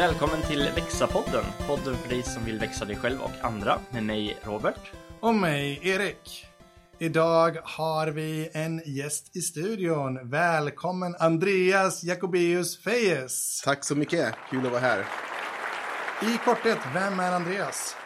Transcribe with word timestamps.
Välkommen 0.00 0.42
till 0.42 0.68
Växa-podden, 0.74 1.44
podden 1.66 1.96
för 1.96 2.08
dig 2.08 2.22
som 2.22 2.44
vill 2.44 2.58
växa 2.58 2.84
dig 2.84 2.96
själv 2.96 3.20
och 3.20 3.44
andra, 3.44 3.80
med 3.90 4.02
mig 4.02 4.38
Robert. 4.42 4.92
Och 5.20 5.34
mig, 5.34 5.80
Erik. 5.82 6.46
Idag 6.98 7.58
har 7.62 8.06
vi 8.06 8.50
en 8.52 8.82
gäst 8.86 9.36
i 9.36 9.40
studion. 9.40 10.30
Välkommen 10.30 11.14
Andreas 11.18 12.04
Jacobeus 12.04 12.78
Fejes. 12.78 13.62
Tack 13.64 13.84
så 13.84 13.94
mycket, 13.94 14.34
kul 14.50 14.66
att 14.66 14.72
vara 14.72 14.80
här. 14.80 15.06
I 16.22 16.38
korthet, 16.44 16.78
vem 16.94 17.20
är 17.20 17.32
Andreas? 17.32 17.96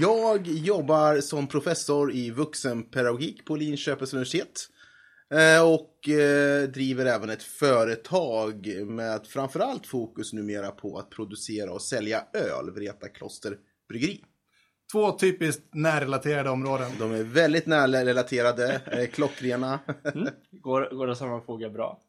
Jag 0.00 0.46
jobbar 0.46 1.20
som 1.20 1.46
professor 1.46 2.12
i 2.12 2.30
vuxenpedagogik 2.30 3.44
på 3.44 3.56
Linköpings 3.56 4.12
universitet. 4.12 4.68
Eh, 5.30 5.72
och 5.72 6.08
eh, 6.08 6.68
driver 6.68 7.06
även 7.06 7.30
ett 7.30 7.42
företag 7.42 8.66
med 8.86 9.26
framförallt 9.26 9.86
fokus 9.86 10.32
numera 10.32 10.70
på 10.70 10.98
att 10.98 11.10
producera 11.10 11.72
och 11.72 11.82
sälja 11.82 12.24
öl, 12.32 12.70
Vreta 12.70 13.08
Kloster 13.08 13.56
Bryggeri. 13.88 14.24
Två 14.92 15.12
typiskt 15.12 15.74
närrelaterade 15.74 16.50
områden. 16.50 16.90
De 16.98 17.12
är 17.12 17.22
väldigt 17.22 17.66
närrelaterade, 17.66 18.80
eh, 18.86 19.06
klockrena. 19.06 19.78
Mm. 20.14 20.28
Går, 20.50 20.96
går 20.96 21.08
att 21.08 21.18
sammanfoga 21.18 21.70
bra. 21.70 22.00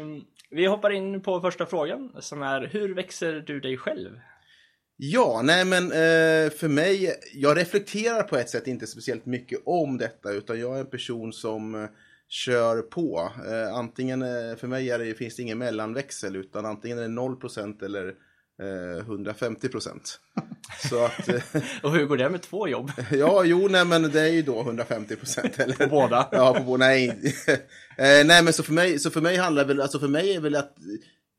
Um, 0.00 0.24
vi 0.50 0.66
hoppar 0.66 0.90
in 0.90 1.22
på 1.22 1.40
första 1.40 1.66
frågan 1.66 2.12
som 2.20 2.42
är 2.42 2.66
hur 2.66 2.94
växer 2.94 3.32
du 3.32 3.60
dig 3.60 3.76
själv? 3.76 4.20
Ja, 4.96 5.40
nej 5.44 5.64
men 5.64 5.90
för 6.50 6.68
mig, 6.68 7.14
jag 7.34 7.56
reflekterar 7.56 8.22
på 8.22 8.36
ett 8.36 8.50
sätt 8.50 8.66
inte 8.66 8.86
speciellt 8.86 9.26
mycket 9.26 9.58
om 9.64 9.98
detta 9.98 10.32
utan 10.32 10.60
jag 10.60 10.76
är 10.76 10.80
en 10.80 10.90
person 10.90 11.32
som 11.32 11.88
kör 12.28 12.82
på. 12.82 13.30
Eh, 13.50 13.74
antingen, 13.74 14.22
eh, 14.22 14.56
för 14.56 14.66
mig 14.66 14.90
är 14.90 14.98
det, 14.98 15.14
finns 15.14 15.36
det 15.36 15.42
ingen 15.42 15.58
mellanväxel 15.58 16.36
utan 16.36 16.66
antingen 16.66 16.98
är 16.98 17.02
det 17.02 17.08
0% 17.08 17.82
eller 17.84 18.06
eh, 18.62 19.04
150%. 19.04 20.00
Så 20.90 21.04
att, 21.04 21.28
eh, 21.28 21.42
Och 21.82 21.92
hur 21.92 22.06
går 22.06 22.16
det 22.16 22.30
med 22.30 22.42
två 22.42 22.68
jobb? 22.68 22.90
ja, 23.12 23.44
jo, 23.44 23.68
nej 23.70 23.84
men 23.84 24.02
det 24.02 24.20
är 24.20 24.28
ju 24.32 24.42
då 24.42 24.62
150%. 24.62 25.60
Eller? 25.62 25.74
På 25.74 25.86
båda? 25.86 26.28
Ja, 26.32 26.54
på 26.54 26.64
båda. 26.64 26.86
Nej. 26.86 27.08
eh, 27.98 28.26
nej, 28.26 28.42
men 28.42 28.52
så 28.52 28.62
för 28.62 28.72
mig, 28.72 28.98
så 28.98 29.10
för 29.10 29.20
mig 29.20 29.36
handlar 29.36 29.62
det 29.64 29.68
väl, 29.68 29.80
alltså 29.80 29.98
för 29.98 30.08
mig 30.08 30.34
är 30.36 30.40
väl 30.40 30.56
att 30.56 30.74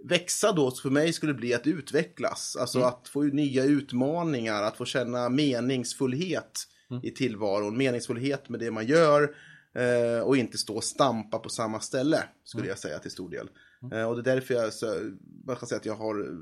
växa 0.09 0.52
då, 0.52 0.72
för 0.72 0.90
mig 0.90 1.14
skulle 1.14 1.31
det 1.34 1.38
bli 1.40 1.53
att 1.53 1.67
utvecklas. 1.67 2.56
Alltså 2.59 2.78
Mm. 2.78 2.88
att 2.90 3.08
få 3.08 3.22
nya 3.23 3.64
utmaningar, 3.64 4.64
att 4.64 4.78
få 4.78 4.86
känna 4.86 5.30
meningsfullhet 5.30 6.64
Mm. 6.92 7.06
i 7.06 7.12
tillvaron. 7.12 7.78
Meningsfullhet 7.78 8.50
med 8.50 8.59
det 8.59 8.72
man 8.72 8.86
gör 8.88 9.30
eh, 9.78 10.20
och 10.23 10.38
inte 10.38 10.58
stå 10.58 10.75
och 10.75 10.83
stampa 10.83 11.39
på 11.39 11.50
samma 11.50 11.80
ställe, 11.80 12.23
skulle 12.44 12.61
Mm. 12.61 12.70
jag 12.70 12.80
säga 12.80 13.00
till 13.00 13.11
stor 13.11 13.30
del. 13.30 13.50
Eh, 13.94 14.03
och 14.09 14.16
det 14.23 14.31
är 14.31 14.36
därför 14.36 14.53
jag, 14.53 14.69
sö- 14.69 15.17
man 15.45 15.56
kan 15.56 15.67
säga 15.67 15.80
att 15.80 15.86
jag 15.86 15.95
har, 15.95 16.38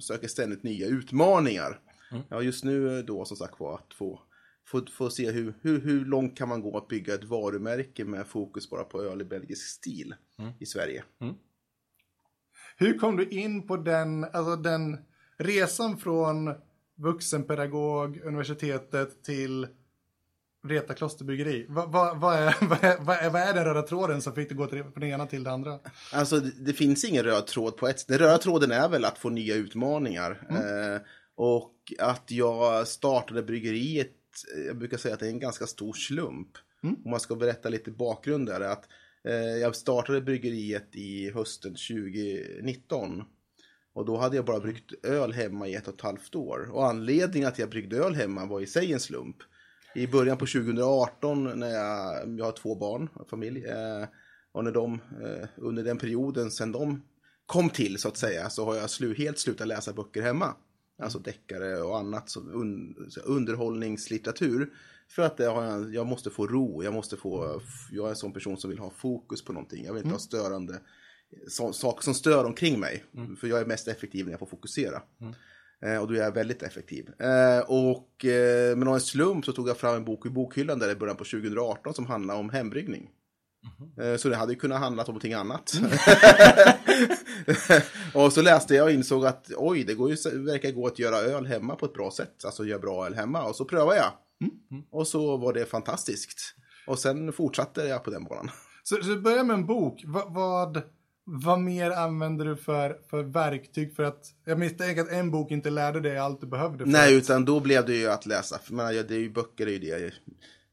söker 0.00 0.28
ständigt 0.28 0.62
nya 0.62 0.86
utmaningar. 0.86 1.80
Mm. 2.10 2.22
Ja, 2.28 2.42
just 2.42 2.64
nu 2.64 3.02
då 3.02 3.24
som 3.24 3.36
sagt 3.36 3.60
var 3.60 3.74
att 3.74 3.94
få 3.94 4.20
Få, 4.66 4.86
få 4.86 5.10
se 5.10 5.30
hur, 5.30 5.54
hur, 5.60 5.80
hur 5.80 6.04
långt 6.04 6.36
kan 6.36 6.48
man 6.48 6.62
gå 6.62 6.76
att 6.78 6.88
bygga 6.88 7.14
ett 7.14 7.24
varumärke 7.24 8.04
med 8.04 8.26
fokus 8.26 8.70
bara 8.70 8.84
på 8.84 9.02
öl 9.02 9.20
i 9.20 9.24
belgisk 9.24 9.68
stil 9.68 10.14
Mm. 10.38 10.52
i 10.60 10.66
Sverige. 10.66 11.04
Hur 12.76 12.98
kom 12.98 13.16
du 13.16 13.24
in 13.28 13.66
på 13.66 13.76
den, 13.76 14.24
alltså 14.24 14.56
den 14.56 14.98
resan 15.38 15.96
från 15.98 16.54
vuxenpedagog, 16.94 18.16
universitetet 18.24 19.22
till 19.24 19.66
Vreta 20.62 20.94
klosterbryggeri? 20.94 21.66
Vad 21.68 21.92
va, 21.92 22.14
va 22.14 22.34
är, 22.38 22.56
vad 22.60 22.84
är, 22.84 23.30
vad 23.30 23.42
är, 23.42 23.48
är 23.48 23.54
den 23.54 23.64
röda 23.64 23.82
tråden 23.82 24.22
som 24.22 24.34
fick 24.34 24.48
dig 24.48 24.58
gå 24.58 24.66
till, 24.66 24.82
från 24.82 25.00
det 25.00 25.06
ena 25.06 25.26
till 25.26 25.44
det 25.44 25.50
andra? 25.50 25.78
Alltså 26.12 26.40
det, 26.40 26.50
det 26.58 26.72
finns 26.72 27.04
ingen 27.04 27.24
röd 27.24 27.46
tråd 27.46 27.76
på 27.76 27.88
ett 27.88 28.08
Den 28.08 28.18
röda 28.18 28.38
tråden 28.38 28.70
är 28.70 28.88
väl 28.88 29.04
att 29.04 29.18
få 29.18 29.30
nya 29.30 29.54
utmaningar. 29.54 30.46
Eh, 30.50 31.00
och 31.34 31.74
att 31.98 32.30
jag 32.30 32.88
startade 32.88 33.42
bryggeriet, 33.42 34.16
eh, 34.56 34.62
jag 34.62 34.76
brukar 34.76 34.96
säga 34.96 35.14
att 35.14 35.20
det 35.20 35.26
är 35.26 35.30
en 35.30 35.40
ganska 35.40 35.66
stor 35.66 35.92
slump. 35.92 36.48
Om 37.04 37.10
man 37.10 37.20
ska 37.20 37.34
berätta 37.34 37.68
lite 37.68 37.90
bakgrund 37.90 38.46
där. 38.46 38.60
är 38.60 38.68
Att, 38.68 38.88
eh, 39.24 39.34
jag 39.34 39.76
startade 39.76 40.20
bryggeriet 40.20 40.88
i 40.96 41.30
hösten 41.30 41.74
2019. 41.74 43.24
Och 43.94 44.04
då 44.04 44.16
hade 44.16 44.36
jag 44.36 44.44
bara 44.44 44.60
bryggt 44.60 45.04
öl 45.04 45.32
hemma 45.32 45.68
i 45.68 45.74
ett 45.74 45.88
och 45.88 45.94
ett 45.94 46.00
halvt 46.00 46.34
år. 46.34 46.70
Och 46.72 46.86
anledningen 46.86 47.48
att 47.48 47.58
jag 47.58 47.70
bryggde 47.70 47.96
öl 47.96 48.14
hemma 48.14 48.46
var 48.46 48.60
i 48.60 48.66
sig 48.66 48.92
en 48.92 49.00
slump. 49.00 49.36
I 49.94 50.06
början 50.06 50.38
på 50.38 50.46
2018 50.46 51.58
när 51.58 51.70
jag, 51.70 52.38
jag 52.38 52.44
har 52.44 52.52
två 52.52 52.74
barn, 52.74 53.08
familj. 53.30 53.64
Eh, 53.64 54.06
och 54.52 54.64
när 54.64 54.72
de, 54.72 54.94
eh, 54.94 55.48
under 55.56 55.84
den 55.84 55.98
perioden 55.98 56.50
sen 56.50 56.72
de 56.72 57.02
kom 57.46 57.70
till 57.70 57.98
så 57.98 58.08
att 58.08 58.16
säga 58.16 58.50
så 58.50 58.64
har 58.64 58.76
jag 58.76 58.90
slu, 58.90 59.14
helt 59.14 59.38
slutat 59.38 59.68
läsa 59.68 59.92
böcker 59.92 60.22
hemma. 60.22 60.54
Alltså 61.02 61.18
deckare 61.18 61.82
och 61.82 61.98
annat, 61.98 62.30
som 62.30 62.50
un, 62.50 63.06
så 63.10 63.20
underhållningslitteratur. 63.20 64.70
För 65.08 65.22
att 65.22 65.36
det 65.36 65.46
har 65.46 65.64
jag, 65.64 65.94
jag 65.94 66.06
måste 66.06 66.30
få 66.30 66.46
ro, 66.46 66.82
jag 66.82 66.94
måste 66.94 67.16
få, 67.16 67.60
jag 67.90 68.06
är 68.06 68.10
en 68.10 68.16
sån 68.16 68.32
person 68.32 68.56
som 68.56 68.70
vill 68.70 68.78
ha 68.78 68.90
fokus 68.90 69.44
på 69.44 69.52
någonting. 69.52 69.84
Jag 69.84 69.92
vill 69.92 70.02
inte 70.02 70.14
ha 70.14 70.18
störande 70.18 70.80
så, 71.48 71.72
saker 71.72 72.02
som 72.02 72.14
stör 72.14 72.44
omkring 72.44 72.80
mig. 72.80 73.04
För 73.40 73.46
jag 73.46 73.60
är 73.60 73.66
mest 73.66 73.88
effektiv 73.88 74.24
när 74.24 74.32
jag 74.32 74.40
får 74.40 74.46
fokusera. 74.46 75.02
Eh, 75.20 75.30
och 75.82 76.08
då 76.08 76.14
är 76.14 76.18
jag 76.18 76.34
väldigt 76.34 76.62
effektiv. 76.62 77.08
Eh, 77.18 77.58
och 77.58 78.24
eh, 78.24 78.76
med 78.76 78.86
någon 78.86 79.00
slump 79.00 79.44
så 79.44 79.52
tog 79.52 79.68
jag 79.68 79.76
fram 79.76 79.94
en 79.96 80.04
bok 80.04 80.26
i 80.26 80.30
bokhyllan 80.30 80.78
där 80.78 80.90
i 80.90 80.94
början 80.94 81.16
på 81.16 81.24
2018 81.24 81.94
som 81.94 82.06
handlar 82.06 82.34
om 82.34 82.50
hembryggning. 82.50 83.08
Eh, 84.00 84.16
Så 84.16 84.28
det 84.28 84.36
hade 84.36 84.52
ju 84.52 84.58
kunnat 84.58 84.80
handla 84.80 85.02
om 85.02 85.06
någonting 85.06 85.32
annat. 85.32 85.72
och 88.14 88.32
så 88.32 88.42
läste 88.42 88.74
jag 88.74 88.84
och 88.84 88.92
insåg 88.92 89.26
att 89.26 89.50
oj, 89.56 89.84
det 89.84 89.94
går 89.94 90.10
ju, 90.10 90.16
verkar 90.44 90.70
gå 90.70 90.86
att 90.86 90.98
göra 90.98 91.16
öl 91.16 91.46
hemma 91.46 91.76
på 91.76 91.86
ett 91.86 91.94
bra 91.94 92.10
sätt. 92.10 92.44
Alltså 92.44 92.64
göra 92.64 92.78
bra 92.78 93.06
öl 93.06 93.14
hemma. 93.14 93.44
Och 93.44 93.56
så 93.56 93.64
prövade 93.64 93.96
jag. 93.96 94.12
Och 94.90 95.06
så 95.06 95.36
var 95.36 95.52
det 95.52 95.64
fantastiskt. 95.64 96.54
Och 96.86 96.98
sen 96.98 97.32
fortsatte 97.32 97.82
jag 97.82 98.04
på 98.04 98.10
den 98.10 98.24
banan. 98.24 98.50
Så, 98.82 99.02
så 99.02 99.16
börja 99.16 99.44
med 99.44 99.54
en 99.54 99.66
bok. 99.66 100.02
Va, 100.06 100.24
vad, 100.28 100.82
vad 101.24 101.60
mer 101.60 101.90
använder 101.90 102.44
du 102.44 102.56
för, 102.56 102.98
för 103.10 103.22
verktyg 103.22 103.96
för 103.96 104.02
att, 104.02 104.26
jag 104.44 104.58
misstänker 104.58 105.02
att 105.02 105.10
en 105.10 105.30
bok 105.30 105.50
inte 105.50 105.70
lärde 105.70 106.00
dig 106.00 106.18
allt 106.18 106.40
du 106.40 106.46
behövde. 106.46 106.84
För 106.84 106.92
Nej, 106.92 107.16
att, 107.16 107.22
utan 107.22 107.44
då 107.44 107.60
blev 107.60 107.86
det 107.86 107.94
ju 107.94 108.08
att 108.08 108.26
läsa. 108.26 108.58
För 108.58 108.74
man, 108.74 108.94
det 108.94 109.10
är 109.10 109.18
ju 109.18 109.30
böcker, 109.30 109.66
det 109.66 109.72
är 109.72 109.78
ju 109.78 109.78
det 109.78 110.12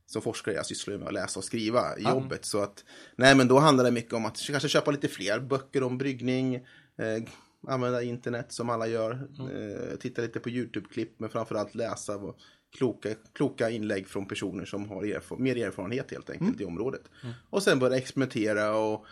som 0.06 0.22
forskare 0.22 0.56
jag 0.56 0.66
sysslar 0.66 0.98
med 0.98 1.08
att 1.08 1.14
läsa 1.14 1.40
och 1.40 1.44
skriva 1.44 1.98
i 1.98 2.04
jobbet. 2.04 2.46
Så 2.46 2.62
att, 2.62 2.84
nej 3.16 3.36
men 3.36 3.48
då 3.48 3.60
handlar 3.60 3.84
det 3.84 3.92
mycket 3.92 4.14
om 4.14 4.26
att 4.26 4.38
kanske 4.48 4.70
köpa 4.70 4.92
lite 4.92 5.08
fler 5.08 5.40
böcker 5.40 5.84
om 5.84 5.98
bryggning. 5.98 6.56
Eh, 6.56 7.24
använda 7.68 8.04
internet 8.04 8.46
som 8.50 8.70
alla 8.70 8.88
gör. 8.88 9.28
Eh, 9.40 9.98
titta 9.98 10.22
lite 10.22 10.40
på 10.40 10.50
YouTube-klipp, 10.50 11.20
men 11.20 11.30
framförallt 11.30 11.76
läsa 11.76 12.18
vad, 12.18 12.36
kloka, 12.78 13.10
kloka 13.34 13.70
inlägg 13.70 14.08
från 14.08 14.28
personer 14.28 14.66
som 14.66 14.90
har 14.90 15.06
erf 15.06 15.32
mer 15.38 15.58
erfarenhet 15.58 16.12
helt 16.12 16.30
enkelt 16.30 16.62
i 16.62 16.66
området. 16.66 17.02
Och 17.50 17.64
sen 17.64 17.80
börja 17.80 17.98
experimentera 17.98 18.76
och 18.76 19.06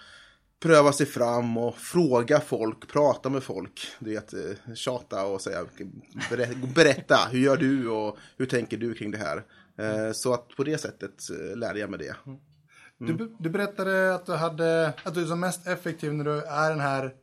pröva 0.60 0.94
sig 0.94 1.06
fram 1.06 1.58
och 1.58 1.76
fråga 1.76 2.40
folk, 2.40 2.88
prata 2.92 3.30
med 3.30 3.44
folk. 3.44 3.88
Du 4.00 4.10
vet, 4.10 4.34
eh, 4.34 4.74
tjata 4.76 5.26
och 5.26 5.42
säga, 5.42 5.66
berä- 6.32 6.74
berätta, 6.76 7.16
hur 7.32 7.40
gör 7.40 7.58
du 7.58 7.90
och 7.90 8.18
hur 8.38 8.46
tänker 8.46 8.78
du 8.78 8.94
kring 8.94 9.12
det 9.12 9.18
här? 9.18 9.44
Eh, 9.78 10.12
Så 10.12 10.34
att 10.34 10.48
på 10.50 10.64
det 10.64 10.78
sätet 10.78 11.30
eh, 11.30 11.58
lärde 11.58 11.80
jag 11.80 11.90
mig 11.90 12.00
det. 12.00 12.16
du, 13.00 13.36
du 13.40 13.50
berättade 13.50 14.16
att 14.16 14.26
du, 14.26 14.32
hade, 14.34 14.94
att 15.04 15.14
du 15.14 15.22
är 15.22 15.26
som 15.26 15.40
mest 15.40 15.68
effektiv 15.68 16.14
när 16.14 16.26
du 16.26 16.42
är 16.42 16.70
den 16.70 16.80
här, 16.80 17.14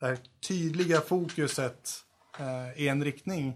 det 0.00 0.06
här 0.06 0.18
tydliga 0.48 1.00
fokuset 1.00 1.90
eh, 2.38 2.82
i 2.82 2.88
en 2.88 3.04
riktning. 3.04 3.54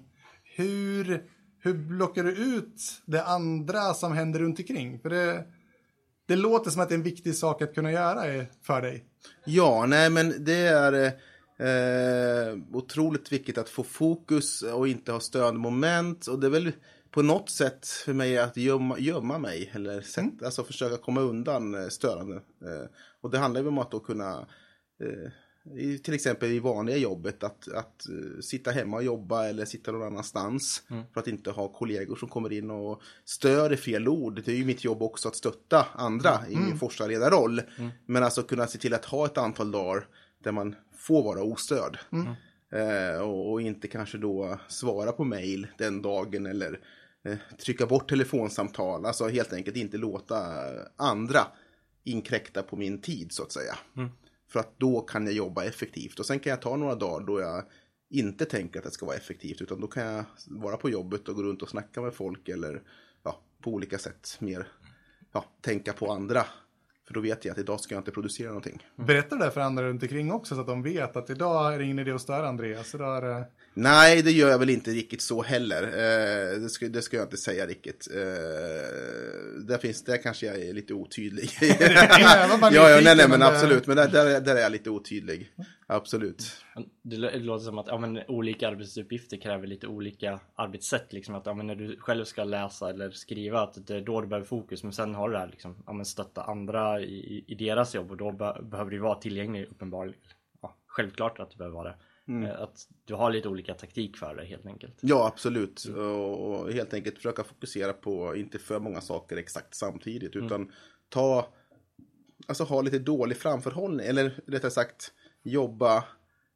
Hur, 0.56 1.25
hur 1.62 1.75
blockar 1.75 2.25
du 2.25 2.31
ut 2.31 2.82
det 3.06 3.25
andra 3.25 3.94
som 3.94 4.12
händer 4.12 4.41
runt 4.41 4.59
omkring? 4.59 5.00
För 5.00 5.10
det, 5.10 5.44
det 6.28 6.37
låter 6.37 6.71
som 6.71 6.82
att 6.82 6.88
det 6.88 6.94
är 6.94 6.97
en 6.98 7.03
viktig 7.03 7.34
sak 7.36 7.62
att 7.62 7.74
kunna 7.74 7.92
göra 7.92 8.47
för 8.62 8.83
dig. 8.83 9.04
Ja, 9.44 9.86
nej 9.86 10.10
men 10.10 10.44
det 10.44 10.66
är 10.66 11.12
eh, 11.59 12.59
otroligt 12.72 13.32
viktigt 13.32 13.59
att 13.59 13.68
få 13.68 13.82
fokus 13.82 14.62
och 14.62 14.88
inte 14.88 15.12
ha 15.12 15.20
störande 15.20 15.60
moment. 15.60 16.26
Och 16.26 16.38
det 16.38 16.47
är 16.47 16.50
väl 16.50 16.72
på 17.10 17.22
något 17.22 17.50
sätt 17.50 17.86
för 17.86 18.12
mig 18.12 18.38
att 18.38 18.56
gömma, 18.56 18.98
gömma 18.98 19.38
mig. 19.38 19.70
Eller 19.74 20.00
sätt, 20.00 20.42
alltså 20.42 20.65
försöka 20.65 20.97
komma 20.97 21.20
undan 21.20 21.74
eh, 21.74 21.88
störande. 21.88 22.34
Eh, 22.36 22.88
och 23.20 23.30
det 23.30 23.38
handlar 23.38 23.60
ju 23.60 23.68
om 23.68 23.78
att 23.78 23.91
då 23.91 24.00
kunna 24.00 24.47
eh, 25.03 25.30
i, 25.76 25.98
till 25.98 26.15
exempel 26.15 26.50
i 26.50 26.59
vanliga 26.59 26.97
jobbet 26.97 27.42
att, 27.42 27.68
att 27.68 28.09
eh, 28.09 28.41
sitta 28.41 28.70
hemma 28.70 28.97
och 28.97 29.03
jobba 29.03 29.47
eller 29.47 29.65
sitta 29.65 29.92
någon 29.92 30.03
annanstans 30.03 30.82
för 31.12 31.20
att 31.20 31.28
inte 31.28 31.50
ha 31.50 31.68
kollegor 31.68 32.16
som 32.16 32.28
kommer 32.28 32.53
in 32.53 32.70
och 32.70 33.03
stör 33.24 33.70
är 33.70 33.76
fel 33.76 34.09
ord. 34.09 34.42
Det 34.44 34.53
är 34.53 34.56
ju 34.56 34.65
mitt 34.65 34.84
jobb 34.84 35.03
också 35.03 35.28
att 35.28 35.36
stötta 35.36 35.86
andra 35.94 36.41
i 36.48 36.56
min 36.56 36.78
forskarledarroll. 36.78 37.62
Men 38.06 38.22
alltså 38.22 38.42
kunna 38.42 38.66
se 38.66 38.78
till 38.78 38.94
att 38.94 39.04
ha 39.04 39.26
ett 39.26 39.38
antal 39.38 39.70
dagar 39.70 40.06
där 40.44 40.53
man 40.53 40.74
får 40.97 41.22
vara 41.22 41.42
ostörd. 41.42 41.98
Eh, 42.72 43.21
och, 43.21 43.53
och 43.53 43.62
inte 43.62 43.88
kanske 43.88 44.18
då 44.18 44.59
svara 44.68 45.12
på 45.12 45.24
mail 45.24 45.66
den 45.78 46.03
dagen 46.03 46.47
eller 46.47 46.80
eh, 47.24 47.36
trycka 47.64 47.86
bort 47.86 48.09
telefonsamtal. 48.09 49.06
Alltså 49.06 49.28
helt 49.28 49.53
enkelt 49.53 49.76
inte 49.76 49.97
låta 49.97 50.44
andra 50.97 51.41
inkräkta 52.04 52.62
på 52.62 52.76
min 52.76 53.00
tid 53.00 53.32
så 53.32 53.42
att 53.42 53.53
säga. 53.53 53.78
För 54.48 54.60
att 54.60 54.78
då 54.78 55.00
kan 55.00 55.24
jag 55.24 55.34
jobba 55.34 55.65
effektivt. 55.65 56.18
Och 56.18 56.27
sen 56.27 56.41
kan 56.41 56.50
jag 56.50 56.62
ta 56.62 56.77
några 56.77 56.95
dagar 56.95 57.27
då 57.27 57.41
jag 57.41 57.65
inte 58.10 58.45
tänker 58.45 58.78
att 58.78 58.84
det 58.84 58.91
ska 58.91 59.06
vara 59.06 59.16
effektivt. 59.16 59.62
Utan 59.62 59.80
då 59.80 59.86
kan 59.86 60.03
jag 60.04 60.24
vara 60.47 60.77
på 60.77 60.91
jobbet 60.91 61.28
och 61.28 61.34
gå 61.34 61.42
runt 61.42 61.62
och 61.62 61.68
snacka 61.68 62.00
med 62.00 62.15
folk 62.15 62.48
eller 62.48 62.83
ja, 63.22 63.41
på 63.62 63.71
olika 63.71 63.98
sätt 63.98 64.36
mer 64.41 64.66
ja, 65.33 65.45
tänka 65.60 65.92
på 65.92 66.12
andra. 66.12 66.45
För 67.06 67.15
då 67.15 67.21
vet 67.21 67.45
jag 67.45 67.53
att 67.53 67.59
idag 67.59 67.80
ska 67.80 67.95
jag 67.95 68.00
inte 68.00 68.10
producera 68.10 68.48
någonting. 68.48 68.86
Berätta 68.97 69.36
det 69.36 69.50
för 69.50 69.60
andra 69.60 69.83
runt 69.83 70.03
omkring 70.03 70.33
också 70.33 70.54
så 70.54 70.60
att 70.60 70.66
de 70.66 70.83
vet 70.83 71.16
att 71.16 71.30
idag 71.30 71.74
är 71.74 71.78
det 71.78 71.84
ingen 71.84 71.98
idé 71.98 72.10
att 72.10 72.21
störa 72.21 72.48
Andreas. 72.48 72.95
Idag 72.95 73.16
är 73.16 73.22
det... 73.22 73.36
Eh, 73.36 73.45
Nej, 73.80 74.22
det 74.22 74.30
gör 74.33 74.48
jag 74.51 74.59
väl 74.59 74.71
inte 74.71 74.91
riktigt 74.91 75.21
så 75.22 75.42
heller. 75.42 75.83
Eh, 75.83 76.60
det, 76.60 76.69
ska, 76.69 76.89
det 76.89 77.03
ska 77.03 77.16
jag 77.16 77.27
inte 77.27 77.36
säga 77.36 77.66
riktigt. 77.66 78.09
Eh, 78.15 78.21
där, 79.66 79.78
finns, 79.78 80.04
där 80.04 80.22
kanske 80.22 80.47
jag 80.47 80.59
är 80.60 80.72
lite 80.72 80.95
otydlig. 80.95 81.51
ja, 81.60 82.71
ja, 82.72 83.01
nej, 83.04 83.16
nej, 83.16 83.28
men 83.28 83.41
det- 83.41 83.47
absolut. 83.47 83.86
Men 83.86 83.97
där, 83.97 84.09
där, 84.09 84.41
där 84.41 84.57
är 84.57 84.60
jag 84.60 84.72
lite 84.72 84.91
otydlig. 84.91 85.51
Absolut. 85.86 86.53
Det 87.03 87.16
lå- 87.16 87.30
det 87.33 87.39
låter 87.39 87.65
som 87.65 87.78
att 87.78 87.86
ja, 87.86 87.98
men, 87.98 88.21
olika 88.28 88.69
arbetsuppgifter 88.69 89.36
kräver 89.36 89.66
lite 89.66 89.86
olika 89.86 90.41
arbetssätt. 90.54 91.13
Liksom 91.13 91.34
att 91.34 91.47
ja, 91.47 91.54
men, 91.54 91.66
när 91.66 91.74
du 91.74 91.97
själv 92.01 92.24
ska 92.24 92.45
läsa 92.45 92.91
eller 92.91 93.10
skriva, 93.10 93.60
att 93.60 93.86
det 93.86 93.97
är 93.97 94.01
då 94.01 94.21
du 94.21 94.27
behöver 94.27 94.47
fokus. 94.47 94.83
Men 94.83 94.92
sen 94.92 95.15
har 95.15 95.28
du 95.28 95.33
det 95.34 95.41
här 95.41 95.48
liksom, 95.48 95.83
ja, 95.86 95.92
men, 95.92 96.07
stötta 96.07 96.42
andra 96.42 97.01
i, 97.01 97.04
i- 97.04 97.45
i 97.47 97.54
deras 97.54 97.95
jobb 97.95 98.10
och 98.10 98.16
då 98.16 98.33
be, 98.33 98.57
behöver 98.63 98.91
du 98.91 98.98
vara 98.98 99.15
tillgänglig 99.21 99.69
uppenbarligen. 99.71 100.21
Ja, 100.63 100.77
självklart 100.86 101.41
att 101.41 101.51
du 101.51 101.57
behöver 101.57 101.74
vara 101.77 101.89
det. 101.89 101.95
Eh, 102.28 102.60
Att 102.63 102.89
du 103.04 103.15
har 103.15 103.30
lite 103.30 103.48
olika 103.48 103.75
taktik 103.75 104.16
för 104.16 104.34
det 104.34 104.45
helt 104.45 104.66
enkelt. 104.66 104.95
Ja, 105.01 105.27
absolut. 105.27 105.84
Och, 105.84 106.51
och 106.60 106.72
helt 106.72 106.95
enkelt 106.95 107.16
försöka 107.16 107.45
fokusera 107.45 107.92
på 107.92 108.36
inte 108.36 108.59
för 108.59 108.80
många 108.80 109.01
saker 109.01 109.36
exakt 109.36 109.75
samtidigt. 109.75 110.36
Utan 110.36 110.72
ta, 111.09 111.48
alltså 112.47 112.65
ha 112.65 112.80
lite 112.83 112.98
dålig 112.98 113.36
framförhållning. 113.36 114.07
Eller 114.07 114.41
rättare 114.47 114.71
sagt 114.71 115.13
jobba, 115.42 116.04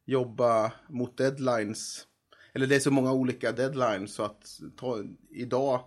jobba 0.05 0.73
mot 0.89 1.17
deadlines. 1.17 2.07
Eller 2.55 2.67
det 2.67 2.77
är 2.77 2.81
så 2.81 2.91
många 2.91 3.13
olika 3.13 3.53
deadlines 3.53 4.15
så 4.15 4.23
att 4.23 4.61
ta, 4.77 5.05
idag 5.31 5.81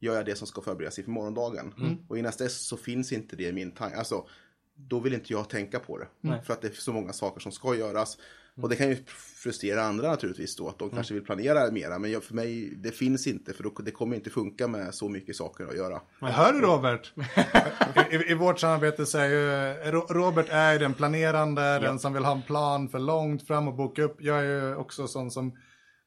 gör 0.00 0.14
jag 0.14 0.26
det 0.26 0.34
som 0.34 0.46
ska 0.46 0.60
förberedas 0.60 0.98
inför 0.98 1.10
morgondagen. 1.12 1.74
Och 2.08 2.18
innan 2.18 2.32
dess 2.38 2.66
så 2.66 2.76
finns 2.76 3.12
inte 3.12 3.36
det 3.36 3.44
i 3.48 3.52
min 3.52 3.70
tanke. 3.72 3.96
Alltså, 3.96 4.28
då 4.74 5.00
vill 5.00 5.14
inte 5.14 5.32
jag 5.32 5.48
tänka 5.48 5.78
på 5.78 5.98
det. 5.98 6.08
För 6.44 6.52
att 6.52 6.62
det 6.62 6.68
är 6.68 6.72
så 6.72 6.92
många 6.92 7.12
saker 7.12 7.40
som 7.40 7.52
ska 7.52 7.74
göras. 7.76 8.18
Och 8.54 8.68
det 8.68 8.76
kan 8.76 8.88
ju 8.88 8.96
frustrera 9.36 9.82
andra 9.82 10.10
naturligtvis 10.10 10.56
då, 10.56 10.68
att 10.68 10.78
de 10.78 10.90
kanske 10.90 11.14
vill 11.14 11.24
planera 11.24 11.70
mera. 11.70 11.98
Men 11.98 12.10
jag, 12.12 12.24
för 12.24 12.34
mig, 12.34 12.74
det 12.76 12.90
finns 12.90 13.26
inte, 13.26 13.52
för 13.52 13.62
då, 13.62 13.70
det 13.84 13.90
kommer 13.90 14.16
inte 14.16 14.30
funka 14.30 14.68
med 14.68 14.94
så 14.94 15.08
mycket 15.08 15.36
saker 15.36 15.66
att 15.66 15.76
göra. 15.76 16.00
Hör 16.20 16.52
du 16.52 16.60
Robert? 16.60 17.12
I, 18.10 18.30
I 18.30 18.34
vårt 18.34 18.58
samarbete 18.58 19.06
så 19.06 19.18
är 19.18 19.28
ju 19.28 19.74
Ro- 19.90 20.06
Robert 20.08 20.46
är 20.50 20.78
den 20.78 20.94
planerande, 20.94 21.78
den 21.78 21.98
som 21.98 22.12
vill 22.12 22.24
ha 22.24 22.32
en 22.32 22.42
plan 22.42 22.88
för 22.88 22.98
långt 22.98 23.46
fram 23.46 23.68
och 23.68 23.74
boka 23.74 24.02
upp. 24.02 24.16
Jag 24.20 24.38
är 24.38 24.44
ju 24.44 24.74
också 24.74 25.06
sån 25.08 25.30
som 25.30 25.52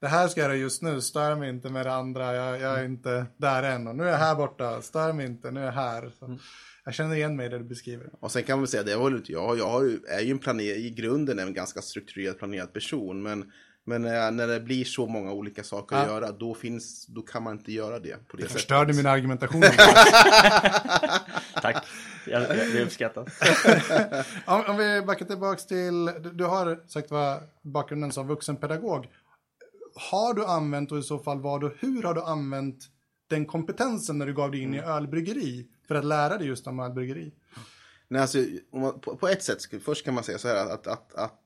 det 0.04 0.10
här 0.10 0.28
ska 0.28 0.42
jag 0.42 0.48
göra 0.48 0.58
just 0.58 0.82
nu, 0.82 1.02
stör 1.02 1.36
mig 1.36 1.50
inte 1.50 1.70
med 1.70 1.86
det 1.86 1.94
andra, 1.94 2.36
jag, 2.36 2.60
jag 2.62 2.80
är 2.80 2.86
inte 2.86 3.26
där 3.38 3.64
än. 3.64 3.88
Och 3.88 3.96
nu 3.96 4.04
är 4.04 4.12
jag 4.12 4.18
här 4.18 4.36
borta, 4.36 4.82
stör 4.82 5.14
mig 5.14 5.26
inte, 5.26 5.52
nu 5.52 5.60
är 5.60 5.66
jag 5.66 5.72
här. 5.72 6.12
Så 6.20 6.38
jag 6.86 6.94
känner 6.94 7.16
igen 7.16 7.36
mig 7.36 7.46
i 7.46 7.50
det 7.50 7.58
du 7.58 7.64
beskriver. 7.64 8.10
Och 8.20 8.32
sen 8.32 8.44
kan 8.44 8.58
man 8.58 8.62
väl 8.62 8.68
säga, 8.68 8.84
det 8.84 8.96
var 8.96 9.04
väl 9.04 9.16
inte 9.18 9.32
jag, 9.32 9.58
jag 9.58 9.84
är 10.08 10.22
ju 10.22 10.32
en 10.32 10.40
planer, 10.40 10.64
i 10.64 10.90
grunden 10.90 11.40
en 11.40 11.54
ganska 11.54 11.82
strukturerad 11.82 12.40
planerad 12.40 12.74
person. 12.74 13.24
Men, 13.24 13.52
men 13.86 14.02
när, 14.02 14.32
när 14.32 14.48
det 14.48 14.60
blir 14.60 14.84
så 14.86 15.08
många 15.08 15.32
olika 15.32 15.64
saker 15.64 15.96
att 15.96 16.08
Ja. 16.08 16.14
göra, 16.14 16.32
då, 16.32 16.54
finns, 16.54 17.06
då 17.08 17.22
kan 17.22 17.44
man 17.44 17.58
inte 17.58 17.72
göra 17.72 18.00
det 18.00 18.28
på 18.28 18.38
det 18.38 18.44
sättet. 18.44 18.58
Förstörde 18.58 18.94
min 18.94 19.08
argumentation. 19.08 19.62
Tack, 21.62 21.86
jag, 22.28 22.42
jag, 22.42 22.50
det 22.50 22.84
uppskattas. 22.84 23.28
om, 24.46 24.64
om 24.68 24.78
vi 24.78 25.02
backar 25.02 25.26
tillbaks 25.26 25.66
till, 25.66 26.06
du, 26.06 26.32
du 26.34 26.46
har 26.46 26.80
sagt 26.88 27.12
vad 27.12 27.40
bakgrunden 27.62 28.12
som 28.12 28.28
vuxenpedagog. 28.28 29.08
Har 29.96 30.34
du 30.34 30.46
använt 30.46 30.92
och 30.92 30.98
i 30.98 31.04
så 31.04 31.20
fall 31.20 31.42
vad 31.42 31.64
och 31.64 31.74
hur 31.80 32.04
har 32.04 32.14
du 32.14 32.22
använt 32.22 32.90
den 33.28 33.46
kompetensen 33.46 34.18
när 34.18 34.26
du 34.26 34.34
gav 34.34 34.52
dig 34.52 34.60
in 34.60 34.74
i 34.74 34.80
ölbryggeri 34.80 35.68
för 35.88 35.96
att 35.96 36.06
lära 36.06 36.38
dig 36.38 36.48
just 36.48 36.68
om 36.68 36.80
ölbryggeri? 36.80 37.34
Nej, 38.08 38.22
alltså, 38.22 38.38
man, 38.74 39.00
på, 39.00 39.18
på 39.18 39.28
ett 39.28 39.44
sätt, 39.44 39.84
först 39.84 40.06
kan 40.06 40.14
man 40.14 40.24
säga 40.24 40.38
så 40.38 40.48
här 40.48 40.74
att, 40.74 40.88
att, 40.88 41.14
att 41.14 41.40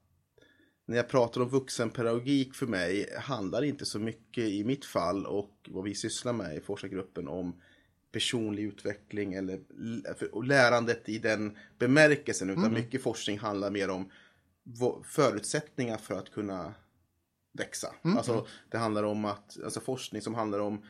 när 0.85 0.97
jag 0.97 1.09
pratar 1.09 1.41
om 1.41 1.49
vuxenpedagogik 1.49 2.55
för 2.55 2.67
mig 2.67 3.15
handlar 3.19 3.61
det 3.61 3.67
inte 3.67 3.85
så 3.85 3.99
mycket 3.99 4.43
i 4.43 4.63
mitt 4.63 4.85
fall 4.85 5.25
och 5.25 5.51
vad 5.67 5.83
vi 5.83 5.95
sysslar 5.95 6.33
med 6.33 6.57
i 6.57 6.61
forskargruppen 6.61 7.27
om 7.27 7.61
personlig 8.11 8.63
utveckling 8.63 9.33
eller 9.33 9.59
lärandet 10.43 11.09
i 11.09 11.17
den 11.17 11.57
bemärkelsen 11.79 12.49
utan 12.49 12.73
mycket 12.73 13.03
forskning 13.03 13.39
handlar 13.39 13.71
mer 13.71 13.89
om 13.89 14.11
förutsättningar 15.03 15.97
för 15.97 16.15
att 16.15 16.31
kunna 16.31 16.73
växa. 17.57 17.87
Alltså 18.17 18.47
det 18.69 18.77
handlar 18.77 19.03
om 19.03 19.25
att, 19.25 19.57
alltså 19.63 19.79
forskning 19.79 20.21
som 20.21 20.35
handlar 20.35 20.59
om 20.59 20.81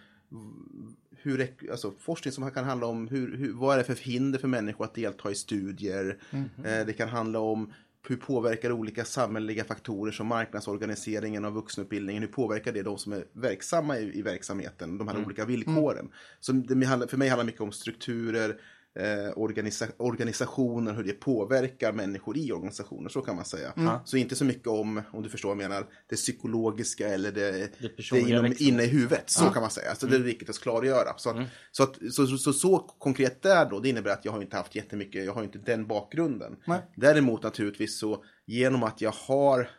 hur, 1.21 1.55
alltså 1.71 1.93
forskning 1.99 2.31
som 2.31 2.51
kan 2.51 2.65
handla 2.65 2.87
om 2.87 3.07
hur, 3.07 3.37
hur, 3.37 3.53
vad 3.53 3.73
är 3.73 3.77
det 3.77 3.83
för 3.83 3.95
hinder 3.95 4.39
för 4.39 4.47
människor 4.47 4.85
att 4.85 4.95
delta 4.95 5.31
i 5.31 5.35
studier. 5.35 6.17
Eh, 6.31 6.85
det 6.85 6.97
kan 6.97 7.09
handla 7.09 7.39
om 7.39 7.73
hur 8.09 8.15
påverkar 8.15 8.71
olika 8.71 9.05
samhälleliga 9.05 9.63
faktorer 9.63 10.11
som 10.11 10.27
marknadsorganiseringen 10.27 11.45
av 11.45 11.53
vuxenutbildningen, 11.53 12.23
hur 12.23 12.29
påverkar 12.29 12.71
det 12.71 12.81
de 12.81 12.97
som 12.97 13.13
är 13.13 13.25
verksamma 13.33 13.97
i, 13.97 14.19
i 14.19 14.21
verksamheten, 14.21 14.97
de 14.97 15.07
här 15.07 15.25
olika 15.25 15.45
villkoren. 15.45 16.09
Så 16.39 16.51
det 16.51 17.07
för 17.07 17.17
mig 17.17 17.27
handlar 17.27 17.45
mycket 17.45 17.61
om 17.61 17.71
strukturer, 17.71 18.59
eh, 18.99 19.31
organisa 19.35 19.87
organisationer, 19.97 20.93
hur 20.93 21.03
det 21.03 21.13
påverkar 21.13 21.93
människor 21.93 22.37
i 22.37 22.51
organisationer, 22.51 23.09
så 23.09 23.21
kan 23.21 23.35
man 23.35 23.45
säga. 23.45 23.73
Så 24.05 24.17
inte 24.17 24.35
så 24.35 24.45
mycket 24.45 24.67
om, 24.67 25.01
om 25.11 25.23
du 25.23 25.29
förstår 25.29 25.49
vad 25.49 25.63
jag 25.63 25.69
menar, 25.69 25.85
det 26.09 26.15
psykologiska 26.15 27.07
eller 27.07 27.31
det, 27.31 27.51
Det 27.51 27.97
det, 27.97 28.19
inom, 28.19 28.43
växandet. 28.43 28.61
inne 28.61 28.83
i 28.83 28.87
huvudet, 28.87 29.29
så 29.29 29.45
kan 29.45 29.61
man 29.61 29.71
säga. 29.71 29.95
Så 29.95 30.05
det 30.05 30.15
är 30.15 30.19
viktigt 30.19 30.49
att 30.49 30.59
klargöra. 30.59 31.17
Så, 31.17 31.29
att, 31.29 31.47
så, 31.71 31.83
att, 31.83 31.95
så, 32.11 32.27
så, 32.27 32.37
så, 32.37 32.53
så 32.53 32.79
konkret 32.79 33.41
där 33.41 33.69
då, 33.69 33.79
det 33.79 33.89
innebär 33.89 34.11
att 34.11 34.25
jag 34.25 34.31
har 34.31 34.41
inte 34.41 34.57
haft 34.57 34.75
jättemycket, 34.75 35.25
jag 35.25 35.33
har 35.33 35.43
inte 35.43 35.57
den 35.59 35.87
bakgrunden. 35.87 36.55
Nej. 36.67 36.79
Däremot 36.95 37.43
naturligtvis 37.43 37.99
så, 37.99 38.23
genom 38.45 38.83
att 38.83 39.01
jag 39.01 39.11
har 39.11 39.69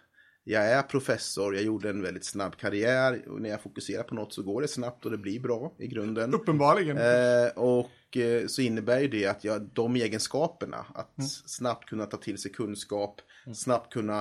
jag 0.50 0.70
är 0.70 0.82
professor, 0.82 1.54
jag 1.54 1.64
gjorde 1.64 1.90
en 1.90 2.02
väldigt 2.02 2.24
snabb 2.24 2.56
karriär 2.56 3.28
och 3.28 3.40
när 3.40 3.50
jag 3.50 3.62
fokuserar 3.62 4.02
på 4.02 4.14
något 4.14 4.32
så 4.32 4.42
går 4.42 4.62
det 4.62 4.68
snabbt 4.68 5.04
och 5.04 5.10
det 5.10 5.18
blir 5.18 5.40
bra 5.40 5.72
i 5.78 5.86
grunden. 5.86 6.34
Uppenbarligen. 6.34 6.98
Eh, 6.98 7.48
och 7.56 8.16
eh, 8.16 8.46
så 8.46 8.62
innebär 8.62 9.00
ju 9.00 9.08
det 9.08 9.26
att 9.26 9.44
jag, 9.44 9.62
de 9.62 9.96
egenskaperna, 9.96 10.86
att 10.94 11.30
snabbt 11.46 11.88
kunna 11.88 12.06
ta 12.06 12.16
till 12.16 12.38
sig 12.38 12.52
kunskap, 12.52 13.20
snabbt 13.54 13.92
kunna 13.92 14.18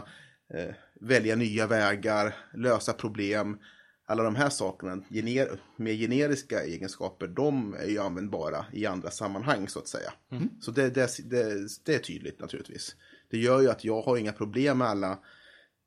eh, 0.53 0.75
välja 1.01 1.35
nya 1.35 1.67
vägar, 1.67 2.35
lösa 2.53 2.93
problem. 2.93 3.57
Alla 4.05 4.23
de 4.23 4.35
här 4.35 4.49
sakerna 4.49 5.03
gener, 5.09 5.59
med 5.75 5.99
generiska 5.99 6.63
egenskaper, 6.63 7.27
de 7.27 7.73
är 7.73 7.87
ju 7.87 7.99
användbara 7.99 8.65
i 8.73 8.85
andra 8.85 9.11
sammanhang 9.11 9.67
så 9.67 9.79
att 9.79 9.87
säga. 9.87 10.13
Så 10.61 10.71
det, 10.71 10.89
det, 10.89 11.29
det, 11.29 11.67
det 11.83 11.95
är 11.95 11.99
tydligt 11.99 12.39
naturligtvis. 12.39 12.95
Det 13.29 13.37
gör 13.37 13.61
ju 13.61 13.69
att 13.69 13.83
jag 13.83 14.01
har 14.01 14.17
inga 14.17 14.31
problem 14.31 14.77
med 14.77 14.87
alla 14.87 15.19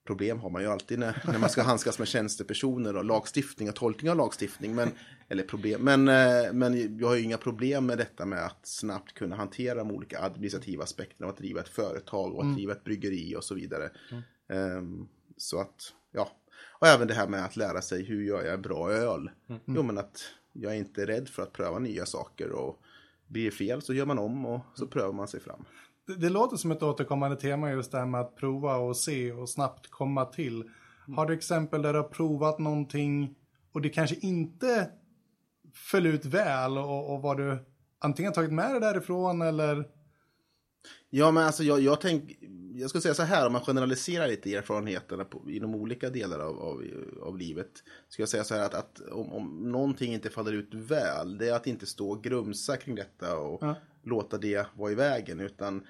problem 0.05 0.39
har 0.39 0.51
man 0.51 0.63
ju 0.63 0.69
alltid 0.69 0.99
när, 0.99 1.23
när 1.27 1.39
man 1.39 1.51
ska 1.51 1.63
handskas 1.63 1.99
med 1.99 2.09
tjänstepersoner 2.09 2.97
och 2.97 3.05
lagstiftning 3.05 3.69
och 3.69 3.75
tolkning 3.75 4.11
av 4.11 4.17
lagstiftning. 4.17 4.75
Men, 4.75 4.91
eller 5.29 5.43
problem. 5.43 5.83
Men, 5.83 6.09
eh, 6.09 6.53
men 6.53 6.99
jag 6.99 7.09
har 7.09 7.15
ju 7.15 7.23
inga 7.23 7.37
problem 7.37 7.87
med 7.87 7.99
detta 7.99 8.27
med 8.27 8.45
att 8.45 8.67
snabbt 8.67 9.15
kunna 9.15 9.37
hantera 9.37 9.75
de 9.75 9.91
olika 9.91 10.21
administrativa 10.21 10.85
aspekterna 10.85 11.27
av 11.27 11.33
att 11.33 11.39
driva 11.39 11.61
ett 11.61 11.69
företag 11.69 12.35
och 12.35 12.45
att 12.45 12.55
driva 12.55 12.73
ett 12.73 12.85
bryggeri 12.85 13.37
och 13.37 13.45
så 13.45 13.55
vidare. 13.55 13.91
Ehm, 14.49 15.09
så 15.37 15.61
att, 15.61 15.93
ja. 16.13 16.31
Och 16.81 16.87
även 16.87 17.09
det 17.09 17.15
här 17.15 17.29
med 17.29 17.45
att 17.45 17.57
lära 17.57 17.83
sig 17.83 18.05
hur 18.05 18.23
gör 18.23 18.45
jag 18.45 18.61
bra 18.61 18.91
öl. 18.91 19.31
Jo 19.65 19.83
men 19.83 19.99
att 19.99 20.23
jag 20.53 20.73
är 20.73 20.77
inte 20.77 21.07
rädd 21.07 21.29
för 21.29 21.43
att 21.43 21.53
pröva 21.53 21.79
nya 21.79 22.07
saker 22.07 22.51
och 22.51 22.83
blir 23.27 23.45
det 23.45 23.51
fel 23.51 23.83
så 23.83 23.95
gör 23.95 24.07
man 24.07 24.19
om 24.19 24.47
och 24.47 24.61
så 24.75 24.87
prövar 24.87 25.13
man 25.13 25.29
sig 25.29 25.41
fram. 25.41 25.65
Det, 26.19 26.29
låter 26.29 26.57
som 26.57 26.71
ett 26.71 26.83
återkommande 26.83 27.37
tema 27.37 27.71
just 27.71 27.93
det 27.93 27.99
här 27.99 28.07
med 28.07 28.21
att 28.21 28.37
prova 28.37 28.77
och 28.77 28.97
se 28.97 29.33
och 29.33 29.49
snabbt 29.49 29.91
komma 29.91 30.25
till. 30.25 30.71
Har 31.17 31.27
du 31.27 31.35
exempel 31.35 31.83
där 31.83 31.93
du 31.93 31.99
har 31.99 32.09
provat 32.09 32.59
någonting 32.59 33.35
och 33.73 33.83
det 33.83 33.89
kanske 33.89 34.17
inte 34.21 34.91
föll 35.75 36.07
ut 36.07 36.25
väl 36.25 36.79
och, 36.79 37.15
och 37.15 37.23
vad 37.23 37.37
du 37.37 37.59
antingen 37.99 38.33
tagit 38.33 38.53
med 38.53 38.71
dig 38.71 38.81
därifrån 38.81 39.43
eller 39.43 39.85
Ja, 41.11 41.31
men 41.31 41.43
alltså 41.47 41.63
jag, 41.63 41.81
jag 41.81 42.01
tänk, 42.01 42.39
jag 42.75 42.91
skulle 42.91 43.03
säga 43.03 43.15
så 43.15 43.23
här, 43.23 43.47
om 43.47 43.53
man 43.53 43.63
generaliserar 43.63 44.29
lite 44.29 44.55
erfarenheterna 44.55 45.25
på, 45.25 45.51
inom 45.51 45.75
olika 45.75 46.11
delar 46.11 46.39
av, 46.39 46.59
av, 46.61 46.83
av 47.23 47.39
livet. 47.39 47.71
Ska 48.09 48.23
jag 48.23 48.29
säga 48.29 48.45
så 48.45 48.55
här 48.55 48.65
att, 48.65 48.75
att 48.75 49.01
om, 49.01 49.33
om 49.33 49.73
någonting 49.73 50.13
inte 50.15 50.31
faller 50.31 50.53
ut 50.53 50.75
väl, 50.75 51.39
det 51.39 51.49
är 51.49 51.55
att 51.55 51.67
inte 51.67 51.87
stå 51.87 52.11
och 52.11 52.25
grumsa 52.25 52.77
kring 52.77 52.95
detta 52.95 53.37
och 53.37 53.63
Ja. 53.63 53.75
låta 54.03 54.39
det 54.39 54.67
vara 54.77 54.93
i 54.93 54.95
vägen. 54.95 55.41
Utan 55.41 55.87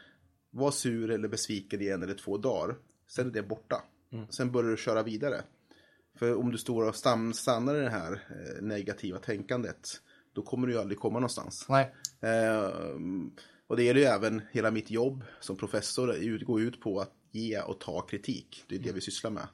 var 0.50 0.70
sur 0.70 1.10
eller 1.10 1.28
besviken 1.28 1.82
i 1.82 1.88
en 1.88 2.02
eller 2.02 2.14
två 2.14 2.38
dagar. 2.38 2.76
Sen 3.08 3.26
är 3.26 3.30
det 3.30 3.42
borta. 3.42 3.82
Sen 4.30 4.52
börjar 4.52 4.70
du 4.70 4.76
köra 4.76 5.02
vidare. 5.02 5.42
För 6.18 6.34
om 6.34 6.50
du 6.50 6.58
står 6.58 6.88
och 6.88 6.96
stannar 7.34 7.74
i 7.74 7.80
det 7.80 7.90
här 7.90 8.12
eh, 8.12 8.62
negativa 8.62 9.18
tänkandet, 9.18 9.88
då 10.32 10.42
kommer 10.42 10.66
du 10.66 10.72
ju 10.72 10.78
aldrig 10.78 10.98
komma 10.98 11.18
någonstans. 11.18 11.66
nej. 11.68 11.94
Ehm, 12.20 13.30
och 13.66 13.76
det 13.76 13.88
är 13.88 13.94
ju 13.94 14.02
även 14.02 14.42
hela 14.52 14.70
mitt 14.70 14.90
jobb 14.90 15.24
som 15.40 15.56
professor 15.56 16.44
går 16.44 16.60
ut 16.60 16.80
på 16.80 17.00
att 17.00 17.12
ge 17.30 17.60
och 17.60 17.80
ta 17.80 18.00
kritik. 18.00 18.64
Det 18.68 18.74
är 18.74 18.78
det 18.78 18.92
vi 18.92 19.00
sysslar 19.00 19.30
med. 19.30 19.46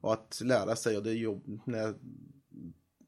Och 0.00 0.12
att 0.12 0.40
lära 0.44 0.76
sig, 0.76 0.96
och 0.96 1.02
det 1.02 1.12
jobb, 1.12 1.60
när 1.64 1.78
jag 1.78 1.94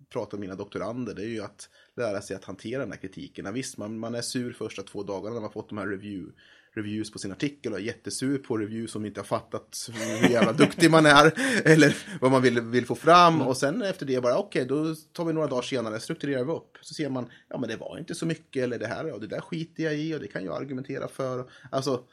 pratar 0.09 0.39
med 0.39 0.41
mina 0.41 0.55
doktorander, 0.55 1.15
det 1.15 1.23
är 1.23 1.29
ju 1.29 1.43
att 1.43 1.69
lära 1.97 2.21
sig 2.21 2.37
att 2.37 2.45
hantera 2.45 2.81
den 2.81 2.93
här 2.93 2.99
kritiken. 2.99 3.45
Ja, 3.45 3.51
Visst, 3.51 3.79
man, 3.79 3.99
man 3.99 4.15
är 4.15 4.23
sur 4.23 4.53
första 4.53 4.83
två 4.83 5.03
dagarna 5.03 5.35
när 5.35 5.41
man 5.41 5.53
fått 5.53 5.69
de 5.69 5.79
här 5.79 5.87
review, 5.87 6.33
reviews 6.75 7.11
på 7.11 7.19
sin 7.19 7.33
artikel 7.33 7.73
och 7.73 7.79
är 7.79 7.83
jättesur 7.83 8.39
på 8.39 8.57
reviews 8.57 8.91
som 8.91 9.07
inte 9.07 9.21
har 9.21 9.25
fattat 9.25 9.91
hur 9.93 10.29
jävla 10.29 10.53
duktig 10.53 10.91
man 10.91 11.07
är 11.07 11.33
eller 11.65 11.97
vad 12.21 12.31
man 12.31 12.43
vill, 12.43 12.61
vill 12.61 12.87
få 12.87 12.95
fram. 12.95 13.43
Och 13.43 13.57
sen 13.57 13.83
efter 13.83 14.07
det 14.07 14.23
bara, 14.23 14.39
okej, 14.39 14.65
då 14.65 14.95
tar 14.95 15.25
vi 15.25 15.33
några 15.33 15.47
dagar 15.47 15.63
senare, 15.63 16.01
strukturerar 16.01 16.45
vi 16.45 16.53
upp. 16.53 16.79
Så 16.81 16.95
ser 16.95 17.09
man, 17.09 17.31
ja 17.49 17.59
men 17.59 17.69
det 17.69 17.77
var 17.77 17.99
inte 17.99 18.15
så 18.15 18.27
mycket, 18.27 18.63
eller 18.63 18.79
det 18.79 18.87
här, 18.87 19.13
och 19.13 19.21
det 19.21 19.27
där 19.27 19.41
skiter 19.41 19.85
jag 19.85 19.95
i 19.95 20.15
och 20.15 20.21
det 20.21 20.29
kan 20.29 20.45
jag 20.45 20.63
argumentera 20.63 21.09
för. 21.09 21.51
Alltså, 21.71 22.05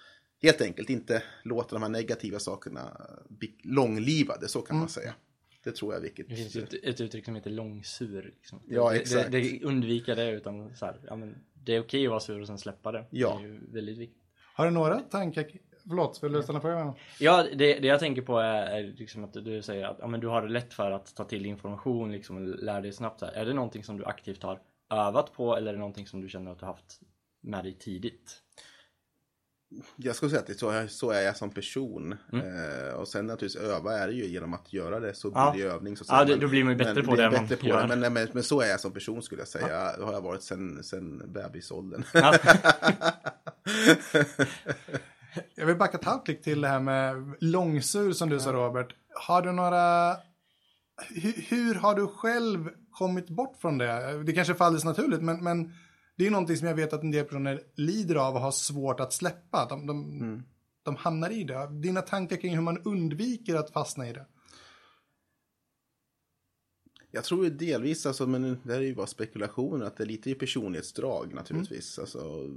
helt 0.42 0.62
enkelt 0.62 0.90
inte 0.90 1.24
låta 1.44 1.76
de 1.76 1.82
här 1.82 1.90
negativa 1.90 2.40
sakerna 2.40 3.02
bli 3.30 3.56
långlivade, 3.64 4.48
så 4.48 4.62
kan 4.62 4.78
man 4.78 4.90
säga. 4.90 5.14
Det 5.64 5.72
tror 5.72 5.94
jag 5.94 6.06
är 6.06 6.12
Det 6.28 6.36
finns 6.36 6.56
ett, 6.56 6.74
ett 6.74 7.02
uttryck 7.02 7.26
som 7.26 7.36
heter 7.36 7.50
långsur. 7.50 8.34
Liksom. 8.36 8.62
Ja, 8.68 8.90
det, 8.90 9.00
exakt. 9.00 9.32
Det, 9.32 9.40
det 9.40 9.64
undvika 9.64 10.16
det 10.16 10.32
utan 10.32 10.76
så 10.76 10.86
här, 10.86 11.00
ja, 11.08 11.16
men 11.16 11.36
det 11.54 11.76
är 11.76 11.80
okej 11.80 12.06
att 12.06 12.10
vara 12.10 12.20
sur 12.20 12.42
och 12.42 12.48
sen 12.48 12.58
släppa 12.58 12.92
det. 12.92 13.06
Ja. 13.10 13.38
Det 13.42 13.48
är 13.48 13.50
ju 13.50 13.60
väldigt 13.72 13.98
viktigt. 13.98 14.19
Har 14.60 14.66
du 14.66 14.72
några 14.72 15.00
tankar? 15.00 15.46
Förlåt, 15.88 16.24
vill 16.24 16.32
du 16.32 16.44
ställa 16.44 16.62
frågan? 16.62 16.94
Ja, 17.20 17.44
det, 17.44 17.80
det 17.80 17.88
jag 17.88 18.00
tänker 18.00 18.22
på 18.22 18.40
är, 18.40 18.62
är 18.62 18.84
liksom 18.84 19.24
att 19.24 19.34
du 19.34 19.62
säger 19.62 19.86
att 19.86 19.98
ja, 20.00 20.08
men 20.08 20.20
du 20.20 20.28
har 20.28 20.42
det 20.42 20.48
lätt 20.48 20.74
för 20.74 20.92
att 20.92 21.16
ta 21.16 21.24
till 21.24 21.46
information 21.46 22.12
liksom, 22.12 22.38
och 22.38 22.64
lära 22.64 22.82
dig 22.82 22.94
snabbt. 22.94 23.20
Så 23.20 23.26
här. 23.26 23.34
Är 23.34 23.46
det 23.46 23.54
någonting 23.54 23.84
som 23.84 23.98
du 23.98 24.06
aktivt 24.06 24.44
har 24.44 24.60
övat 24.94 25.34
på 25.34 25.56
eller 25.56 25.70
är 25.70 25.74
det 25.74 25.80
någonting 25.80 26.08
som 26.08 26.22
du 26.22 26.30
känner 26.30 26.52
att 26.52 26.60
du 26.60 26.66
har 26.66 26.74
haft 26.74 27.00
med 27.42 27.64
dig 27.64 27.74
tidigt? 27.74 28.38
Jag 29.96 30.16
skulle 30.16 30.30
säga 30.30 30.40
att 30.40 30.48
det 30.48 30.54
är 30.54 30.88
så, 30.88 30.94
så 30.94 31.12
är 31.12 31.22
jag 31.22 31.38
som 31.38 31.50
person. 31.50 32.16
Eh, 32.34 32.94
och 32.96 33.08
sen 33.08 33.28
naturligtvis 33.28 33.62
öva 33.64 33.98
är 34.00 34.08
det 34.08 34.14
ju 34.14 34.26
genom 34.26 34.54
att 34.54 34.74
göra 34.74 35.00
det 35.00 35.14
så 35.14 35.30
blir 35.32 35.40
Ja. 35.42 35.54
det 35.56 35.62
övning. 35.64 35.98
Så 35.98 36.04
att 36.04 36.10
Ja, 36.10 36.26
det- 36.26 36.32
Men- 36.32 36.40
då 36.40 36.48
blir 36.48 36.64
man 36.64 36.74
ju 36.74 36.78
bättre 36.78 36.94
men 36.94 37.06
på 37.06 37.16
det 37.16 37.30
bättre 37.30 37.40
man 37.40 37.48
på 37.48 37.88
det. 37.88 37.96
Men, 37.98 38.14
men, 38.14 38.28
men 38.34 38.44
så 38.44 38.62
är 38.62 38.68
jag 38.70 38.80
som 38.80 38.92
person 38.92 39.22
skulle 39.24 39.42
jag 39.42 39.48
säga. 39.48 39.98
Det 39.98 40.04
har 40.06 40.14
jag 40.14 40.22
varit 40.22 40.44
sen, 40.44 40.84
sen 40.84 41.34
bebisåldern. 41.34 42.04
Ja. 42.14 42.36
Jag 45.56 45.66
vill 45.66 45.76
backa 45.76 45.98
ett 45.98 46.06
halvt 46.06 46.26
klick 46.26 46.42
till 46.42 46.62
det 46.62 46.68
här 46.68 46.80
med 46.80 47.34
långsur 47.40 48.12
som 48.14 48.30
du 48.30 48.40
sa 48.40 48.52
Robert. 48.54 48.88
Har 49.28 49.42
du 49.42 49.52
några... 49.52 50.16
Hur, 51.10 51.34
hur 51.50 51.76
har 51.76 51.96
du 51.96 52.08
själv 52.08 52.70
kommit 52.92 53.30
bort 53.30 53.58
från 53.62 53.78
det? 53.78 54.24
Det 54.24 54.32
kanske 54.34 54.54
alldeles 54.60 54.84
naturligt, 54.86 55.22
men, 55.22 55.44
men 55.44 55.74
det 56.20 56.28
är 56.28 56.32
någonting 56.32 56.58
som 56.58 56.68
jag 56.68 56.76
vet 56.76 56.94
att 56.94 57.04
en 57.04 57.12
del 57.12 57.26
personer 57.26 57.62
lider 57.76 58.16
av 58.16 58.34
och 58.36 58.42
har 58.42 58.52
svårt 58.52 59.00
att 59.00 59.14
släppa. 59.14 59.66
De, 59.70 59.86
de, 59.88 60.44
de 60.84 60.96
hamnar 60.96 61.30
i 61.30 61.44
det. 61.44 61.68
Dina 61.82 62.02
tankar 62.02 62.36
kring 62.36 62.56
hur 62.56 62.62
man 62.62 62.78
undviker 62.78 63.56
att 63.56 63.70
fastna 63.72 64.10
i 64.10 64.14
det? 64.14 64.26
Jag 67.12 67.24
tror 67.24 67.44
ju 67.44 67.50
delvis, 67.50 68.06
alltså, 68.06 68.28
men 68.28 68.42
det 68.64 68.74
här 68.74 68.80
är 68.80 68.86
ju 68.86 68.96
bara 68.96 69.08
spekulationer, 69.08 69.86
att 69.86 69.98
det 69.98 70.04
är 70.04 70.08
lite 70.08 70.30
i 70.30 70.36
personlighetsdrag 70.36 71.34
naturligtvis. 71.34 71.98
Mm. 71.98 72.04
Alltså 72.04 72.50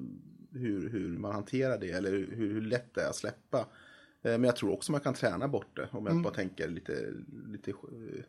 hur, 0.52 0.88
hur 0.90 1.19
man 1.19 1.33
hanterar 1.33 1.78
det 1.78 1.90
eller 1.90 2.11
hur, 2.11 2.37
hur 2.37 2.61
lätt 2.61 2.95
det 2.95 3.00
är 3.02 3.09
att 3.09 3.16
släppa. 3.16 3.59
Eh, 4.23 4.31
Men 4.33 4.45
jag 4.45 4.57
tror 4.57 4.73
också 4.73 4.92
man 4.92 5.00
kan 5.00 5.14
träna 5.14 5.49
bort 5.49 5.76
det 5.76 5.88
om 5.92 6.04
jag 6.07 6.12
Mm. 6.12 6.23
bara 6.23 6.35
tänker 6.35 6.69
lite, 6.69 7.12
lite 7.47 7.71
eh, 7.71 8.25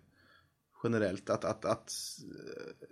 generellt. 0.83 1.29
Att, 1.29 1.45
att, 1.45 1.65
att, 1.65 1.91
eh, 2.19 2.87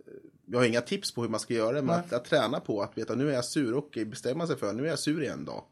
jag 0.45 0.59
har 0.59 0.65
inga 0.65 0.81
tips 0.81 1.11
på 1.11 1.21
hur 1.21 1.29
man 1.29 1.39
ska 1.39 1.53
göra 1.53 1.71
det, 1.71 1.81
men 1.81 1.99
att, 1.99 2.13
att 2.13 2.25
träna 2.25 2.59
på 2.59 2.81
att 2.81 2.97
veta 2.97 3.15
nu 3.15 3.29
är 3.29 3.33
jag 3.33 3.45
sur 3.45 3.73
och 3.73 3.97
bestämma 4.07 4.47
sig 4.47 4.57
för 4.57 4.73
nu 4.73 4.85
är 4.85 4.89
jag 4.89 4.99
sur 4.99 5.23
i 5.23 5.27
en 5.27 5.45
dag. 5.45 5.63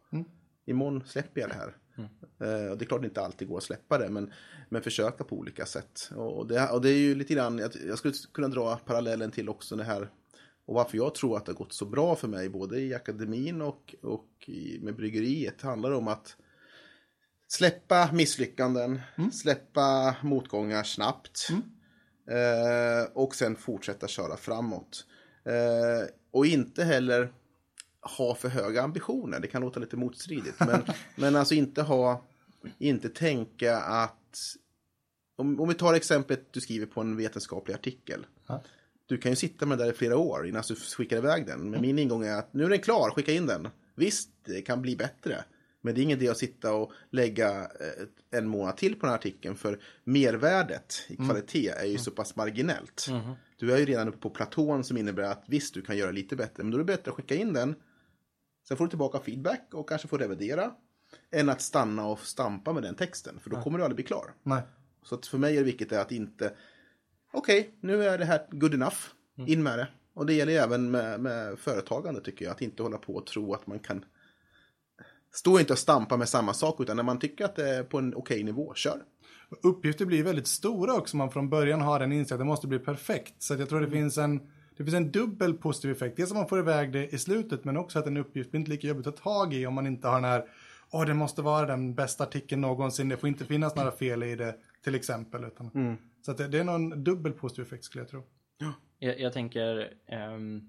Imorgon 0.65 1.03
släpper 1.05 1.41
jag 1.41 1.49
det 1.49 1.55
här. 1.55 1.75
Eh, 2.39 2.71
och 2.71 2.77
det 2.77 2.85
är 2.85 2.87
klart 2.87 3.01
det 3.01 3.07
inte 3.07 3.21
alltid 3.21 3.47
går 3.47 3.57
att 3.57 3.63
släppa 3.63 3.97
det, 3.97 4.09
men, 4.09 4.33
men 4.69 4.81
försöka 4.81 5.23
på 5.23 5.35
olika 5.35 5.65
sätt. 5.65 6.09
Och, 6.15 6.47
det, 6.47 6.69
och 6.69 6.81
det 6.81 6.89
är 6.89 6.97
ju 6.97 7.15
lite 7.15 7.33
grann, 7.33 7.57
jag, 7.57 7.71
jag 7.87 7.97
skulle 7.97 8.13
kunna 8.33 8.47
dra 8.47 8.75
parallellen 8.75 9.31
till 9.31 9.49
också 9.49 9.75
det 9.75 9.83
här 9.83 10.09
och 10.69 10.75
varför 10.75 10.97
jag 10.97 11.15
tror 11.15 11.37
att 11.37 11.45
det 11.45 11.51
har 11.51 11.57
gått 11.57 11.73
så 11.73 11.85
bra 11.85 12.15
för 12.15 12.27
mig 12.27 12.49
både 12.49 12.79
i 12.79 12.93
akademin 12.93 13.61
och, 13.61 13.95
och 14.01 14.49
i, 14.49 14.79
med 14.81 14.95
bryggeriet 14.95 15.61
handlar 15.61 15.91
om 15.91 16.07
att 16.07 16.35
släppa 17.47 18.09
misslyckanden, 18.13 19.01
släppa 19.33 20.15
motgångar 20.23 20.83
snabbt 20.83 21.47
eh, 22.29 23.11
och 23.13 23.35
sen 23.35 23.55
fortsätta 23.55 24.07
köra 24.07 24.37
framåt. 24.37 25.05
Eh, 25.43 26.07
och 26.31 26.45
inte 26.45 26.83
heller 26.83 27.33
ha 28.17 28.35
för 28.35 28.49
höga 28.49 28.81
ambitioner. 28.81 29.39
Det 29.39 29.47
kan 29.47 29.61
låta 29.61 29.79
lite 29.79 29.97
motstridigt. 29.97 30.59
Men, 30.67 30.81
men 31.15 31.35
alltså 31.35 31.53
inte 31.53 31.81
ha, 31.81 32.23
inte 32.77 33.09
tänka 33.09 33.77
att... 33.77 34.15
Om, 35.35 35.59
om 35.59 35.69
vi 35.69 35.75
tar 35.75 35.93
exemplet 35.93 36.53
du 36.53 36.61
skriver 36.61 36.85
på 36.85 37.01
en 37.01 37.17
vetenskaplig 37.17 37.73
artikel. 37.73 38.25
Ja. 38.47 38.61
Du 39.05 39.17
kan 39.17 39.31
ju 39.31 39.35
sitta 39.35 39.65
med 39.65 39.77
det 39.77 39.83
där 39.83 39.91
i 39.91 39.95
flera 39.95 40.17
år 40.17 40.47
innan 40.47 40.63
du 40.67 40.75
skickar 40.75 41.17
iväg 41.17 41.45
den. 41.45 41.69
Men 41.69 41.81
min 41.81 41.99
ingång 41.99 42.25
är 42.25 42.35
att 42.35 42.53
nu 42.53 42.63
är 42.63 42.69
den 42.69 42.79
klar, 42.79 43.09
skicka 43.09 43.31
in 43.31 43.45
den. 43.45 43.67
Visst, 43.95 44.29
det 44.45 44.61
kan 44.61 44.81
bli 44.81 44.95
bättre. 44.95 45.43
Men 45.81 45.95
det 45.95 46.01
är 46.01 46.03
ingen 46.03 46.17
idé 46.17 46.29
att 46.29 46.37
sitta 46.37 46.73
och 46.73 46.91
lägga 47.09 47.61
eh, 47.61 48.37
en 48.39 48.47
månad 48.47 48.77
till 48.77 48.95
på 48.95 48.99
den 48.99 49.09
här 49.09 49.17
artikeln. 49.17 49.55
För 49.55 49.79
mervärdet 50.03 51.05
i 51.07 51.15
kvalitet 51.15 51.69
är 51.69 51.85
ju 51.85 51.97
så 51.97 52.11
pass 52.11 52.35
marginellt. 52.35 53.07
Du 53.57 53.73
är 53.73 53.77
ju 53.77 53.85
redan 53.85 54.07
uppe 54.07 54.17
på 54.17 54.29
platån 54.29 54.83
som 54.83 54.97
innebär 54.97 55.23
att 55.23 55.43
visst, 55.47 55.73
du 55.73 55.81
kan 55.81 55.97
göra 55.97 56.11
lite 56.11 56.35
bättre. 56.35 56.63
Men 56.63 56.71
då 56.71 56.77
är 56.77 56.79
det 56.79 56.85
bättre 56.85 57.11
att 57.11 57.17
skicka 57.17 57.35
in 57.35 57.53
den. 57.53 57.75
Sen 58.67 58.77
får 58.77 58.85
du 58.85 58.89
tillbaka 58.89 59.19
feedback 59.19 59.73
och 59.73 59.89
kanske 59.89 60.07
får 60.07 60.17
revidera. 60.17 60.71
Än 61.31 61.49
att 61.49 61.61
stanna 61.61 62.07
och 62.07 62.19
stampa 62.19 62.73
med 62.73 62.83
den 62.83 62.95
texten. 62.95 63.39
För 63.39 63.49
då 63.49 63.61
kommer 63.61 63.77
du 63.77 63.83
aldrig 63.83 63.95
bli 63.95 64.05
klar. 64.05 64.33
Nej. 64.43 64.61
Så 65.03 65.15
att 65.15 65.27
för 65.27 65.37
mig 65.37 65.53
är 65.53 65.59
det 65.59 65.65
viktigt 65.65 65.93
att 65.93 66.11
inte, 66.11 66.53
okej, 67.33 67.73
nu 67.81 68.03
är 68.03 68.17
det 68.17 68.25
här 68.25 68.47
good 68.51 68.73
enough, 68.73 68.97
in 69.47 69.63
med 69.63 69.79
det. 69.79 69.87
Och 70.13 70.25
det 70.25 70.33
gäller 70.33 70.53
även 70.53 70.91
med, 70.91 71.19
med 71.19 71.59
företagande 71.59 72.21
tycker 72.21 72.45
jag, 72.45 72.51
att 72.51 72.61
inte 72.61 72.83
hålla 72.83 72.97
på 72.97 73.15
och 73.15 73.25
tro 73.25 73.53
att 73.53 73.67
man 73.67 73.79
kan 73.79 74.05
Stå 75.31 75.59
inte 75.59 75.73
och 75.73 75.79
stampa 75.79 76.17
med 76.17 76.29
samma 76.29 76.53
sak, 76.53 76.81
utan 76.81 76.95
när 76.95 77.03
man 77.03 77.19
tycker 77.19 77.45
att 77.45 77.55
det 77.55 77.69
är 77.69 77.83
på 77.83 77.97
en 77.97 78.15
okej 78.15 78.43
nivå, 78.43 78.73
kör. 78.73 79.01
Uppgifter 79.63 80.05
blir 80.05 80.23
väldigt 80.23 80.47
stora 80.47 80.93
också 80.93 81.17
man 81.17 81.31
från 81.31 81.49
början 81.49 81.81
har 81.81 81.99
den 81.99 82.11
insikt 82.11 82.31
att 82.31 82.39
det 82.39 82.45
måste 82.45 82.67
bli 82.67 82.79
perfekt. 82.79 83.33
Så 83.37 83.53
att 83.53 83.59
jag 83.59 83.69
tror 83.69 83.81
det 83.81 83.91
finns 83.91 84.17
en 84.17 84.39
det 84.77 84.83
finns 84.83 84.95
en 84.95 85.11
dubbel 85.11 85.53
positiv 85.53 85.91
effekt. 85.91 86.17
Dels 86.17 86.31
att 86.31 86.37
man 86.37 86.47
får 86.47 86.59
iväg 86.59 86.93
det 86.93 87.13
i 87.13 87.17
slutet 87.17 87.65
men 87.65 87.77
också 87.77 87.99
att 87.99 88.07
en 88.07 88.17
uppgift 88.17 88.51
blir 88.51 88.59
inte 88.59 88.71
lika 88.71 88.87
jobbigt 88.87 89.07
att 89.07 89.17
ta 89.17 89.23
tag 89.23 89.53
i 89.53 89.65
om 89.65 89.73
man 89.73 89.87
inte 89.87 90.07
har 90.07 90.15
den 90.15 90.29
här 90.29 90.45
Åh, 90.91 91.05
det 91.05 91.13
måste 91.13 91.41
vara 91.41 91.65
den 91.65 91.95
bästa 91.95 92.23
artikeln 92.23 92.61
någonsin. 92.61 93.09
Det 93.09 93.17
får 93.17 93.29
inte 93.29 93.45
finnas 93.45 93.75
några 93.75 93.91
fel 93.91 94.23
i 94.23 94.35
det, 94.35 94.55
till 94.83 94.95
exempel. 94.95 95.43
Utan, 95.43 95.97
Så 96.21 96.31
att 96.31 96.37
det, 96.37 96.47
det 96.47 96.59
är 96.59 96.63
nog 96.63 96.75
en 96.75 97.03
dubbel 97.03 97.31
positiv 97.33 97.65
effekt 97.65 97.83
skulle 97.83 98.01
jag 98.01 98.09
tro. 98.09 98.23
Jag, 98.99 99.19
jag 99.19 99.33
tänker, 99.33 99.93
ehm, 100.07 100.61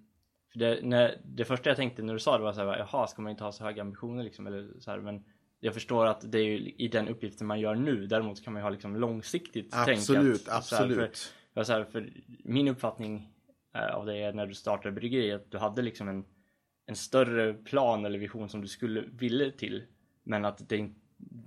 för 0.52 0.58
det, 0.58 0.78
när, 0.82 1.20
det 1.24 1.44
första 1.44 1.70
jag 1.70 1.76
tänkte 1.76 2.02
när 2.02 2.12
du 2.12 2.18
sa 2.18 2.38
det 2.38 2.44
var 2.44 2.52
så 2.52 2.60
här, 2.60 2.78
jaha, 2.78 3.06
ska 3.06 3.22
man 3.22 3.30
inte 3.30 3.44
ha 3.44 3.52
så 3.52 3.64
höga 3.64 3.82
ambitioner 3.82 4.24
liksom? 4.24 4.46
Eller 4.46 4.68
så 4.78 4.90
här, 4.90 4.98
men 4.98 5.24
jag 5.60 5.74
förstår 5.74 6.06
att 6.06 6.32
det 6.32 6.38
är 6.38 6.44
ju 6.44 6.74
i 6.76 6.88
den 6.88 7.08
uppgiften 7.08 7.46
man 7.46 7.60
gör 7.60 7.74
nu. 7.74 8.06
Däremot 8.06 8.44
kan 8.44 8.52
man 8.52 8.60
ju 8.60 8.64
ha 8.64 8.70
liksom 8.70 8.96
långsiktigt 8.96 9.74
Absolut, 9.74 10.44
tänk. 10.44 10.56
att- 10.56 10.68
för, 10.68 10.76
absolut. 10.76 11.34
för, 11.54 11.62
så 11.62 11.72
här, 11.72 11.84
för 11.84 12.12
min 12.44 12.68
uppfattning 12.68 13.32
eh, 13.74 13.94
av 13.94 14.06
det 14.06 14.16
är 14.16 14.32
när 14.32 14.46
du 14.46 14.54
startade 14.54 14.92
bryggeriet, 14.92 15.40
att 15.40 15.50
du 15.50 15.58
hade 15.58 15.82
liksom 15.82 16.08
en, 16.08 16.24
en 16.86 16.96
större 16.96 17.54
plan 17.54 18.04
eller 18.04 18.18
vision 18.18 18.48
som 18.48 18.60
du 18.60 18.68
skulle 18.68 19.00
ville 19.00 19.50
till. 19.50 19.84
Men 20.22 20.44
att 20.44 20.68
det, 20.68 20.90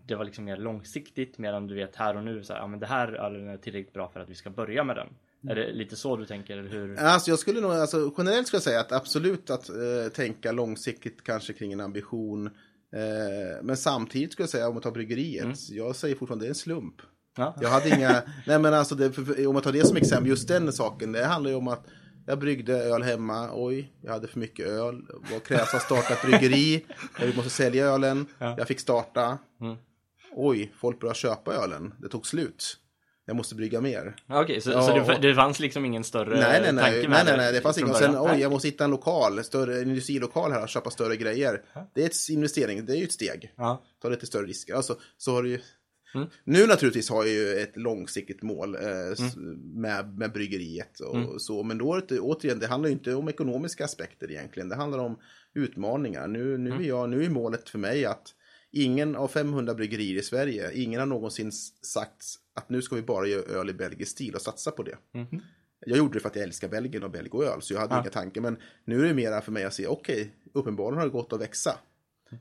det 0.06 0.16
var 0.16 0.26
liksom 0.26 0.46
mer 0.46 0.58
långsiktigt 0.58 1.38
medan 1.38 1.68
du 1.68 1.76
vet 1.76 1.96
här 1.96 2.18
och 2.18 2.24
nu 2.24 2.44
så 2.44 2.54
här, 2.54 2.60
ja 2.60 2.68
men 2.68 2.80
det 2.80 2.86
här 2.86 3.14
ölen 3.14 3.48
är 3.48 3.58
tillräckligt 3.58 3.94
bra 3.94 4.10
för 4.10 4.20
att 4.20 4.30
vi 4.30 4.36
ska 4.36 4.50
börja 4.50 4.84
med 4.84 4.96
den. 4.96 5.10
Är 5.50 5.56
det 5.56 5.74
lite 5.74 5.96
så 5.96 6.18
du 6.18 6.26
tänker? 6.26 6.58
Eller 6.58 6.70
hur? 6.70 7.00
Alltså 7.00 7.30
jag 7.30 7.40
skulle 7.40 7.62
nog, 7.62 7.72
alltså, 7.72 8.14
generellt 8.18 8.48
skulle 8.48 8.58
jag 8.58 8.64
säga 8.64 8.80
att 8.80 8.92
absolut 8.92 9.50
att 9.50 9.70
eh, 9.70 9.76
tänka 10.14 10.52
långsiktigt 10.52 11.24
kanske 11.24 11.54
kring 11.54 11.74
en 11.74 11.80
ambition. 11.80 12.46
Eh, 12.46 13.64
men 13.64 13.78
samtidigt 13.78 14.32
skulle 14.32 14.44
jag 14.44 14.50
säga 14.50 14.68
om 14.68 14.74
man 14.74 14.84
tar 14.84 14.92
bryggeriet, 14.92 15.70
jag 15.70 15.96
säger 15.96 16.16
fortfarande 16.16 16.46
det 16.46 16.48
är 16.48 16.50
en 16.50 16.56
slump. 16.56 16.96
Ja. 17.38 17.56
Jag 17.62 17.70
hade 17.70 17.90
inga, 17.90 18.24
nej 18.48 18.60
men 18.60 18.74
alltså 18.74 18.96
det, 18.96 19.12
för, 19.12 19.48
om 19.48 19.54
man 19.54 19.64
tar 19.64 19.72
det 19.72 19.88
som 19.88 19.98
exempel, 19.98 20.30
just 20.30 20.48
den 20.48 20.74
saken, 20.74 21.12
det 21.12 21.26
handlar 21.26 21.52
ju 21.52 21.58
om 21.58 21.68
att 21.68 21.86
jag 22.26 22.40
bryggde 22.40 22.74
öl 22.84 23.04
hemma, 23.04 23.50
oj, 23.54 23.94
jag 24.02 24.12
hade 24.12 24.28
för 24.28 24.40
mycket 24.40 24.68
öl. 24.68 25.02
Vad 25.32 25.44
krävs 25.44 25.74
att 25.74 25.82
starta 25.82 26.14
ett 26.14 26.22
bryggeri? 26.22 26.86
Jag 27.20 27.36
måste 27.36 27.50
sälja 27.50 27.86
ölen, 27.86 28.26
jag 28.40 28.68
fick 28.68 28.80
starta. 28.80 29.38
Oj, 30.36 30.74
folk 30.76 31.00
började 31.00 31.20
köpa 31.20 31.54
ölen, 31.54 31.94
det 31.98 32.10
tog 32.10 32.28
slut. 32.28 32.78
Jag 33.26 33.36
måste 33.36 33.56
brygga 33.56 33.82
mer. 33.82 34.16
Okej, 34.30 34.62
så, 34.62 34.72
Ja, 34.72 34.82
så 35.06 35.12
det, 35.14 35.28
det 35.28 35.36
fanns 35.36 35.60
liksom 35.60 35.86
ingen 35.86 36.04
större 36.04 36.40
Nej, 36.40 36.62
nej, 36.62 36.74
nej, 36.74 36.84
tanke 36.84 36.98
nej, 37.00 37.08
med 37.10 37.26
nej, 37.26 37.38
nej, 37.38 37.54
det 37.54 37.62
fanns. 37.62 37.82
Och 37.84 37.96
sen, 37.96 38.16
oj, 38.20 38.40
jag 38.42 38.52
måste 38.52 38.68
hitta 38.68 38.84
en 38.84 38.92
lokal, 38.92 39.44
större, 39.44 39.76
en 39.82 39.90
industrilokal 39.90 40.52
här 40.52 40.62
och 40.64 40.70
köpa 40.70 40.90
större 40.90 41.16
grejer. 41.18 41.62
Det 41.94 42.02
är 42.02 42.06
ett 42.06 42.30
investering, 42.30 42.86
det 42.86 42.94
är 42.94 42.98
ju 42.98 43.04
ett 43.04 43.12
steg. 43.12 43.54
Ja. 43.56 43.84
Ta 44.02 44.10
lite 44.10 44.26
större 44.26 44.46
risker. 44.46 44.74
Alltså, 44.76 44.98
så 45.18 45.32
har 45.32 45.44
du 45.44 45.50
ju... 45.50 45.60
Mm. 46.16 46.28
Nu 46.44 46.68
naturligtvis 46.68 47.10
har 47.10 47.24
jag 47.26 47.34
ju 47.34 47.54
ett 47.60 47.78
långsiktigt 47.78 48.42
mål 48.42 48.76
eh, 48.76 48.82
s- 49.12 49.36
med, 49.76 50.18
med 50.18 50.32
bryggeriet 50.34 51.00
och 51.00 51.16
Mm. 51.16 51.40
så. 51.40 51.64
Men 51.64 51.78
då 51.78 52.02
det, 52.08 52.20
återigen, 52.20 52.60
det 52.60 52.68
handlar 52.68 52.88
ju 52.90 52.94
inte 52.94 53.14
om 53.16 53.30
ekonomiska 53.30 53.86
aspekter 53.86 54.32
egentligen. 54.32 54.70
Det 54.70 54.76
handlar 54.76 55.00
om 55.00 55.18
utmaningar. 55.56 56.28
Nu, 56.28 56.58
nu, 56.58 56.70
Mm. 56.70 56.82
är 56.84 56.88
jag, 56.88 57.10
nu 57.10 57.24
är 57.26 57.30
målet 57.30 57.70
för 57.70 57.78
mig 57.80 58.06
att 58.06 58.28
ingen 58.74 59.16
av 59.16 59.28
500 59.28 59.74
bryggerier 59.74 60.20
i 60.20 60.24
Sverige, 60.24 60.72
ingen 60.74 61.00
har 61.00 61.08
någonsin 61.08 61.52
sagt 61.82 62.26
att 62.54 62.70
nu 62.70 62.82
ska 62.82 62.96
vi 62.96 63.02
bara 63.02 63.28
göra 63.28 63.60
öl 63.60 63.70
i 63.70 63.74
belgisk 63.74 64.12
stil 64.12 64.36
och 64.36 64.42
satsa 64.42 64.72
på 64.72 64.84
det. 64.84 64.98
Jag 65.86 65.98
gjorde 65.98 66.14
det 66.14 66.20
för 66.20 66.30
att 66.30 66.36
jag 66.36 66.44
älskar 66.44 66.68
Belgien 66.68 67.04
och 67.04 67.12
belg 67.12 67.30
och 67.30 67.44
öl, 67.44 67.62
så 67.62 67.74
jag 67.74 67.80
hade 67.80 67.96
inga 67.96 68.10
tankar. 68.10 68.42
Men 68.42 68.58
nu 68.86 69.04
är 69.04 69.08
det 69.08 69.14
mera 69.14 69.42
för 69.42 69.52
mig 69.52 69.64
att 69.64 69.74
se, 69.74 69.88
okej, 69.88 70.34
uppenbarligen 70.54 70.98
har 70.98 71.06
det 71.06 71.12
gått 71.12 71.34
att 71.34 71.42
växa. 71.42 71.78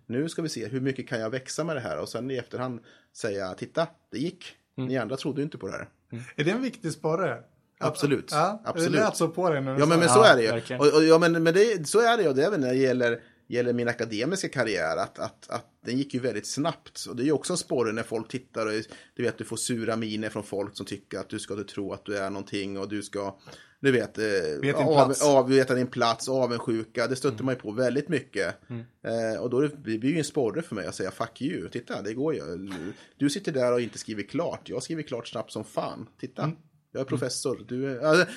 Nu 0.07 0.29
ska 0.29 0.43
vi 0.43 0.49
se, 0.49 0.69
hur 0.69 0.81
mycket 0.81 1.09
kan 1.09 1.21
jag 1.21 1.31
växa 1.31 1.65
med 1.65 1.77
det 1.77 1.81
här? 1.81 1.99
Och 1.99 2.09
sen 2.09 2.31
i 2.31 2.37
efterhand 2.37 2.81
säga, 3.17 3.55
titta, 3.55 3.87
det 4.11 4.19
gick. 4.19 4.57
Ni 4.75 4.99
andra 4.99 5.17
trodde 5.17 5.41
ju 5.41 5.45
inte 5.45 5.59
på 5.59 5.67
det 5.67 5.73
här. 5.73 5.89
Är 6.37 6.45
det 6.45 6.51
en 6.51 6.63
viktig 6.63 6.93
sporre? 6.93 7.43
Absolut. 7.79 8.29
Ja, 8.31 8.63
Absolut. 8.65 8.93
det 8.93 8.99
lät 8.99 9.17
så 9.17 9.29
på 9.29 9.51
dig 9.51 9.61
nu. 9.61 9.71
Ja, 9.71 9.87
men, 9.87 9.89
men 9.89 10.01
Ja, 10.01 10.09
så 10.09 10.23
är 10.23 10.37
det 10.37 10.43
ju. 10.43 10.77
Och, 10.79 10.97
och, 10.97 11.05
ja, 11.05 11.19
men, 11.19 11.43
men 11.43 11.55
det, 11.55 11.89
så 11.89 12.01
är 12.01 12.17
det 12.17 12.23
ju. 12.23 12.33
Det 12.33 12.43
är 12.43 12.47
även 12.47 12.61
när 12.61 12.69
det 12.69 12.79
gäller, 12.79 13.21
gäller 13.53 13.73
min 13.73 13.89
akademiska 13.89 14.49
karriär. 14.49 14.97
Att, 14.97 15.19
att, 15.19 15.51
att 15.51 15.67
den 15.85 15.99
gick 15.99 16.15
ju 16.15 16.21
väldigt 16.21 16.47
snabbt. 16.47 17.07
Och 17.09 17.17
det 17.17 17.23
är 17.23 17.25
ju 17.25 17.33
också 17.33 17.53
en 17.53 17.57
sporre 17.57 17.93
när 17.93 18.03
folk 18.03 18.29
tittar 18.29 18.67
och 18.67 18.73
du 19.15 19.23
vet, 19.23 19.39
du 19.39 19.45
får 19.45 19.57
sura 19.57 19.97
miner 19.97 20.29
från 20.29 20.43
folk 20.45 20.77
som 20.77 20.87
tycker 20.87 21.19
att 21.19 21.29
du 21.29 21.39
ska 21.39 21.55
inte 21.55 21.73
tro 21.73 21.93
att 21.93 22.05
du 22.05 22.17
är 22.17 22.31
någonting 22.31 22.79
och 22.79 22.89
du 22.89 23.03
ska, 23.03 23.37
du 23.81 23.93
vet, 23.93 24.19
eh, 24.19 24.25
Vet 24.25 24.61
din 24.61 24.75
av, 24.75 25.05
plats. 25.05 25.23
av, 25.23 25.49
veta 25.49 25.75
din 25.75 25.87
plats, 25.87 26.29
avundsjuka. 26.29 27.07
Det 27.07 27.17
stöter 27.17 27.45
man 27.45 27.55
ju 27.55 27.61
på 27.61 27.71
väldigt 27.71 28.09
mycket. 28.09 28.55
Eh, 29.03 29.41
och 29.41 29.51
då 29.51 29.59
är 29.59 29.63
det, 29.63 29.69
det 29.69 29.99
blir 29.99 30.11
ju 30.11 30.19
en 30.19 30.25
sporre 30.25 30.63
för 30.63 30.75
mig 30.75 30.87
att 30.87 30.95
säga 30.95 31.11
fuck 31.11 31.43
you. 31.43 31.69
Titta, 31.69 32.03
det 32.03 32.15
går 32.15 32.35
ju. 32.35 32.43
Du 33.17 33.31
sitter 33.31 33.53
där 33.53 33.73
och 33.73 33.81
inte 33.81 33.99
skriver 33.99 34.23
klart. 34.23 34.69
Jag 34.69 34.83
skriver 34.83 35.03
klart 35.03 35.29
snabbt 35.29 35.53
som 35.53 35.65
fan. 35.65 36.09
Titta. 36.21 36.53
Jag 36.93 37.01
är 37.01 37.05
professor. 37.05 37.65
Du 37.69 37.91
är, 37.91 37.97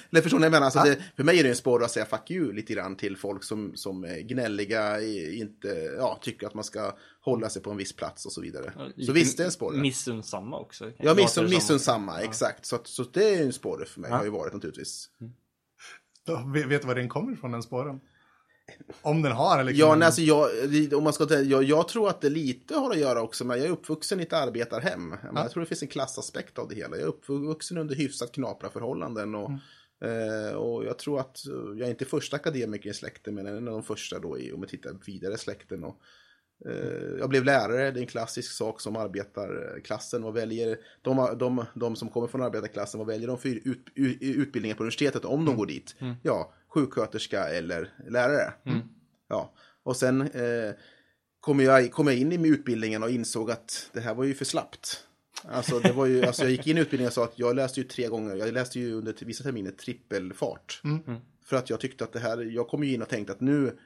eller 0.09 0.21
förstår 0.21 0.39
ni 0.39 0.41
vad 0.41 0.45
jag 0.45 0.51
menar? 0.51 0.65
Alltså, 0.65 0.79
det, 0.79 0.97
för 1.15 1.24
mig 1.24 1.39
är 1.39 1.43
det 1.43 1.50
en 1.50 1.55
sporre 1.55 1.85
att 1.85 1.91
säga 1.91 2.05
fuck 2.05 2.31
you 2.31 2.53
lite 2.53 2.74
grann 2.74 2.95
till 2.95 3.17
folk 3.17 3.43
som, 3.43 3.71
som 3.75 4.03
är 4.03 4.19
gnälliga, 4.19 5.01
inte 5.31 5.67
ja, 5.97 6.19
tycker 6.21 6.47
att 6.47 6.53
man 6.53 6.63
ska 6.63 6.97
hålla 7.21 7.50
sig 7.50 7.62
på 7.62 7.71
en 7.71 7.77
viss 7.77 7.95
plats 7.95 8.25
och 8.25 8.31
så 8.31 8.41
vidare. 8.41 8.93
Så 9.05 9.12
visst, 9.12 9.38
det 9.38 9.43
är 9.43 9.45
en 9.45 9.51
sporre. 9.51 9.77
Missunnsamma 9.77 10.59
också. 10.59 10.91
Ja, 10.97 11.13
missun, 11.13 11.50
missunnsamma, 11.50 12.21
exakt. 12.21 12.65
Så, 12.65 12.79
så 12.83 13.03
det 13.03 13.35
är 13.35 13.43
en 13.43 13.53
sporre 13.53 13.85
för 13.85 14.01
mig, 14.01 14.12
har 14.12 14.24
ju 14.24 14.29
varit 14.29 14.53
naturligtvis. 14.53 15.09
Då 16.25 16.51
Vet 16.53 16.65
vet 16.65 16.81
du 16.81 16.88
var 16.88 16.95
den 16.95 17.09
kommer 17.09 17.33
ifrån, 17.33 17.51
den 17.51 17.63
spåren? 17.63 18.00
Om 19.01 19.22
den 19.22 19.31
har 19.31 19.60
eller 19.60 19.72
Ja, 19.72 19.95
nej, 19.95 20.05
alltså 20.05 20.22
jag, 20.22 20.50
om 20.93 21.03
man 21.03 21.13
ska 21.13 21.34
jag, 21.34 21.63
jag 21.63 21.88
tror 21.88 22.10
att 22.10 22.22
det 22.22 22.29
lite 22.29 22.75
har 22.75 22.91
att 22.91 23.00
göra 23.00 23.22
också 23.22 23.45
med, 23.45 23.57
jag 23.57 23.65
är 23.65 23.69
uppvuxen 23.69 24.19
i 24.19 24.24
ett 24.24 24.34
arbetarhem. 24.34 25.15
Jag, 25.24 25.34
menar, 25.34 25.41
jag 25.41 25.51
tror 25.51 25.62
det 25.62 25.67
finns 25.67 25.81
en 25.81 25.88
klassaspekt 25.88 26.60
av 26.60 26.67
det 26.67 26.75
hela. 26.75 26.95
Jag 26.95 27.03
är 27.03 27.07
uppvuxen 27.07 27.77
under 27.77 27.95
hyfsat 27.95 28.31
knapra 28.31 28.69
förhållanden. 28.69 29.36
Och, 29.36 29.51
eh, 30.07 30.55
och 30.55 30.86
jag 30.86 31.00
tror 31.00 31.19
att 31.19 31.41
jag 31.77 31.81
är 31.81 31.89
inte 31.89 32.05
första 32.05 32.36
akademiker 32.36 32.89
i 32.89 32.93
släkten, 32.93 33.36
men 33.36 33.48
en 33.48 33.67
av 33.67 33.74
de 33.74 33.84
första 33.84 34.19
då 34.19 34.39
i, 34.39 34.53
om 34.53 34.62
vi 34.62 34.67
tittar 34.67 34.98
vidare 35.05 35.34
i 35.34 35.38
släkten. 35.38 35.84
Och, 35.84 36.01
eh, 36.69 37.19
jag 37.19 37.29
blev 37.29 37.43
lärare, 37.43 37.91
det 37.91 38.00
är 38.00 38.01
en 38.01 38.07
klassisk 38.07 38.51
sak 38.51 38.81
som 38.81 38.95
arbetarklassen. 38.95 40.24
Vad 40.24 40.34
väljer, 40.34 40.77
de, 41.01 41.38
de, 41.39 41.65
de 41.74 41.95
som 41.95 42.10
kommer 42.10 42.27
från 42.27 42.41
arbetarklassen, 42.41 42.98
vad 42.98 43.07
väljer 43.07 43.27
de 43.27 43.38
för 43.38 43.50
ut, 43.50 43.88
ut, 43.95 44.17
utbildningar 44.22 44.75
på 44.75 44.84
universitetet 44.84 45.25
om 45.25 45.45
de 45.45 45.55
går 45.55 45.65
dit? 45.65 45.95
Ja, 46.24 46.53
sjuksköterska 46.75 47.48
eller 47.48 47.89
lärare. 48.10 48.53
Ja, 49.27 49.53
och 49.84 49.96
sen 49.96 50.22
eh, 50.22 50.74
kom, 51.39 51.60
jag, 51.60 51.91
kom 51.91 52.08
jag 52.08 52.17
in 52.17 52.32
i 52.32 52.48
utbildningen 52.48 53.03
och 53.03 53.10
insåg 53.10 53.51
att 53.51 53.89
det 53.94 54.00
här 54.00 54.13
var 54.15 54.24
ju 54.24 54.34
för 54.34 54.46
slappt. 54.46 55.08
Alltså, 55.44 55.79
det 55.79 55.91
var 55.91 56.05
ju, 56.05 56.25
alltså 56.25 56.44
jag 56.44 56.51
gick 56.51 56.67
in 56.67 56.77
i 56.77 56.82
utbildningen 56.82 57.08
och 57.08 57.13
sa 57.13 57.24
att 57.24 57.39
jag 57.39 57.55
läste 57.55 57.79
ju 57.79 57.88
tre 57.88 58.08
gånger, 58.08 58.36
jag 58.36 58.53
läste 58.53 58.79
ju 58.79 58.94
under 58.94 59.15
vissa 59.25 59.44
terminer 59.44 59.72
trippelfart. 59.72 60.82
För 61.46 61.55
att 61.55 61.70
jag 61.70 61.79
tyckte 61.79 62.03
att 62.03 62.13
det 62.13 62.20
här, 62.20 62.38
jag 62.38 62.67
kom 62.67 62.84
ju 62.84 62.94
in 62.94 63.01
och 63.01 63.10
tänkte 63.10 63.34
att 63.34 63.41
nu, 63.41 63.77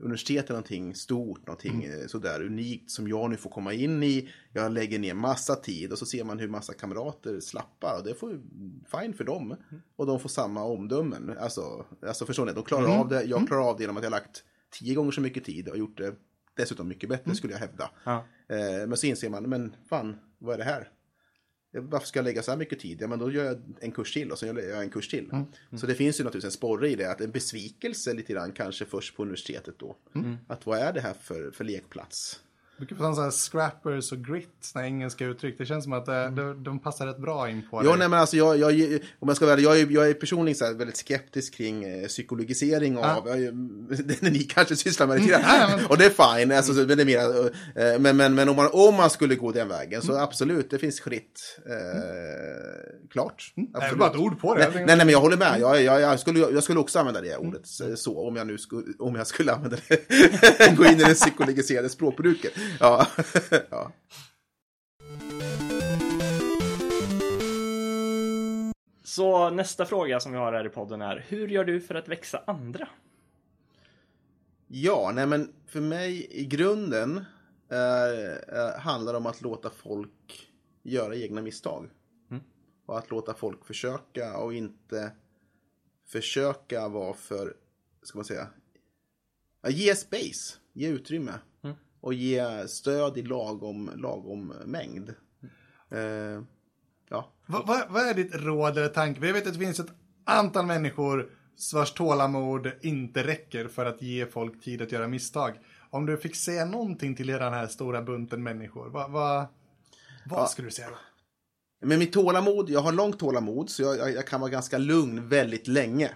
universitet 0.00 0.50
är 0.50 0.54
någonting 0.54 0.94
stort, 0.94 1.46
någonting 1.46 1.84
eh, 1.84 2.06
sådär 2.06 2.42
unikt 2.42 2.90
som 2.90 3.08
jag 3.08 3.30
nu 3.30 3.36
får 3.36 3.50
komma 3.50 3.72
in 3.72 4.02
i. 4.02 4.28
Jag 4.52 4.72
lägger 4.72 4.98
ner 4.98 5.14
massa 5.14 5.54
tid 5.54 5.92
och 5.92 5.98
så 5.98 6.06
ser 6.06 6.24
man 6.24 6.38
hur 6.38 6.48
massa 6.48 6.72
kamrater 6.72 7.40
slappar 7.40 7.98
och 7.98 8.04
det 8.04 8.14
får 8.14 8.40
fine 9.00 9.14
för 9.14 9.24
dem. 9.24 9.56
Och 9.96 10.06
de 10.06 10.20
får 10.20 10.28
samma 10.28 10.64
omdömen. 10.64 11.36
Alltså, 11.40 11.86
alltså 12.06 12.26
förstår 12.26 12.46
ni, 12.46 12.52
de 12.52 12.64
klarar 12.64 12.98
av 12.98 13.08
det. 13.08 13.22
Jag 13.22 13.48
klarar 13.48 13.70
av 13.70 13.76
det 13.76 13.82
genom 13.82 13.96
att 13.96 14.02
jag 14.02 14.10
lagt 14.10 14.44
tio 14.70 14.94
gånger 14.94 15.10
så 15.10 15.20
mycket 15.20 15.44
tid 15.44 15.68
och 15.68 15.78
gjort 15.78 15.98
det 15.98 16.14
dessutom 16.54 16.88
mycket 16.88 17.08
bättre 17.08 17.34
skulle 17.34 17.52
jag 17.52 17.60
hävda. 17.60 17.90
Ja. 18.04 18.24
Eh, 18.48 18.86
men 18.86 18.96
så 18.96 19.06
inser 19.06 19.30
man, 19.30 19.48
men 19.48 19.76
fan, 19.88 20.16
vad 20.38 20.54
är 20.54 20.58
det 20.58 20.64
här? 20.64 20.88
Eh, 21.74 21.82
Varför 21.82 22.06
ska 22.06 22.18
jag 22.18 22.24
lägga 22.24 22.42
så 22.42 22.50
här 22.50 22.58
mycket 22.58 22.78
tid? 22.80 22.98
Ja, 23.00 23.06
men 23.08 23.18
då 23.18 23.30
gör 23.30 23.44
jag 23.44 23.58
en 23.80 23.92
kurs 23.92 24.12
till 24.12 24.30
och 24.32 24.38
så 24.38 24.46
gör 24.46 24.58
jag 24.58 24.82
en 24.82 24.90
kurs 24.90 25.08
till. 25.08 25.30
Så 25.78 25.86
det 25.86 25.94
finns 25.94 26.20
ju 26.20 26.24
naturligtvis 26.24 26.52
en 26.54 26.56
sporre 26.58 26.88
i 26.90 26.94
det, 26.96 27.10
att 27.10 27.20
en 27.20 27.30
besvikelse 27.30 28.14
lite 28.14 28.32
grann 28.32 28.52
kanske 28.52 28.84
först 28.84 29.16
på 29.16 29.22
universitetet 29.22 29.74
då. 29.78 29.96
Att 30.48 30.66
vad 30.66 30.78
är 30.78 30.92
det 30.92 31.00
här 31.00 31.14
för, 31.14 31.50
för 31.50 31.64
lekplats? 31.64 32.40
Mycket 32.80 32.98
på 32.98 33.04
här 33.04 33.30
scrappers 33.30 34.12
och 34.12 34.18
grit, 34.18 34.48
såna 34.60 34.86
engelska 34.86 35.24
uttryck. 35.26 35.58
Det 35.58 35.66
känns 35.66 35.84
som 35.84 35.92
att 35.92 36.08
eh, 36.08 36.30
de, 36.30 36.64
de 36.64 36.78
passar 36.78 37.06
rätt 37.06 37.18
bra 37.18 37.50
in 37.50 37.62
på 37.70 37.82
Jo, 37.84 37.92
det. 37.92 37.98
nej, 37.98 38.08
men 38.08 38.18
alltså 38.18 38.36
jag, 38.36 38.58
jag, 38.58 38.98
om 39.18 39.28
jag 39.28 39.36
ska 39.36 39.46
vara 39.46 39.60
jag 39.60 39.80
är, 39.80 39.86
jag 39.90 40.08
är 40.10 40.14
personligen 40.14 40.56
så 40.56 40.74
väldigt 40.74 40.96
skeptisk 40.96 41.54
kring 41.54 41.84
eh, 41.84 42.06
psykologisering 42.06 42.98
av, 42.98 43.28
jag, 43.28 43.38
det 44.06 44.22
ni 44.22 44.38
kanske 44.38 44.76
sysslar 44.76 45.06
med 45.06 45.20
lite 45.20 45.30
grann. 45.42 45.80
Och 45.88 45.98
det 45.98 46.04
är 46.04 46.38
fine, 46.38 46.52
alltså, 46.52 46.74
så- 46.74 46.86
men, 46.86 46.96
det 46.96 47.02
är 47.02 47.04
mer, 47.04 47.46
eh, 47.94 47.98
men, 48.00 48.16
men, 48.16 48.34
men 48.34 48.48
om, 48.48 48.56
man, 48.56 48.68
om 48.72 48.94
man 48.94 49.10
skulle 49.10 49.34
gå 49.34 49.52
den 49.52 49.68
vägen 49.68 50.02
så 50.02 50.18
absolut, 50.18 50.70
det 50.70 50.78
finns 50.78 51.00
skit. 51.00 51.58
Eh, 51.66 53.08
klart. 53.10 53.52
Det 53.56 53.60
är 53.62 53.66
Absolut. 53.74 53.98
bara 53.98 54.10
ett 54.10 54.16
ord 54.16 54.40
på 54.40 54.54
det. 54.54 54.60
Nej, 54.60 54.70
nej, 54.74 54.86
nej, 54.86 54.96
men 54.96 55.08
jag 55.08 55.20
håller 55.20 55.36
med. 55.36 55.60
Jag, 55.60 55.82
jag, 55.82 56.00
jag, 56.00 56.20
skulle, 56.20 56.38
jag 56.40 56.62
skulle 56.62 56.80
också 56.80 56.98
använda 56.98 57.20
det 57.20 57.36
ordet 57.36 57.62
eh, 57.88 57.94
så, 57.94 58.26
om 58.28 58.36
jag 58.36 58.46
nu 58.46 58.58
skulle, 58.58 58.82
om 58.98 59.14
jag 59.14 59.26
skulle 59.26 59.52
använda 59.52 59.76
det. 59.88 60.76
Gå 60.76 60.84
in 60.84 61.00
i 61.00 61.04
det 61.04 61.14
psykologiserade 61.14 61.88
språkbruket. 61.88 62.52
Ja. 62.80 63.06
ja. 63.70 63.92
Så 69.04 69.50
nästa 69.50 69.84
fråga 69.84 70.20
som 70.20 70.32
vi 70.32 70.38
har 70.38 70.52
här 70.52 70.66
i 70.66 70.68
podden 70.68 71.02
är, 71.02 71.24
hur 71.28 71.48
gör 71.48 71.64
du 71.64 71.80
för 71.80 71.94
att 71.94 72.08
växa 72.08 72.42
andra? 72.46 72.88
Ja, 74.66 75.12
nej 75.14 75.26
men 75.26 75.52
för 75.66 75.80
mig 75.80 76.26
i 76.30 76.44
grunden 76.44 77.24
eh, 77.70 78.58
eh, 78.58 78.78
handlar 78.78 79.12
det 79.12 79.16
om 79.16 79.26
att 79.26 79.42
låta 79.42 79.70
folk 79.70 80.48
göra 80.82 81.16
egna 81.16 81.42
misstag. 81.42 81.90
Och 82.86 82.98
att 82.98 83.10
låta 83.10 83.34
folk 83.34 83.64
försöka 83.64 84.36
och 84.38 84.54
inte 84.54 85.12
försöka 86.06 86.88
vara 86.88 87.14
för, 87.14 87.56
ska 88.02 88.18
man 88.18 88.24
säga, 88.24 88.46
ge 89.68 89.94
space, 89.94 90.56
ge 90.72 90.88
utrymme. 90.88 91.32
Och 92.00 92.14
ge 92.14 92.68
stöd 92.68 93.18
i 93.18 93.22
lagom, 93.22 93.90
lagom 93.96 94.52
mängd. 94.64 95.14
Eh, 95.90 96.42
ja, 97.08 97.32
Vad, 97.46 97.66
vad, 97.66 97.90
vad 97.90 98.02
är 98.02 98.14
ditt 98.14 98.34
råd 98.34 98.78
eller 98.78 98.88
tanke? 98.88 99.26
Jag 99.26 99.34
vet 99.34 99.46
att 99.46 99.52
det 99.52 99.58
finns 99.58 99.80
ett 99.80 99.92
antal 100.24 100.66
människor 100.66 101.30
vars 101.74 101.92
tålamod 101.92 102.72
inte 102.80 103.22
räcker 103.22 103.68
för 103.68 103.86
att 103.86 104.02
ge 104.02 104.26
folk 104.26 104.64
tid 104.64 104.82
att 104.82 104.92
göra 104.92 105.08
misstag. 105.08 105.52
Om 105.90 106.06
du 106.06 106.16
fick 106.16 106.36
säga 106.36 106.64
någonting 106.64 107.16
till 107.16 107.26
den 107.26 107.52
här 107.52 107.66
stora 107.66 108.02
bunten 108.02 108.42
människor, 108.42 108.88
vad, 108.88 109.10
vad, 109.10 109.46
vad 110.26 110.50
skulle 110.50 110.68
du 110.68 110.72
säga 110.72 110.88
då? 110.88 110.96
Men 111.86 111.98
mitt 111.98 112.12
tålamod, 112.12 112.70
jag 112.70 112.80
har 112.80 112.92
långt 112.92 113.18
tålamod 113.18 113.70
så 113.70 113.82
jag, 113.82 113.98
jag, 113.98 114.12
jag 114.12 114.26
kan 114.26 114.40
vara 114.40 114.50
ganska 114.50 114.78
lugn 114.78 115.28
väldigt 115.28 115.66
länge. 115.66 116.10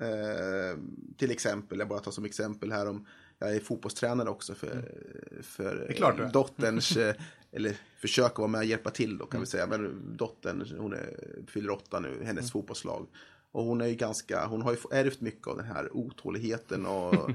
Eh, 0.00 0.78
till 1.16 1.30
exempel, 1.30 1.78
jag 1.78 1.88
bara 1.88 2.00
tar 2.00 2.10
som 2.10 2.24
exempel 2.24 2.72
här 2.72 2.88
om, 2.88 3.06
jag 3.40 3.56
är 3.56 3.60
fotbollstränare 3.60 4.28
också 4.28 4.54
för, 4.54 4.94
för 5.42 5.86
du 6.16 6.22
är. 6.22 6.32
dotterns, 6.32 6.96
eh, 6.96 7.14
eller 7.52 7.76
försöker 8.00 8.36
vara 8.36 8.48
med 8.48 8.58
och 8.58 8.64
hjälpa 8.64 8.90
till 8.90 9.18
då 9.18 9.26
kan 9.26 9.40
vi 9.40 9.46
säga. 9.46 9.66
Men 9.66 10.16
dottern, 10.16 10.66
hon 10.78 10.92
är, 10.92 11.16
fyller 11.46 11.70
åtta 11.70 12.00
nu, 12.00 12.24
hennes 12.24 12.52
fotbollslag. 12.52 13.06
Och 13.52 13.64
hon 13.64 13.80
är 13.80 13.86
ju 13.86 13.94
ganska, 13.94 14.46
hon 14.46 14.62
har 14.62 14.72
ju 14.72 14.78
ärvt 14.90 15.20
mycket 15.20 15.46
av 15.46 15.56
den 15.56 15.66
här 15.66 15.96
otåligheten 15.96 16.86
och 16.86 17.14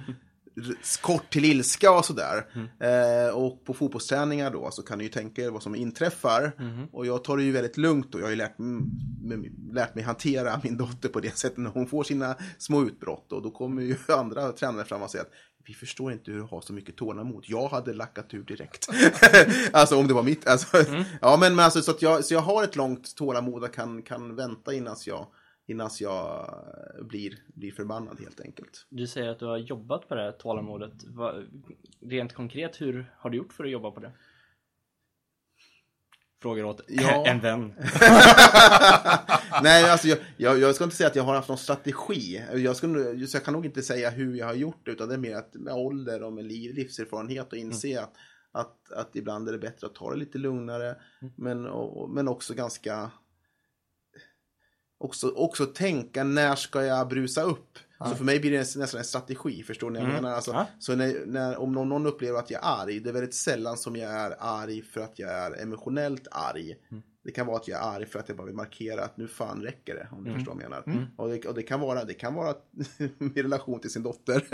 kort 1.02 1.30
till 1.34 1.46
ilska 1.46 1.92
och 1.92 2.06
sådär. 2.06 2.46
Eh, 2.80 3.36
och 3.36 3.66
på 3.66 3.74
fotbollsträningar 3.74 4.52
då 4.52 4.72
så 4.72 4.82
kan 4.82 4.98
ni 4.98 5.04
ju 5.04 5.10
tänka 5.10 5.42
er 5.42 5.50
vad 5.50 5.64
som 5.64 5.76
inträffar. 5.76 6.52
Och 6.92 7.06
jag 7.06 7.24
tar 7.24 7.38
det 7.38 7.44
ju 7.44 7.52
väldigt 7.52 7.78
lugnt 7.78 8.16
och 8.16 8.22
jag 8.22 8.26
har 8.26 8.32
ju 8.32 8.36
lärt, 8.36 8.56
lärt 9.74 9.96
mig 9.96 10.04
hantera 10.04 10.60
min 10.64 10.78
dotter 10.78 11.10
på 11.10 11.20
det 11.20 11.38
sättet 11.38 11.58
när 11.58 11.70
hon 11.70 11.88
får 11.88 12.04
sina 12.04 12.36
små 12.58 12.84
utbrott. 12.84 13.32
Och 13.32 13.42
då 13.42 13.52
kommer 13.52 13.82
ju 13.82 13.96
andra 14.08 14.52
tränare 14.52 14.86
fram 14.86 15.02
och 15.02 15.12
säger 15.12 15.26
att 15.26 15.32
vi 15.68 15.74
förstår 15.74 16.12
inte 16.12 16.32
hur 16.32 16.38
du 16.38 16.44
har 16.44 16.62
så 16.62 16.74
mycket 16.74 16.96
tålamod. 16.96 17.44
Jag 17.48 17.68
hade 17.68 17.94
lackat 17.94 18.34
ur 18.34 18.44
direkt. 18.44 18.88
alltså 19.72 19.98
om 19.98 20.08
det 20.08 20.14
var 20.14 20.24
mitt. 20.24 20.48
Alltså, 20.48 20.78
Ja 21.22 21.38
men, 21.40 21.56
men 21.56 21.66
alltså, 21.66 21.82
så, 21.82 21.92
att 21.92 22.02
jag, 22.02 22.26
så 22.26 22.34
jag 22.34 22.42
har 22.42 22.64
ett 22.64 22.76
långt 22.76 23.16
tålamod 23.16 23.64
och 23.64 23.74
kan, 23.74 24.02
kan 24.02 24.36
vänta 24.36 24.74
innan 24.74 24.96
jag, 25.06 25.28
innan 25.68 25.90
jag 26.00 26.56
blir, 27.02 27.40
blir 27.54 27.72
förbannad 27.72 28.20
helt 28.20 28.42
enkelt. 28.42 28.86
Du 28.90 29.08
säger 29.08 29.30
att 29.30 29.40
du 29.40 29.46
har 29.46 29.58
jobbat 29.58 30.08
på 30.08 30.16
det 30.16 30.22
här 30.22 30.32
tålamodet. 30.32 31.04
Va, 31.04 31.34
rent 32.02 32.34
konkret, 32.34 32.82
hur 32.82 33.14
har 33.18 33.30
du 33.30 33.38
gjort 33.38 33.54
för 33.54 33.64
att 33.64 33.70
jobba 33.72 33.92
på 33.92 34.00
det? 34.00 34.12
Frågar 36.42 36.64
åt 36.64 36.82
Ja. 36.88 37.26
en 37.28 37.40
vän. 37.40 37.74
Nej, 39.64 39.90
alltså 39.90 40.08
jag, 40.08 40.18
jag, 40.38 40.60
jag 40.60 40.76
ska 40.76 40.84
inte 40.84 40.96
säga 40.96 41.08
att 41.08 41.16
jag 41.16 41.24
har 41.24 41.36
haft 41.36 41.50
någon 41.50 41.58
strategi. 41.58 42.44
Jag, 42.54 42.76
skulle, 42.76 43.28
så 43.28 43.38
jag 43.38 43.44
kan 43.44 43.54
nog 43.54 43.66
inte 43.66 43.82
säga 43.82 44.10
hur 44.10 44.36
jag 44.36 44.46
har 44.46 44.54
gjort 44.54 44.86
det, 44.86 44.92
utan 44.92 45.08
det 45.08 45.14
är 45.14 45.20
mer 45.20 45.36
att 45.36 45.54
med 45.54 45.74
ålder 45.74 46.24
och 46.24 46.34
med 46.34 46.46
liv, 46.46 46.76
livserfarenhet 46.76 47.52
och 47.52 47.58
inse 47.58 48.02
att 48.02 48.14
Att, 48.52 48.92
att 48.92 49.16
ibland 49.16 49.48
är 49.48 49.52
det 49.52 49.58
bättre 49.60 49.88
att 49.88 49.96
ta 49.96 50.12
det 50.12 50.18
lite 50.18 50.38
lugnare. 50.38 50.96
Men, 51.36 51.66
och, 51.68 52.10
men 52.10 52.28
också 52.28 52.54
ganska... 52.54 53.12
Också, 55.06 55.30
också 55.30 55.66
tänka 55.66 56.24
när 56.24 56.56
ska 56.56 56.84
jag 56.84 57.08
brusa 57.08 57.42
upp? 57.42 57.78
Så 58.10 58.16
för 58.16 58.24
mig 58.24 58.40
blir 58.40 58.52
det 58.52 58.58
nästan 58.58 59.00
en 59.00 59.06
strategi, 59.06 59.64
förstår 59.64 59.90
ni? 59.90 60.00
vad 60.00 60.08
Jag 60.10 60.14
menar, 60.14 60.36
alltså, 60.36 60.52
Ja. 60.52 60.68
Så 60.80 60.96
när, 60.96 61.26
när, 61.26 61.58
om 61.58 61.72
någon, 61.72 61.90
någon 61.90 62.06
upplever 62.06 62.40
att 62.40 62.52
jag 62.52 62.64
är 62.64 62.82
arg, 62.82 63.00
det 63.00 63.10
är 63.10 63.14
väldigt 63.14 63.34
sällan 63.34 63.78
som 63.78 63.96
jag 63.96 64.12
är 64.12 64.36
arg 64.40 64.82
för 64.82 65.02
att 65.02 65.20
jag 65.20 65.32
är 65.32 65.62
emotionellt 65.62 66.28
arg. 66.32 66.76
Det 67.26 67.32
kan 67.32 67.48
vara 67.48 67.58
att 67.58 67.68
jag 67.68 67.80
är 67.80 67.96
arg 67.96 68.06
för 68.06 68.20
att 68.20 68.30
jag 68.30 68.38
bara 68.38 68.46
vill 68.46 68.56
markera 68.56 69.04
att 69.04 69.18
nu 69.18 69.28
fan 69.28 69.62
räcker 69.62 69.96
det, 69.96 70.08
om 70.12 70.24
du 70.24 70.34
förstår 70.34 70.54
vad 70.54 70.64
jag 70.64 70.70
menar. 70.70 71.10
Och, 71.16 71.30
det, 71.30 71.46
och 71.46 71.56
det 71.56 71.64
kan 71.64 71.80
vara, 71.80 72.04
det 72.04 72.14
kan 72.14 72.34
vara 72.34 72.56
i 73.36 73.42
relation 73.42 73.80
till 73.80 73.90
sin 73.90 74.04
dotter. 74.04 74.36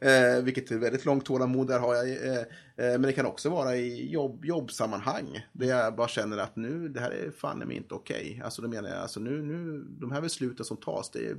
eh, 0.00 0.42
vilket 0.44 0.70
är 0.70 0.78
väldigt 0.78 1.04
långt 1.04 1.24
tålamod, 1.24 1.66
där 1.66 1.78
har 1.78 1.94
jag. 1.94 2.08
Eh, 2.08 2.38
eh, 2.38 2.44
men 2.76 3.02
det 3.02 3.12
kan 3.12 3.26
också 3.26 3.50
vara 3.50 3.76
i 3.76 4.12
jobb, 4.12 4.44
jobbsammanhang. 4.44 5.46
Där 5.52 5.66
jag 5.66 5.96
bara 5.96 6.08
känner 6.08 6.38
att 6.38 6.56
nu, 6.56 6.88
det 6.88 7.00
här 7.00 7.10
är 7.10 7.30
fan 7.30 7.58
mig 7.58 7.76
inte 7.76 7.94
okej. 7.94 8.40
Alltså 8.44 8.62
då 8.62 8.68
menar 8.68 8.88
jag, 8.88 8.98
alltså 8.98 9.20
nu, 9.20 9.42
nu, 9.42 9.84
de 9.88 10.12
här 10.12 10.20
besluten 10.20 10.64
som 10.64 10.76
tas, 10.76 11.10
det 11.10 11.28
är 11.28 11.36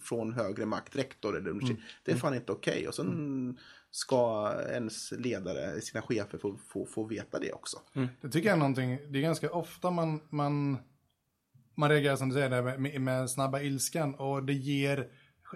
från 0.00 0.32
högre 0.32 0.66
makt, 0.66 0.96
rektor 0.96 1.36
eller 1.36 1.50
universitet. 1.50 1.84
Det 2.04 2.12
är 2.12 2.16
fan 2.16 2.34
inte 2.34 2.52
okej. 2.52 2.88
Och 2.88 2.94
sen 2.94 3.58
ska 3.94 4.52
ens 4.72 5.12
ledare, 5.12 5.80
sina 5.80 6.02
chefer 6.02 6.38
få, 6.38 6.58
få, 6.68 6.86
få 6.86 7.04
veta 7.04 7.38
det 7.38 7.52
också. 7.52 7.78
Det 8.20 8.30
tycker 8.30 8.48
jag 8.48 8.54
är 8.54 8.58
någonting, 8.58 8.98
det 9.12 9.18
är 9.18 9.22
ganska 9.22 9.50
ofta 9.50 9.90
man, 9.90 10.20
man, 10.30 10.78
man 11.74 11.90
reagerar 11.90 12.16
som 12.16 12.28
du 12.28 12.34
säger 12.34 12.50
där 12.50 12.78
med, 12.78 13.00
med 13.00 13.30
snabba 13.30 13.60
ilskan 13.60 14.14
och 14.14 14.44
det 14.44 14.52
ger, 14.52 15.08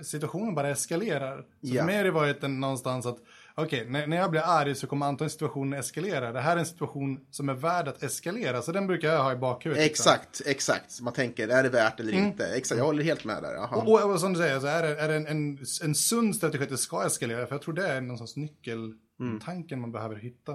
situationen 0.02 0.54
bara 0.54 0.68
eskalerar. 0.68 1.42
Så 1.42 1.46
Ja. 1.60 1.80
för 1.80 1.86
mig 1.86 1.96
har 1.96 2.04
det 2.04 2.10
varit 2.10 2.44
en, 2.44 2.60
någonstans 2.60 3.06
att, 3.06 3.18
okej, 3.56 3.86
när, 3.88 4.06
när 4.06 4.16
jag 4.16 4.30
blir 4.30 4.40
arg 4.44 4.74
så 4.74 4.86
kommer 4.86 5.06
antagligen 5.06 5.30
situationen 5.30 5.78
eskalera. 5.80 6.32
Det 6.32 6.40
här 6.40 6.56
är 6.56 6.60
en 6.60 6.66
situation 6.66 7.26
som 7.30 7.48
är 7.48 7.54
värd 7.54 7.88
att 7.88 8.02
eskalera, 8.02 8.62
så 8.62 8.72
den 8.72 8.86
brukar 8.86 9.08
jag 9.12 9.22
ha 9.22 9.32
i 9.32 9.36
bakhuvudet. 9.36 9.84
liksom. 9.84 10.12
Exakt, 10.12 10.42
exakt. 10.46 11.00
Man 11.00 11.12
tänker, 11.12 11.48
är 11.48 11.62
det 11.62 11.68
värt 11.68 12.00
eller 12.00 12.12
inte? 12.12 12.46
Exakt, 12.56 12.78
jag 12.78 12.84
håller 12.84 13.02
helt 13.04 13.24
med 13.24 13.42
där. 13.42 13.76
Och, 13.76 13.88
och, 14.04 14.10
och 14.12 14.20
som 14.20 14.32
du 14.32 14.38
säger, 14.38 14.60
så 14.60 14.66
är 14.66 14.82
det, 14.82 15.00
är 15.00 15.08
det 15.08 15.14
en, 15.16 15.26
en, 15.26 15.58
en 15.84 15.94
sund 15.94 16.36
strategi 16.36 16.64
att 16.64 16.70
det 16.70 16.78
ska 16.78 17.06
eskalera, 17.06 17.46
för 17.46 17.54
jag 17.54 17.62
tror 17.62 17.74
det 17.74 17.88
är 17.88 18.00
någon 18.00 18.18
sorts 18.18 18.36
nyckeltanken 18.36 19.80
man 19.80 19.92
behöver 19.92 20.16
hitta. 20.16 20.52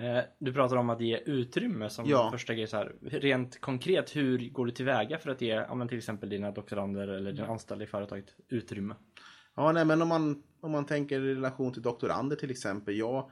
Eh, 0.00 0.24
Du 0.38 0.52
pratar 0.52 0.76
om 0.76 0.90
att 0.90 1.00
ge 1.00 1.16
utrymme 1.16 1.90
som 1.90 2.06
Ja. 2.08 2.30
första 2.32 2.54
grej. 2.54 2.66
Så 2.66 2.76
här. 2.76 2.92
Rent 3.02 3.60
konkret, 3.60 4.16
hur 4.16 4.50
går 4.50 4.66
du 4.66 4.72
tillväga 4.72 5.18
för 5.18 5.30
att 5.30 5.40
ge 5.40 5.48
ja, 5.54 5.74
men 5.74 5.88
till 5.88 5.98
exempel 5.98 6.28
dina 6.28 6.50
doktorander 6.50 7.08
eller 7.08 7.32
dina 7.32 7.46
anställda 7.46 7.84
i 7.84 7.86
företaget 7.86 8.26
utrymme? 8.48 8.94
Ja, 9.56 9.72
nej, 9.72 9.84
men 9.84 10.02
om 10.02 10.08
man, 10.08 10.42
om 10.60 10.70
man 10.70 10.84
tänker 10.84 11.20
i 11.20 11.34
relation 11.34 11.72
till 11.72 11.82
doktorander 11.82 12.36
till 12.36 12.50
exempel. 12.50 12.96
Ja, 12.96 13.30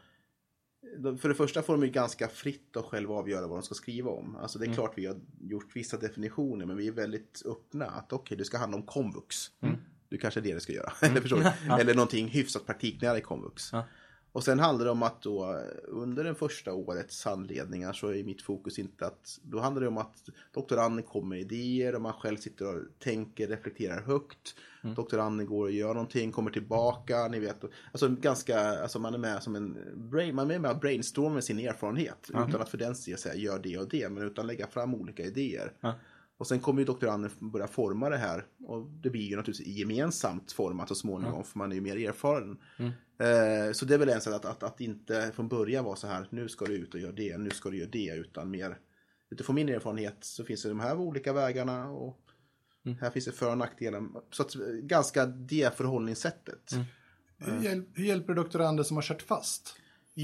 för 1.21 1.29
det 1.29 1.35
första 1.35 1.63
får 1.63 1.73
de 1.73 1.83
ju 1.83 1.91
ganska 1.91 2.29
fritt 2.29 2.77
att 2.77 2.85
själva 2.85 3.15
avgöra 3.15 3.47
vad 3.47 3.59
de 3.59 3.63
ska 3.63 3.75
skriva 3.75 4.11
om. 4.11 4.37
Alltså 4.37 4.59
det 4.59 4.67
är 4.67 4.75
klart 4.75 4.93
vi 4.97 5.07
har 5.07 5.21
gjort 5.41 5.77
vissa 5.77 5.97
definitioner, 5.97 6.67
men 6.67 6.77
vi 6.77 6.89
är 6.89 6.93
väldigt 6.93 7.43
öppna. 7.47 7.87
Att 7.87 8.13
okej, 8.13 8.37
det 8.37 8.45
ska 8.45 8.59
handla 8.59 8.77
om 8.77 8.87
komvux. 8.87 9.37
Du 10.09 10.19
kanske 10.19 10.41
är 10.41 10.45
det 10.45 10.55
det 10.55 10.61
ska 10.61 10.73
göra. 10.73 10.93
Eller, 11.03 11.21
förstår 11.21 11.39
du? 11.39 11.75
Eller 11.81 11.95
någonting 11.95 12.29
hyfsat 12.29 12.67
praktiknära 12.67 13.19
i 13.19 13.21
komvux. 13.21 13.73
Ja. 13.73 13.85
Och 14.33 14.45
sen 14.45 14.59
handlar 14.59 14.85
det 14.85 14.90
om 14.90 15.03
att 15.03 15.23
då 15.23 15.61
under 15.88 16.25
det 16.25 16.35
första 16.35 16.73
årets 16.73 17.25
handledningar 17.25 17.93
så 17.93 18.09
är 18.09 18.25
mitt 18.25 18.43
fokus 18.43 18.79
inte 18.79 19.07
att 19.07 19.40
då 19.43 19.61
handlar 19.61 19.83
det 19.83 19.88
om 19.88 19.99
att 19.99 20.29
doktoranden 20.55 21.05
kommer 21.05 21.29
med 21.29 21.40
idéer 21.40 21.95
och 21.95 22.03
man 22.03 22.12
själv 22.12 22.37
sitter 22.37 22.77
och 22.77 22.83
tänker, 22.99 23.49
reflekterar 23.49 24.03
högt. 24.03 24.55
Doktoranden 24.97 25.47
går 25.47 25.64
och 25.64 25.71
gör 25.71 25.95
någonting, 25.95 26.33
kommer 26.33 26.51
tillbaka, 26.51 27.29
ni 27.29 27.38
vet. 27.38 27.64
Alltså 27.93 28.09
ganska, 28.09 28.83
alltså 28.83 28.99
man 28.99 29.14
är 29.14 29.19
med 29.19 29.43
som 29.43 29.57
en 29.57 29.77
brain, 29.95 30.35
man 30.35 30.51
är 30.51 30.59
med 30.59 30.71
och 30.71 30.79
brainstormar 30.79 31.40
sin 31.40 31.59
erfarenhet 31.59 32.29
utan 32.29 32.61
att 32.61 32.69
för 32.69 32.79
den 32.79 32.95
del 33.07 33.19
säga 33.19 33.35
gör 33.35 33.59
det 33.59 33.79
och 33.79 33.88
det, 33.88 34.09
men 34.09 34.23
utan 34.23 34.47
lägga 34.47 34.66
fram 34.66 34.95
olika 34.95 35.23
idéer. 35.23 35.73
Ja. 35.81 35.95
Och 36.40 36.46
sen 36.46 36.61
kommer 36.61 36.81
ju 36.81 36.85
doktoranden 36.85 37.31
börja 37.38 37.66
forma 37.66 38.09
det 38.09 38.16
här. 38.16 38.44
Och 38.66 38.87
det 38.90 39.11
blir 39.11 39.22
ju 39.22 39.37
naturligtvis 39.37 39.79
gemensamt 39.79 40.53
format 40.53 40.88
så 40.88 40.94
småningom, 40.94 41.44
för 41.44 41.59
man 41.59 41.70
är 41.70 41.74
ju 41.74 41.81
mer 41.81 42.09
erfaren. 42.09 42.59
Eh, 43.18 43.72
så 43.72 43.85
det 43.85 43.94
är 43.94 43.98
väl 43.98 44.09
en 44.09 44.20
sak 44.20 44.35
att, 44.35 44.44
att, 44.44 44.62
att 44.62 44.81
inte 44.81 45.33
från 45.35 45.48
början 45.48 45.85
vara 45.85 45.96
så 45.96 46.07
här, 46.07 46.26
nu 46.31 46.48
ska 46.48 46.64
du 46.64 46.74
ut 46.74 46.94
och 46.94 47.00
göra 47.00 47.12
det, 47.12 47.38
nu 47.38 47.50
ska 47.50 47.70
du 47.70 47.76
göra 47.76 47.90
det, 47.90 48.14
utan 48.16 48.50
mer 48.50 48.79
utifrån 49.31 49.55
min 49.55 49.68
erfarenhet 49.68 50.16
så 50.20 50.44
finns 50.44 50.62
det 50.62 50.68
de 50.68 50.81
här 50.81 50.96
olika 50.96 51.33
vägarna 51.33 51.90
och 51.90 52.20
här 53.00 53.11
finns 53.11 53.24
det 53.24 53.33
för 53.33 53.50
och 53.50 53.59
nackdelar. 53.59 54.03
Så 54.31 54.42
att, 54.42 54.55
ganska 54.83 55.26
det 55.26 55.76
förhållningssättet. 55.76 56.72
Hur, 57.37 57.62
hjälp, 57.62 57.88
hur 57.94 58.05
hjälper 58.05 58.35
du 58.35 58.42
doktorander 58.42 58.83
som 58.85 58.96
har 58.96 59.03
kört 59.03 59.22
fast? 59.22 59.76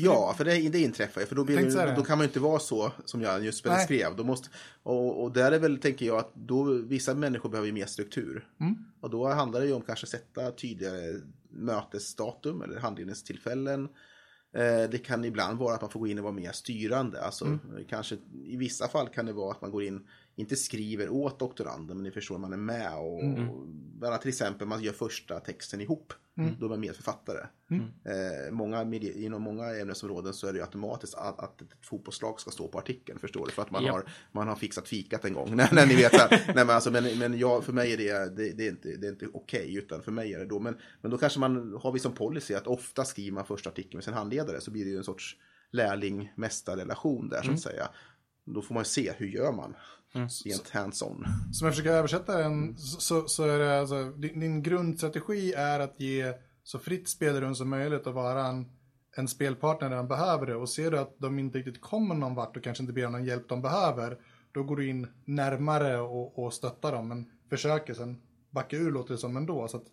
Ja, 0.04 0.34
för 0.36 0.44
det, 0.44 0.68
det 0.68 0.78
inträffar 0.78 1.20
ju. 1.20 1.26
För 1.26 1.36
då, 1.36 1.44
blir 1.44 1.96
då 1.96 2.02
kan 2.04 2.18
man 2.18 2.24
ju 2.24 2.28
inte 2.28 2.40
vara 2.40 2.58
så 2.58 2.92
som 3.04 3.22
jag 3.22 3.44
just 3.44 3.64
skrev. 3.84 4.16
Då 4.16 4.24
måste, 4.24 4.48
och, 4.82 5.22
och 5.22 5.32
där 5.32 5.52
är 5.52 5.58
väl, 5.58 5.78
tänker 5.78 6.06
jag, 6.06 6.18
att 6.18 6.34
då, 6.34 6.62
vissa 6.64 7.14
människor 7.14 7.48
behöver 7.48 7.66
ju 7.66 7.72
mer 7.72 7.86
struktur. 7.86 8.48
Mm. 8.60 8.74
Och 9.00 9.10
då 9.10 9.28
handlar 9.28 9.60
det 9.60 9.66
ju 9.66 9.72
om 9.72 9.82
kanske 9.82 10.06
sätta 10.06 10.50
tydligare 10.50 11.20
mötesdatum 11.50 12.62
eller 12.62 12.80
handledningstillfällen. 12.80 13.88
Eh, 14.56 14.90
det 14.90 15.04
kan 15.04 15.24
ibland 15.24 15.58
vara 15.58 15.74
att 15.74 15.80
man 15.80 15.90
får 15.90 16.00
gå 16.00 16.06
in 16.06 16.18
och 16.18 16.24
vara 16.24 16.34
mer 16.34 16.52
styrande. 16.52 17.22
Alltså, 17.24 17.44
Mm. 17.44 17.60
kanske, 17.88 18.16
I 18.44 18.56
vissa 18.56 18.88
fall 18.88 19.08
kan 19.08 19.26
det 19.26 19.32
vara 19.32 19.50
att 19.50 19.60
man 19.60 19.70
går 19.70 19.82
in, 19.82 20.06
inte 20.38 20.56
skriver 20.56 21.08
åt 21.08 21.38
doktoranden, 21.38 21.96
men 21.96 22.04
ni 22.04 22.10
förstår, 22.10 22.38
man 22.38 22.52
är 22.52 22.56
med. 22.56 22.98
Och, 22.98 23.22
Mm. 23.22 23.48
och, 23.50 23.66
bara 24.00 24.18
till 24.18 24.28
exempel, 24.28 24.66
man 24.68 24.82
gör 24.82 24.92
första 24.92 25.40
texten 25.40 25.80
ihop. 25.80 26.12
Mm. 26.38 26.54
Då 26.60 26.66
är 26.66 26.70
man 26.70 26.80
medförfattare. 26.80 27.46
Eh, 27.70 28.52
många, 28.52 28.84
medie- 28.84 29.24
inom 29.24 29.42
många 29.42 29.64
ämnesområden 29.80 30.34
så 30.34 30.46
är 30.46 30.52
det 30.52 30.58
ju 30.58 30.64
automatiskt 30.64 31.14
att, 31.14 31.40
att 31.40 31.62
ett 31.62 31.68
fotbollslag 31.82 32.40
ska 32.40 32.50
stå 32.50 32.68
på 32.68 32.78
artikeln, 32.78 33.18
förstår 33.18 33.46
du? 33.46 33.52
För 33.52 33.62
att 33.62 33.70
man, 33.70 33.84
Ja. 33.84 33.92
har, 33.92 34.04
man 34.32 34.48
har 34.48 34.56
fixat 34.56 34.88
fikat 34.88 35.24
en 35.24 35.32
gång. 35.32 35.48
när, 35.56 35.74
när 35.74 35.86
ni 35.86 35.94
vet. 35.96 36.12
Nej, 36.30 36.52
men, 36.54 36.70
alltså, 36.70 36.90
men, 36.90 37.18
men 37.18 37.38
jag, 37.38 37.64
för 37.64 37.72
mig 37.72 37.92
är 37.92 37.96
det, 37.96 38.36
det, 38.36 38.52
det 38.52 38.66
är 38.66 38.70
inte, 38.70 38.88
det 38.96 39.06
är 39.06 39.10
inte 39.10 39.26
okej, 39.32 39.76
utan 39.76 40.02
för 40.02 40.12
mig 40.12 40.34
är 40.34 40.38
det 40.38 40.46
då. 40.46 40.58
Men, 40.60 40.76
men 41.02 41.10
då 41.10 41.18
kanske 41.18 41.40
man 41.40 41.78
har 41.82 41.92
vi 41.92 41.98
som 41.98 42.12
policy 42.12 42.54
att 42.54 42.66
ofta 42.66 43.04
skriver 43.04 43.34
man 43.34 43.44
första 43.46 43.70
artikeln 43.70 43.96
med 43.96 44.04
sin 44.04 44.14
handledare, 44.14 44.60
så 44.60 44.70
blir 44.70 44.84
det 44.84 44.90
ju 44.90 44.96
en 44.96 45.04
sorts 45.04 45.36
lärling-mästarrelation 45.72 47.28
där, 47.28 47.42
så 47.42 47.50
att 47.52 47.60
säga. 47.60 47.88
Då 48.44 48.62
får 48.62 48.74
man 48.74 48.84
se, 48.84 49.12
hur 49.16 49.26
gör 49.26 49.52
man? 49.52 49.74
Rent 50.16 50.70
hands-on. 50.70 51.24
Som 51.52 51.66
jag 51.66 51.74
försöker 51.74 51.92
översätta 51.92 52.38
den 52.38 52.76
så, 52.76 53.28
så, 53.28 53.44
är 53.44 53.58
det 53.58 53.80
alltså, 53.80 54.04
din, 54.04 54.40
din 54.40 54.62
grundstrategi 54.62 55.52
är 55.52 55.80
att 55.80 56.00
ge 56.00 56.34
så 56.62 56.78
fritt 56.78 57.08
spelrum 57.08 57.54
som 57.54 57.70
möjligt 57.70 58.06
och 58.06 58.14
vara 58.14 58.46
en, 58.46 58.66
en 59.16 59.28
spelpartner 59.28 59.88
när 59.88 59.96
de 59.96 60.08
behöver 60.08 60.46
det. 60.46 60.54
Och 60.54 60.68
ser 60.68 60.90
du 60.90 60.98
att 60.98 61.18
de 61.18 61.38
inte 61.38 61.58
riktigt 61.58 61.80
kommer 61.80 62.14
någon 62.14 62.34
vart 62.34 62.56
och 62.56 62.62
kanske 62.62 62.82
inte 62.82 62.92
ber 62.92 63.06
om 63.06 63.12
någon 63.12 63.24
hjälp 63.24 63.48
de 63.48 63.62
behöver, 63.62 64.18
då 64.52 64.62
går 64.62 64.76
du 64.76 64.88
in 64.88 65.06
närmare 65.24 65.98
och, 65.98 66.38
och 66.38 66.52
stöttar 66.52 66.92
dem. 66.92 67.08
Men 67.08 67.30
försöker 67.50 67.94
sen 67.94 68.20
backa 68.50 68.76
ur 68.76 68.90
låter 68.90 69.14
det 69.14 69.18
som 69.18 69.36
ändå. 69.36 69.68
Så 69.68 69.76
att 69.76 69.86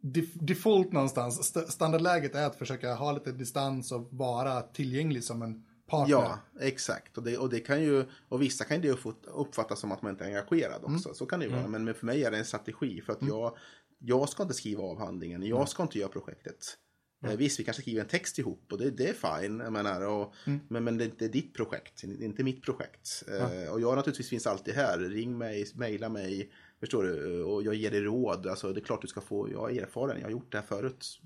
def, 0.00 0.34
default 0.34 0.92
någonstans, 0.92 1.40
st 1.40 1.72
standardläget 1.72 2.34
är 2.34 2.46
att 2.46 2.56
försöka 2.56 2.94
ha 2.94 3.12
lite 3.12 3.32
distans 3.32 3.92
och 3.92 4.08
vara 4.10 4.60
tillgänglig 4.60 5.24
som 5.24 5.42
en 5.42 5.64
partner. 5.92 6.14
Ja, 6.14 6.38
exakt. 6.60 7.18
Och 7.18 7.24
det, 7.24 7.38
och 7.38 7.50
det 7.50 7.60
kan 7.60 7.82
ju, 7.82 8.04
och 8.28 8.42
vissa 8.42 8.64
kan 8.64 8.80
det 8.80 8.92
uppfat- 8.92 9.26
uppfattas 9.26 9.80
som 9.80 9.92
att 9.92 10.02
man 10.02 10.10
inte 10.10 10.24
är 10.24 10.28
engagerad 10.28 10.84
också. 10.84 11.14
Så 11.14 11.26
kan 11.26 11.40
det 11.40 11.46
ju 11.46 11.52
vara. 11.52 11.68
Men, 11.68 11.84
men 11.84 11.94
för 11.94 12.06
mig 12.06 12.24
är 12.24 12.30
det 12.30 12.38
en 12.38 12.44
strategi. 12.44 13.00
För 13.00 13.12
att 13.12 13.22
jag, 13.22 13.56
jag 13.98 14.28
ska 14.28 14.42
inte 14.42 14.54
skriva 14.54 14.82
avhandlingen. 14.82 15.42
Jag 15.42 15.68
ska 15.68 15.82
inte 15.82 15.98
göra 15.98 16.08
projektet. 16.08 16.78
Eh, 17.24 17.36
visst, 17.36 17.60
vi 17.60 17.64
kanske 17.64 17.82
skriver 17.82 18.00
en 18.00 18.08
text 18.08 18.38
ihop 18.38 18.72
och 18.72 18.78
det, 18.78 18.90
det 18.90 19.08
är 19.08 19.40
fine. 19.40 19.60
Jag 19.60 19.72
menar, 19.72 20.00
och, 20.06 20.34
men, 20.68 20.84
men 20.84 20.98
det 20.98 21.04
är 21.04 21.08
inte 21.08 21.28
ditt 21.28 21.54
projekt, 21.54 22.02
det 22.04 22.24
är 22.24 22.26
inte 22.26 22.44
mitt 22.44 22.62
projekt. 22.62 23.22
Eh, 23.28 23.72
och 23.72 23.80
jag 23.80 23.96
naturligtvis 23.96 24.28
finns 24.28 24.46
alltid 24.46 24.74
här. 24.74 24.98
Ring 24.98 25.38
mig, 25.38 25.66
mejla 25.74 26.08
mig. 26.08 26.52
Förstår 26.82 27.02
du? 27.04 27.42
Och 27.42 27.62
jag 27.62 27.74
ger 27.74 27.90
dig 27.90 28.00
råd. 28.00 28.46
Alltså, 28.46 28.72
det 28.72 28.80
är 28.80 28.84
klart 28.84 29.02
du 29.02 29.08
ska 29.08 29.20
få, 29.20 29.48
jag 29.52 29.76
är 29.76 29.82
erfaren, 29.82 30.16
jag 30.18 30.24
har 30.26 30.30
gjort 30.30 30.52
det 30.52 30.58
här 30.58 30.64
förut. 30.66 31.20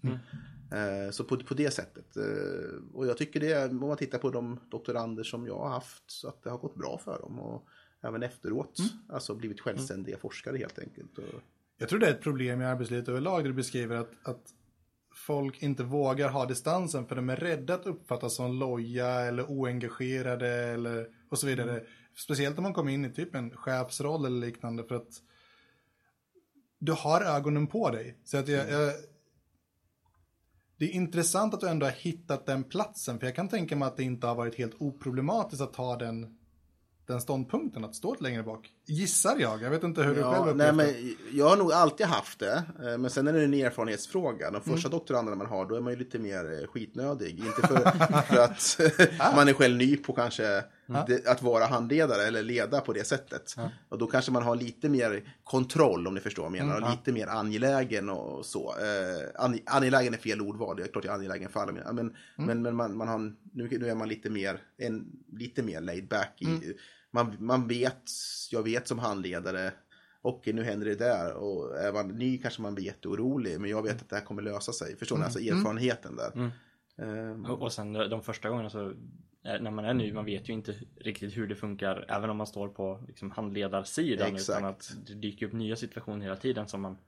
Eh, 0.72 1.10
Så 1.10 1.24
på, 1.24 1.36
på 1.36 1.54
det 1.54 1.70
sättet. 1.70 2.16
Eh, 2.16 2.24
Och 2.94 3.06
jag 3.06 3.16
tycker 3.16 3.40
det, 3.40 3.70
om 3.70 3.76
man 3.76 3.96
tittar 3.96 4.18
på 4.18 4.30
de 4.30 4.60
doktorander 4.70 5.22
som 5.24 5.46
jag 5.46 5.58
har 5.58 5.68
haft, 5.68 6.02
så 6.06 6.28
att 6.28 6.42
det 6.42 6.50
har 6.50 6.58
gått 6.58 6.74
bra 6.74 6.98
för 7.04 7.18
dem. 7.18 7.38
Och 7.38 7.66
även 8.02 8.22
efteråt, 8.22 8.78
alltså 9.08 9.34
blivit 9.34 9.60
självständiga 9.60 10.18
forskare 10.18 10.56
helt 10.56 10.78
enkelt. 10.78 11.18
Och, 11.18 11.24
Jag 11.78 11.88
tror 11.88 11.98
det 11.98 12.06
är 12.06 12.10
ett 12.10 12.20
problem 12.22 12.62
i 12.62 12.64
arbetslivet 12.64 13.08
överlag 13.08 13.42
där 13.44 13.48
du 13.48 13.54
beskriver 13.54 13.96
att, 13.96 14.12
att 14.22 14.42
folk 15.14 15.62
inte 15.62 15.82
vågar 15.84 16.28
ha 16.28 16.46
distansen 16.46 17.06
för 17.06 17.16
de 17.16 17.30
är 17.30 17.36
rädda 17.36 17.74
att 17.74 17.86
uppfattas 17.86 18.34
som 18.34 18.52
loja 18.58 19.08
eller 19.20 19.50
oengagerade 19.50 20.48
eller 20.48 21.08
och 21.28 21.38
så 21.38 21.46
vidare. 21.46 21.82
Speciellt 22.16 22.58
om 22.58 22.62
man 22.62 22.72
kommer 22.74 22.92
in 22.92 23.04
i 23.04 23.10
typ 23.12 23.34
en 23.34 23.50
chefsroll 23.56 24.24
eller 24.24 24.46
liknande 24.46 24.84
för 24.84 24.94
att 24.94 25.22
du 26.87 26.92
har 26.92 27.20
ögonen 27.20 27.66
på 27.66 27.90
dig. 27.90 28.18
Så 28.25 28.37
att 28.37 28.49
jag, 28.49 28.70
jag, 28.70 28.92
det 30.79 30.85
är 30.85 30.90
intressant 30.90 31.55
att 31.55 31.61
du 31.61 31.68
ändå 31.68 31.87
har 31.87 31.90
hittat 31.92 32.46
den 32.46 32.64
platsen 32.64 33.18
för 33.18 33.27
jag 33.27 33.37
kan 33.37 33.49
tänka 33.49 33.77
mig 33.77 33.88
att 33.88 33.96
det 33.96 34.03
inte 34.03 34.27
har 34.27 34.35
varit 34.35 34.55
helt 34.59 34.75
oproblematiskt 34.79 35.62
att 35.62 35.72
ta 35.72 35.96
den 35.96 36.37
den 37.07 37.20
ståndpunkten 37.20 37.85
att 37.85 37.94
stå 37.94 38.16
längre 38.20 38.42
bak. 38.42 38.68
Gissar 38.87 39.37
jag. 39.38 39.62
Jag 39.62 39.70
vet 39.70 39.83
inte 39.85 40.03
hur 40.03 40.14
du 40.14 40.22
själv 40.22 40.35
Ja, 40.35 40.38
upplevt 40.51 40.57
nej, 40.57 40.72
men 40.72 41.14
jag 41.38 41.49
har 41.49 41.57
nog 41.57 41.72
alltid 41.72 42.07
haft 42.07 42.38
det. 42.38 42.64
eh, 42.83 42.99
Men 42.99 43.11
sen 43.11 43.27
är 43.29 43.33
det 43.33 43.44
en 43.44 43.55
erfarenhetsfråga. 43.55 44.51
De 44.51 44.57
Mm. 44.57 44.61
första 44.77 44.88
doktoranderna 44.88 45.37
man 45.37 45.46
har, 45.46 45.66
då 45.66 45.75
är 45.75 45.81
man 45.81 45.92
ju 45.92 45.99
lite 45.99 46.18
mer 46.18 46.61
eh, 46.62 46.66
skitnödig. 46.68 47.38
Inte 47.38 47.62
för, 47.68 47.77
för 48.20 48.38
att 49.18 49.37
man 49.37 49.49
är 49.49 49.53
själv 49.53 49.77
ny 49.77 49.96
på 49.96 50.12
kanske 50.12 50.64
det, 51.07 51.27
att 51.27 51.42
vara 51.42 51.64
handledare 51.66 52.22
eller 52.22 52.42
leda 52.42 52.81
på 52.81 52.92
det 52.92 53.05
sättet. 53.05 53.55
Och 53.88 53.99
då 53.99 54.07
kanske 54.07 54.33
man 54.33 54.42
har 54.42 54.57
lite 54.57 54.88
mer 54.88 55.35
kontroll 55.44 56.07
om 56.07 56.14
ni 56.14 56.20
förstår 56.20 56.42
vad 56.42 56.53
jag 56.57 56.66
menar. 56.66 56.77
Mm. 56.77 56.85
Och 56.85 56.90
lite 56.96 57.12
mer 57.12 57.27
angelägen 57.27 58.09
och 58.11 58.46
så. 58.46 58.75
Eh, 58.79 59.44
an, 59.44 59.59
angelägen 59.66 60.14
är 60.14 60.18
fel 60.18 60.40
ordval. 60.40 60.77
Det 60.77 60.83
är 60.83 60.88
klart 60.88 61.05
jag 61.05 61.12
är 61.12 61.16
angelägen 61.18 61.49
för 61.51 61.61
alla 61.61 61.72
mina. 61.72 61.92
Men, 61.92 62.07
Mm. 62.38 62.46
men, 62.46 62.62
men 62.62 62.77
man, 62.77 62.96
man 62.96 63.09
har, 63.09 63.18
nu, 63.53 63.68
nu 63.79 63.88
är 63.88 63.94
man 63.94 64.09
lite 64.09 64.31
mer, 64.31 64.61
en, 64.77 65.07
lite 65.33 65.62
mer 65.62 65.81
laid 65.81 66.09
back. 66.09 66.35
I, 66.38 66.46
Mm. 66.46 66.61
man, 67.11 67.37
man 67.38 67.68
vet, 67.68 68.03
jag 68.51 68.62
vet 68.62 68.88
som 68.88 68.99
handledare 68.99 69.72
Okej, 70.22 70.53
nu 70.53 70.62
händer 70.64 70.87
det 70.87 70.94
där. 70.94 71.33
Och 71.35 71.79
är 71.79 71.92
man 71.92 72.09
ny 72.09 72.38
kanske 72.38 72.62
man 72.62 72.75
blir 72.75 72.85
jätteorolig. 72.85 73.61
Men 73.61 73.70
jag 73.70 73.83
vet 73.83 74.03
att 74.03 74.09
det 74.09 74.16
här 74.16 74.25
kommer 74.25 74.42
lösa 74.42 74.72
sig. 74.72 74.96
Förstår 74.96 75.16
ni? 75.18 75.25
Alltså 75.25 75.38
erfarenheten 75.40 76.16
där. 76.16 76.51
Ehm, 77.03 77.44
Och, 77.44 77.62
och 77.62 77.72
sen 77.72 77.92
de 77.92 78.22
första 78.22 78.49
gångerna 78.49 78.70
så 78.70 78.92
när 79.46 79.70
man 79.70 79.85
är 79.85 79.94
ny, 79.94 80.12
man 80.12 80.24
vet 80.24 80.48
ju 80.48 80.52
inte 80.52 80.74
riktigt 80.96 81.37
hur 81.37 81.46
det 81.46 81.56
funkar 81.56 82.04
även 82.09 82.30
om 82.30 82.37
man 82.37 82.46
står 82.46 82.68
på 82.68 83.04
liksom, 83.06 83.30
handledarsidan 83.30 84.35
Exakt. 84.35 84.59
utan 84.59 84.70
att 84.70 84.92
det 85.06 85.14
dyker 85.14 85.46
upp 85.46 85.52
nya 85.52 85.76
situationer 85.76 86.22
hela 86.22 86.37
tiden 86.37 86.68
som 86.68 86.80
man 86.80 86.98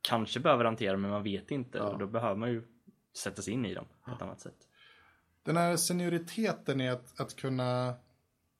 kanske 0.00 0.40
behöver 0.40 0.64
hantera 0.64 0.96
men 0.96 1.10
man 1.10 1.22
vet 1.22 1.50
inte 1.50 1.80
och 1.80 1.98
då 1.98 2.06
behöver 2.06 2.36
man 2.36 2.50
ju 2.50 2.62
sätta 3.16 3.42
sig 3.42 3.54
in 3.54 3.66
i 3.66 3.74
dem 3.74 3.84
på 4.04 4.10
ett 4.10 4.22
annat 4.22 4.40
sätt. 4.40 4.68
Den 5.42 5.56
här 5.56 5.76
senioriteten 5.76 6.80
i 6.80 6.88
att, 6.88 7.20
att 7.20 7.36
kunna 7.36 7.94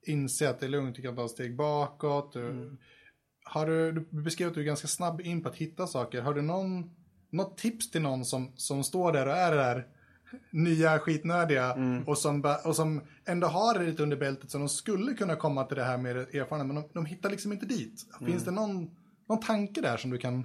inse 0.02 0.50
att 0.50 0.60
det 0.60 0.66
är 0.66 0.70
lugnt, 0.70 0.96
du 0.96 1.02
kan 1.02 1.16
ta 1.16 1.24
ett 1.24 1.30
steg 1.30 1.56
bakåt. 1.56 2.32
Du, 2.32 2.76
har 3.44 3.66
du, 3.66 3.92
du 3.92 4.22
beskrev 4.22 4.48
att 4.48 4.54
du 4.54 4.60
är 4.60 4.64
ganska 4.64 4.88
snabb 4.88 5.20
in 5.20 5.42
på 5.42 5.48
att 5.48 5.56
hitta 5.56 5.86
saker. 5.86 6.20
Har 6.20 6.34
du 6.34 6.42
någon, 6.42 6.90
något 7.30 7.58
tips 7.58 7.90
till 7.90 8.02
någon 8.02 8.24
som, 8.24 8.52
som 8.56 8.84
står 8.84 9.12
där 9.12 9.26
och 9.26 9.32
är 9.32 9.50
det 9.50 9.56
där 9.56 9.86
nya 10.50 10.98
skitnödiga 10.98 11.74
och, 12.06 12.18
som, 12.18 12.56
och 12.64 12.76
som 12.76 13.00
ändå 13.24 13.46
har 13.46 13.78
det 13.78 13.84
lite 13.86 14.02
under 14.02 14.16
bältet 14.16 14.50
så 14.50 14.58
de 14.58 14.68
skulle 14.68 15.14
kunna 15.14 15.36
komma 15.36 15.64
till 15.64 15.76
det 15.76 15.84
här 15.84 15.98
med 15.98 16.16
erfarenhet 16.16 16.66
men 16.66 16.76
de, 16.76 16.84
de 16.92 17.06
hittar 17.06 17.30
liksom 17.30 17.52
inte 17.52 17.66
dit. 17.66 18.06
Finns 18.26 18.44
det 18.44 18.50
någon, 18.50 18.90
någon 19.28 19.40
tanke 19.40 19.80
där 19.80 19.96
som 19.96 20.10
du 20.10 20.18
kan... 20.18 20.44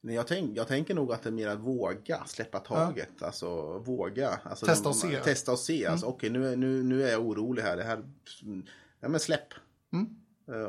Nej, 0.00 0.14
jag, 0.14 0.26
tänk, 0.26 0.56
jag 0.56 0.68
tänker 0.68 0.94
nog 0.94 1.12
att 1.12 1.22
det 1.22 1.28
är 1.28 1.32
mer 1.32 1.48
att 1.48 1.58
våga 1.60 2.24
släppa 2.26 2.58
taget. 2.58 3.22
Alltså 3.22 3.78
våga. 3.78 4.40
Alltså, 4.42 4.66
Testa 4.66 4.88
och 4.88 4.96
se. 4.96 5.20
Testa 5.20 5.52
och 5.52 5.58
se. 5.58 5.86
Alltså, 5.86 6.06
Okej, 6.06 6.30
nu, 6.30 6.52
är- 6.52 6.56
nu, 6.56 6.82
nu 6.82 7.02
är 7.02 7.10
jag 7.12 7.26
orolig 7.26 7.62
här. 7.62 7.76
Det 7.76 7.84
här 7.84 8.04
ja, 9.00 9.08
men 9.08 9.20
släpp. 9.20 9.52
Eh, 9.92 10.00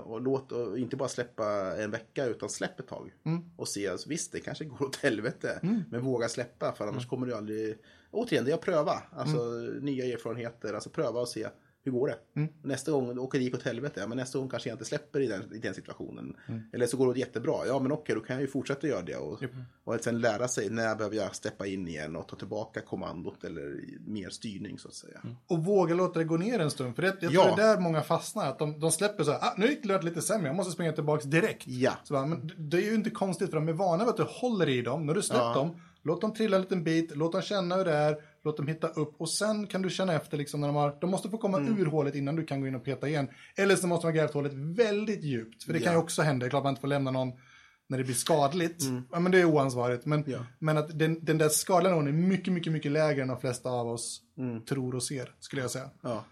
Och 0.03 0.21
låt, 0.21 0.51
och 0.51 0.79
inte 0.79 0.95
bara 0.95 1.09
släppa 1.09 1.45
en 1.77 1.91
vecka 1.91 2.25
utan 2.25 2.49
släpp 2.49 2.79
ett 2.79 2.87
tag. 2.87 3.13
Och 3.55 3.67
se, 3.67 3.87
alltså, 3.87 4.09
visst 4.09 4.31
det 4.31 4.39
kanske 4.39 4.65
går 4.65 4.83
åt 4.85 4.95
helvete. 4.95 5.59
Men 5.91 6.01
våga 6.01 6.29
släppa 6.29 6.71
för 6.71 6.87
annars 6.87 7.07
kommer 7.07 7.27
du 7.27 7.33
aldrig... 7.35 7.77
Återigen, 8.11 8.45
det 8.45 8.51
är 8.51 8.55
att 8.55 8.61
pröva. 8.61 9.03
Alltså 9.11 9.37
nya 9.81 10.05
erfarenheter. 10.05 10.73
Alltså 10.73 10.89
pröva 10.89 11.19
och 11.19 11.27
se. 11.27 11.47
Hur 11.87 11.91
går 11.91 12.07
det? 12.07 12.47
Nästa 12.63 12.91
gång 12.91 13.19
åker 13.19 13.37
det 13.39 13.43
gick 13.43 13.55
åt 13.55 13.63
helvete. 13.63 13.99
Ja, 13.99 14.07
men 14.07 14.17
nästa 14.17 14.39
gång 14.39 14.49
kanske 14.49 14.69
jag 14.69 14.73
inte 14.75 14.85
släpper 14.85 15.19
i 15.19 15.27
den, 15.27 15.53
i 15.53 15.57
den 15.57 15.73
situationen. 15.73 16.35
Eller 16.73 16.85
så 16.87 16.97
går 16.97 17.13
det 17.13 17.19
jättebra. 17.19 17.55
Ja 17.67 17.79
men 17.79 17.91
okej, 17.91 18.15
då 18.15 18.21
kan 18.21 18.35
jag 18.35 18.41
ju 18.41 18.47
fortsätta 18.47 18.87
göra 18.87 19.01
det. 19.01 19.15
Och, 19.15 19.43
och 19.83 19.99
sen 20.01 20.19
lära 20.21 20.47
sig 20.47 20.69
när 20.69 20.95
behöver 20.95 21.15
jag 21.15 21.35
steppa 21.35 21.67
in 21.67 21.87
igen 21.87 22.15
och 22.15 22.27
ta 22.27 22.35
tillbaka 22.35 22.81
kommandot 22.81 23.43
eller 23.43 23.81
mer 24.07 24.29
styrning 24.29 24.79
så 24.79 24.87
att 24.87 24.93
säga. 24.93 25.19
Och 25.47 25.65
våga 25.65 25.95
låta 25.95 26.19
det 26.19 26.25
gå 26.25 26.37
ner 26.37 26.59
en 26.59 26.71
stund. 26.71 26.95
För 26.95 27.01
det, 27.01 27.15
jag 27.21 27.33
Ja. 27.33 27.43
tror 27.45 27.55
det 27.55 27.63
är 27.63 27.75
där 27.75 27.81
många 27.81 28.01
fastnar. 28.01 28.49
Att 28.49 28.59
de, 28.59 28.79
de 28.79 28.91
släpper 28.91 29.23
så 29.23 29.31
här, 29.31 29.39
ah, 29.41 29.53
nu 29.57 29.67
gick 29.67 29.83
det 29.83 30.01
lite 30.01 30.21
sämre, 30.21 30.47
jag 30.47 30.55
måste 30.55 30.71
springa 30.71 30.91
tillbaka 30.93 31.27
direkt. 31.27 31.67
Ja. 31.67 31.91
Så 32.03 32.13
bara, 32.13 32.25
men 32.25 32.51
det- 32.57 32.77
är 32.77 32.81
ju 32.81 32.95
inte 32.95 33.09
konstigt 33.09 33.49
för 33.49 33.55
de 33.57 33.67
är 33.69 33.73
vana 33.73 34.03
vid 34.03 34.09
att 34.09 34.17
du 34.17 34.23
håller 34.27 34.69
i 34.69 34.81
dem. 34.81 35.05
När 35.05 35.13
du 35.13 35.21
släppt 35.21 35.39
Ja. 35.41 35.53
dem, 35.53 35.81
låt 36.03 36.21
dem 36.21 36.33
trilla 36.33 36.55
en 36.55 36.61
liten 36.61 36.83
bit, 36.83 37.15
låt 37.15 37.31
dem 37.31 37.41
känna 37.41 37.75
hur 37.75 37.85
det 37.85 37.93
är, 37.93 38.21
låt 38.47 38.57
dem 38.57 38.67
hitta 38.67 38.87
upp 38.87 39.15
och 39.21 39.29
sen 39.29 39.67
kan 39.67 39.81
du 39.81 39.89
känna 39.89 40.13
efter 40.13 40.37
liksom 40.37 40.61
när 40.61 40.67
de 40.67 40.75
har, 40.75 40.97
de 41.01 41.09
måste 41.09 41.29
få 41.29 41.37
komma 41.37 41.57
Mm. 41.57 41.79
ur 41.79 41.85
hålet 41.85 42.15
innan 42.15 42.35
du 42.35 42.45
kan 42.45 42.61
gå 42.61 42.67
in 42.67 42.75
och 42.75 42.83
peta 42.83 43.07
igen. 43.07 43.27
Eller 43.55 43.75
så 43.75 43.87
måste 43.87 44.05
man 44.07 44.13
grävt 44.15 44.33
hålet 44.33 44.53
väldigt 44.53 45.23
djupt. 45.23 45.63
För 45.63 45.73
det 45.73 45.79
kan 45.79 45.93
ju 45.93 45.99
också 45.99 46.21
hända, 46.21 46.43
det 46.43 46.47
är 46.47 46.49
klart 46.49 46.63
man 46.63 46.69
inte 46.71 46.81
får 46.81 46.87
lämna 46.87 47.11
någon 47.11 47.31
när 47.89 47.97
det 47.97 48.03
blir 48.03 48.15
skadligt. 48.15 48.83
Ja 49.11 49.19
men 49.19 49.31
det 49.31 49.39
är 49.39 49.45
oansvarigt. 49.45 50.05
Men, 50.05 50.19
Mm. 50.19 50.31
Ja. 50.31 50.45
men 50.59 50.77
att 50.77 50.99
den, 50.99 51.25
den 51.25 51.37
där 51.37 51.49
skadliga 51.49 51.91
nivån 51.93 52.07
är 52.07 52.11
mycket, 52.11 52.53
mycket, 52.53 52.73
mycket 52.73 52.91
lägre 52.91 53.21
än 53.21 53.27
de 53.27 53.39
flesta 53.39 53.69
av 53.69 53.87
oss 53.87 54.21
Mm. 54.37 54.65
tror 54.65 54.95
och 54.95 55.03
ser, 55.03 55.35
skulle 55.39 55.61
jag 55.61 55.71
säga. 55.71 55.89
Ja. 56.01 56.25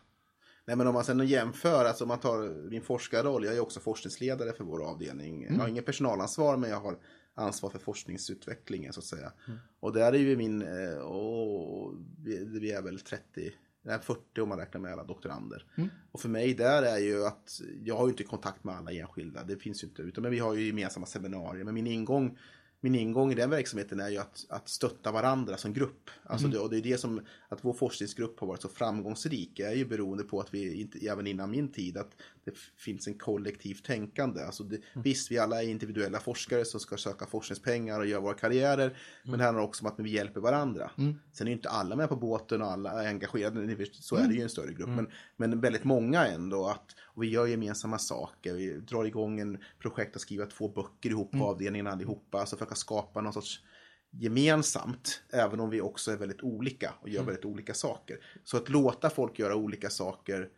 Nej 0.67 0.75
men 0.78 0.88
om 0.88 0.93
man 0.93 1.04
sen 1.04 1.28
jämför, 1.28 1.86
alltså 1.86 2.04
om 2.04 2.08
man 2.08 2.19
tar 2.19 2.69
min 2.69 2.82
forskarroll, 2.82 3.45
jag 3.45 3.56
är 3.56 3.60
också 3.60 3.80
forskningsledare 3.80 4.54
för 4.54 4.63
vår 4.63 4.84
avdelning. 4.89 5.47
Jag 5.49 5.56
har 5.60 5.67
ingen 5.67 5.84
personalansvar 5.84 6.58
men 6.58 6.69
jag 6.69 6.80
har 6.80 6.97
ansvar 7.36 7.69
för 7.69 7.80
forskningsutvecklingen 7.80 8.93
så 8.93 9.00
att 9.00 9.06
säga. 9.06 9.32
Och 9.80 9.93
där 9.93 10.13
är 10.13 10.17
ju 10.17 10.38
min, 10.38 10.62
eh, 10.62 10.98
och 10.98 11.93
vi, 12.24 12.45
vi 12.45 12.71
är 12.71 12.82
väl 12.82 13.00
30, 13.00 13.52
nej, 13.82 14.00
40 14.02 14.41
om 14.41 14.50
man 14.50 14.58
räknar 14.58 14.82
med 14.82 14.91
alla 14.93 15.04
doktorander. 15.04 15.65
Och 16.12 16.19
för 16.19 16.30
mig 16.30 16.54
där 16.54 16.84
är 16.84 16.98
ju 16.98 17.26
att, 17.26 17.62
jag 17.84 17.95
har 17.98 18.06
ju 18.06 18.12
inte 18.12 18.24
kontakt 18.24 18.63
med 18.63 18.76
alla 18.76 18.91
enskilda, 18.91 19.43
det 19.43 19.58
finns 19.58 19.84
ju 19.84 19.88
inte, 19.88 20.02
utan 20.02 20.21
men 20.21 20.32
vi 20.32 20.39
har 20.39 20.54
ju 20.54 20.67
gemensamma 20.67 21.06
seminarier. 21.06 21.63
Men 21.63 21.74
min 21.74 21.88
ingång 21.88 22.38
min 22.86 22.95
ingång 22.95 23.32
i 23.32 23.36
den 23.36 23.50
verksamheten 23.50 24.00
är 24.00 24.10
ju 24.10 24.17
att, 24.17 24.45
att 24.50 24.69
stötta 24.69 25.12
varandra 25.12 25.58
som 25.58 25.74
grupp. 25.74 26.10
Alltså 26.24 26.48
det, 26.48 26.60
och 26.60 26.69
det 26.69 26.78
är 26.78 26.82
det 26.82 26.98
som, 26.98 27.21
att 27.50 27.65
vår 27.65 27.74
forskningsgrupp 27.74 28.39
har 28.39 28.48
varit 28.48 28.62
så 28.62 28.69
framgångsrik 28.69 29.60
är 29.60 29.74
ju 29.74 29.86
beroende 29.86 30.24
på 30.24 30.39
att 30.39 30.54
vi, 30.54 30.82
inte, 30.82 31.08
även 31.08 31.28
innan 31.28 31.52
min 31.52 31.71
tid, 31.71 31.98
att 31.98 32.12
det 32.43 32.58
finns 32.78 33.08
en 33.08 33.13
kollektivt 33.13 33.86
tänkande. 33.86 34.41
Alltså 34.43 34.63
det, 34.63 34.78
Visst, 34.93 35.32
vi 35.32 35.38
alla 35.38 35.63
är 35.63 35.67
individuella 35.67 36.19
forskare 36.19 36.65
som 36.65 36.80
ska 36.80 36.98
söka 36.98 37.26
forskningspengar 37.26 38.00
och 38.00 38.06
göra 38.06 38.21
våra 38.21 38.34
karriärer, 38.34 38.98
men 39.24 39.39
det 39.39 39.45
handlar 39.45 39.63
också 39.63 39.86
om 39.86 39.91
att 39.91 40.00
vi 40.00 40.10
hjälper 40.10 40.41
varandra. 40.41 40.91
Sen 41.34 41.48
är 41.48 41.52
ju 41.52 41.56
inte 41.56 41.69
alla 41.69 41.95
med 41.95 42.10
på 42.10 42.15
båten 42.15 42.62
och 42.62 42.71
alla 42.71 43.04
är 43.04 43.08
engagerade, 43.08 43.86
så 43.91 44.15
är 44.15 44.28
det 44.28 44.34
ju 44.34 44.39
i 44.39 44.43
en 44.43 44.50
större 44.50 44.74
grupp, 44.74 44.89
men, 44.89 45.08
men 45.38 45.62
väldigt 45.62 45.84
många 45.84 46.28
ändå. 46.28 46.67
Att, 46.67 46.95
och 47.15 47.23
vi 47.23 47.28
gör 47.28 47.47
gemensamma 47.47 47.97
saker, 47.97 48.54
vi 48.54 48.73
drar 48.73 49.06
igång 49.06 49.39
en 49.39 49.58
projekt 49.80 50.15
att 50.15 50.21
skriva 50.21 50.45
två 50.45 50.67
böcker 50.67 51.10
ihop 51.10 51.32
på 51.32 51.43
avdelningen 51.45 51.88
allihopa, 51.88 52.39
alltså 52.39 52.56
försöka 52.56 52.75
skapa 52.75 53.21
någon 53.21 53.34
sorts 53.34 53.63
gemensamt, 54.12 55.21
även 55.34 55.60
om 55.60 55.69
vi 55.69 55.82
också 55.82 56.12
är 56.12 56.17
väldigt 56.17 56.43
olika 56.43 56.93
och 57.01 57.10
gör 57.10 57.23
väldigt 57.23 57.45
olika 57.45 57.73
saker. 57.73 58.17
Så 58.43 58.58
att 58.58 58.69
låta 58.69 59.10
folk 59.10 59.39
göra 59.39 59.56
olika 59.56 59.89
saker 59.89 60.49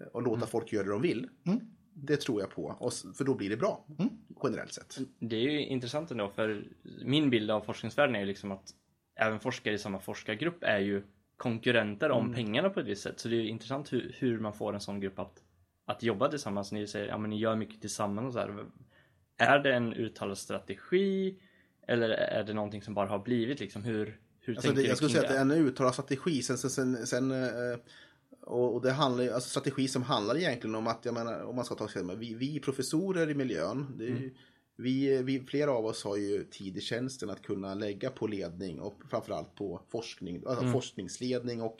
eh, 0.00 0.06
och 0.06 0.22
låta 0.22 0.46
folk 0.46 0.72
göra 0.72 0.84
det 0.84 0.90
de 0.90 1.02
vill, 1.02 1.28
det 1.94 2.16
tror 2.16 2.40
jag 2.40 2.50
på. 2.50 2.76
Och, 2.80 2.92
för 2.92 3.24
då 3.24 3.34
blir 3.34 3.50
det 3.50 3.56
bra, 3.56 3.86
generellt 4.44 4.72
sett. 4.72 4.98
Det 5.18 5.36
är 5.36 5.40
ju 5.40 5.66
intressant 5.66 6.10
ändå 6.10 6.30
för 6.30 6.64
min 7.04 7.30
bild 7.30 7.50
av 7.50 7.60
forskningsvärlden 7.60 8.16
är 8.16 8.20
ju 8.20 8.26
liksom 8.26 8.52
att 8.52 8.74
även 9.16 9.40
forskare 9.40 9.74
i 9.74 9.78
samma 9.78 10.00
forskargrupp 10.00 10.58
är 10.60 10.78
ju 10.78 11.02
konkurrenter 11.36 12.10
om 12.10 12.34
pengarna 12.34 12.70
på 12.70 12.80
ett 12.80 12.86
visst 12.86 13.02
sätt. 13.02 13.20
Så 13.20 13.28
det 13.28 13.36
är 13.36 13.40
ju 13.40 13.48
intressant 13.48 13.92
hur, 13.92 14.16
hur 14.18 14.38
man 14.38 14.52
får 14.52 14.74
en 14.74 14.80
sån 14.80 15.00
grupp 15.00 15.18
att, 15.18 15.42
att 15.88 16.02
jobba 16.02 16.28
tillsammans. 16.28 16.72
Ni 16.72 16.86
säger 16.86 17.06
ja 17.06 17.18
men 17.18 17.30
ni 17.30 17.38
gör 17.38 17.56
mycket 17.56 17.80
tillsammans 17.80 18.26
och 18.26 18.32
så 18.32 18.38
här. 18.38 18.64
Är 19.38 19.58
det 19.58 19.74
en 19.74 19.92
uttalad 19.92 20.38
strategi? 20.38 21.38
Eller 21.86 22.08
är 22.10 22.44
det 22.44 22.54
någonting 22.54 22.82
som 22.82 22.94
bara 22.94 23.08
har 23.08 23.18
blivit 23.18 23.60
liksom? 23.60 23.82
Hur, 23.82 24.20
hur 24.40 24.54
Alltså 24.54 24.68
tänker 24.68 24.82
det, 24.82 24.88
jag 24.88 24.96
skulle 24.96 25.10
säga 25.10 25.22
att 25.22 25.28
det 25.28 25.36
är 25.36 25.40
en 25.40 25.50
uttalad 25.50 25.92
strategi. 25.92 26.42
Sen, 26.42 26.58
sen, 26.58 26.70
sen, 26.70 27.06
sen, 27.06 27.30
eh, 27.30 27.78
och, 28.40 28.74
och 28.74 28.82
det 28.82 28.92
handlar 28.92 29.24
ju- 29.24 29.30
alltså 29.32 29.48
strategi 29.48 29.88
som 29.88 30.02
handlar 30.02 30.36
egentligen 30.36 30.74
om 30.74 30.86
att, 30.86 31.04
jag 31.04 31.14
menar, 31.14 31.42
om 31.44 31.56
man 31.56 31.64
ska 31.64 31.74
ta 31.74 31.88
sig 31.88 32.16
vi, 32.16 32.34
vi 32.34 32.56
är 32.56 32.60
professorer 32.60 33.30
i 33.30 33.34
miljön. 33.34 33.94
Det 33.98 34.04
ju- 34.04 34.34
vi, 34.76 35.22
vi, 35.22 35.40
flera 35.40 35.70
av 35.70 35.86
oss 35.86 36.04
har 36.04 36.16
ju 36.16 36.44
tid 36.44 36.76
i 36.76 36.80
tjänsten 36.80 37.30
att 37.30 37.42
kunna 37.42 37.74
lägga 37.74 38.10
på 38.10 38.26
ledning 38.26 38.80
och 38.80 39.02
framförallt 39.10 39.54
på 39.54 39.80
forskning, 39.88 40.42
alltså 40.46 40.64
forskningsledning 40.72 41.62
och, 41.62 41.78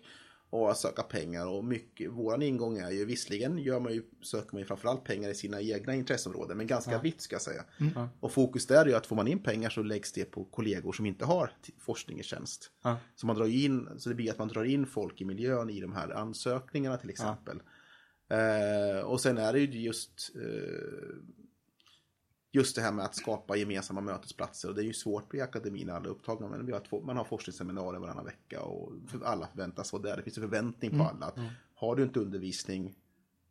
och 0.51 0.71
att 0.71 0.79
söka 0.79 1.03
pengar. 1.03 1.47
Och 1.47 1.65
mycket, 1.65 2.11
våran 2.11 2.43
ingång 2.43 2.79
är 2.79 2.91
ju, 2.91 3.05
visserligen 3.05 3.59
gör 3.59 3.81
man 3.81 3.93
ju, 3.93 4.03
söker 4.23 4.53
man 4.53 4.61
ju 4.61 4.67
framförallt 4.67 5.05
pengar 5.05 5.31
i 5.31 5.35
sina 5.35 5.61
egna 5.61 5.95
intresseområden, 5.95 6.57
men 6.57 6.67
ganska 6.67 6.99
vitt 6.99 7.21
ska 7.21 7.35
jag 7.35 7.43
säga. 7.43 7.65
Och 8.21 8.33
fokus 8.33 8.67
där 8.67 8.85
är 8.85 8.87
ju 8.87 8.95
att 8.95 9.07
får 9.07 9.17
man 9.17 9.29
in 9.29 9.43
pengar 9.43 9.71
så 9.71 9.83
läggs 9.83 10.13
det 10.13 10.25
på 10.25 10.45
kollegor 10.45 10.93
som 10.93 11.07
inte 11.07 11.25
har 11.25 11.51
forskning 11.79 12.21
i 12.21 12.23
tjänst. 12.23 12.71
Ja. 12.83 12.97
Så, 13.15 13.27
man 13.27 13.37
drar 13.37 13.47
in, 13.47 13.89
så 13.99 14.09
det 14.09 14.15
blir 14.15 14.31
att 14.31 14.39
man 14.39 14.49
drar 14.49 14.65
in 14.65 14.87
folk 14.87 15.21
i 15.21 15.25
miljön 15.25 15.71
i 15.71 15.81
de 15.81 15.93
här 15.93 16.11
ansökningarna 16.11 16.97
till 16.97 17.11
exempel. 17.11 17.63
Eh, 18.31 19.01
och 19.05 19.21
sen 19.21 19.39
är 19.39 19.53
det 19.53 19.59
ju 19.59 19.81
just, 19.81 20.31
eh, 20.35 21.17
just 22.59 22.77
det 22.77 22.83
här 22.83 22.93
med 22.93 23.05
att 23.05 23.15
skapa 23.15 23.57
gemensamma 23.57 24.01
mötesplatser. 24.01 24.69
Och 24.69 24.75
det 24.75 24.83
är 24.83 24.85
ju 24.85 24.93
svårt 24.93 25.35
i 25.35 25.41
akademin 25.41 25.91
alla 25.91 26.09
upptagna. 26.09 26.49
Men 26.49 26.67
vi 26.67 26.73
har 26.73 26.81
två, 26.81 27.01
man 27.01 27.17
har 27.17 27.25
forskningsseminarier 27.25 28.01
varannan 28.01 28.25
vecka 28.25 28.61
och 28.61 28.93
alla 29.25 29.47
förväntas 29.47 29.93
vara 29.93 30.03
där. 30.03 30.17
Det 30.17 30.23
finns 30.23 30.37
en 30.37 30.43
förväntning 30.43 30.91
på 30.91 31.05
alla. 31.05 31.27
Att 31.27 31.37
Har 31.75 31.97
du 31.97 32.03
inte 32.03 32.21
undervisning 32.21 32.95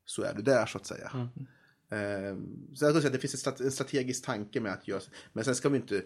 så 0.06 0.24
är 0.24 0.34
du 0.34 0.42
där 0.42 0.66
så 0.66 0.78
att 0.78 0.86
säga. 0.86 1.12
Eh, 1.90 2.38
så 2.74 2.86
jag 2.86 2.92
skulle 2.92 3.02
säga 3.02 3.08
att 3.08 3.14
det 3.14 3.20
finns 3.20 3.46
en 3.46 3.52
strate- 3.52 3.64
en 3.64 3.72
strategisk 3.72 4.26
tanke 4.26 4.60
med 4.62 4.74
att 4.74 4.88
göra 4.88 5.02
Men 5.34 5.44
sen 5.46 5.56
ska 5.56 5.70
vi 5.70 5.78
inte 5.78 6.04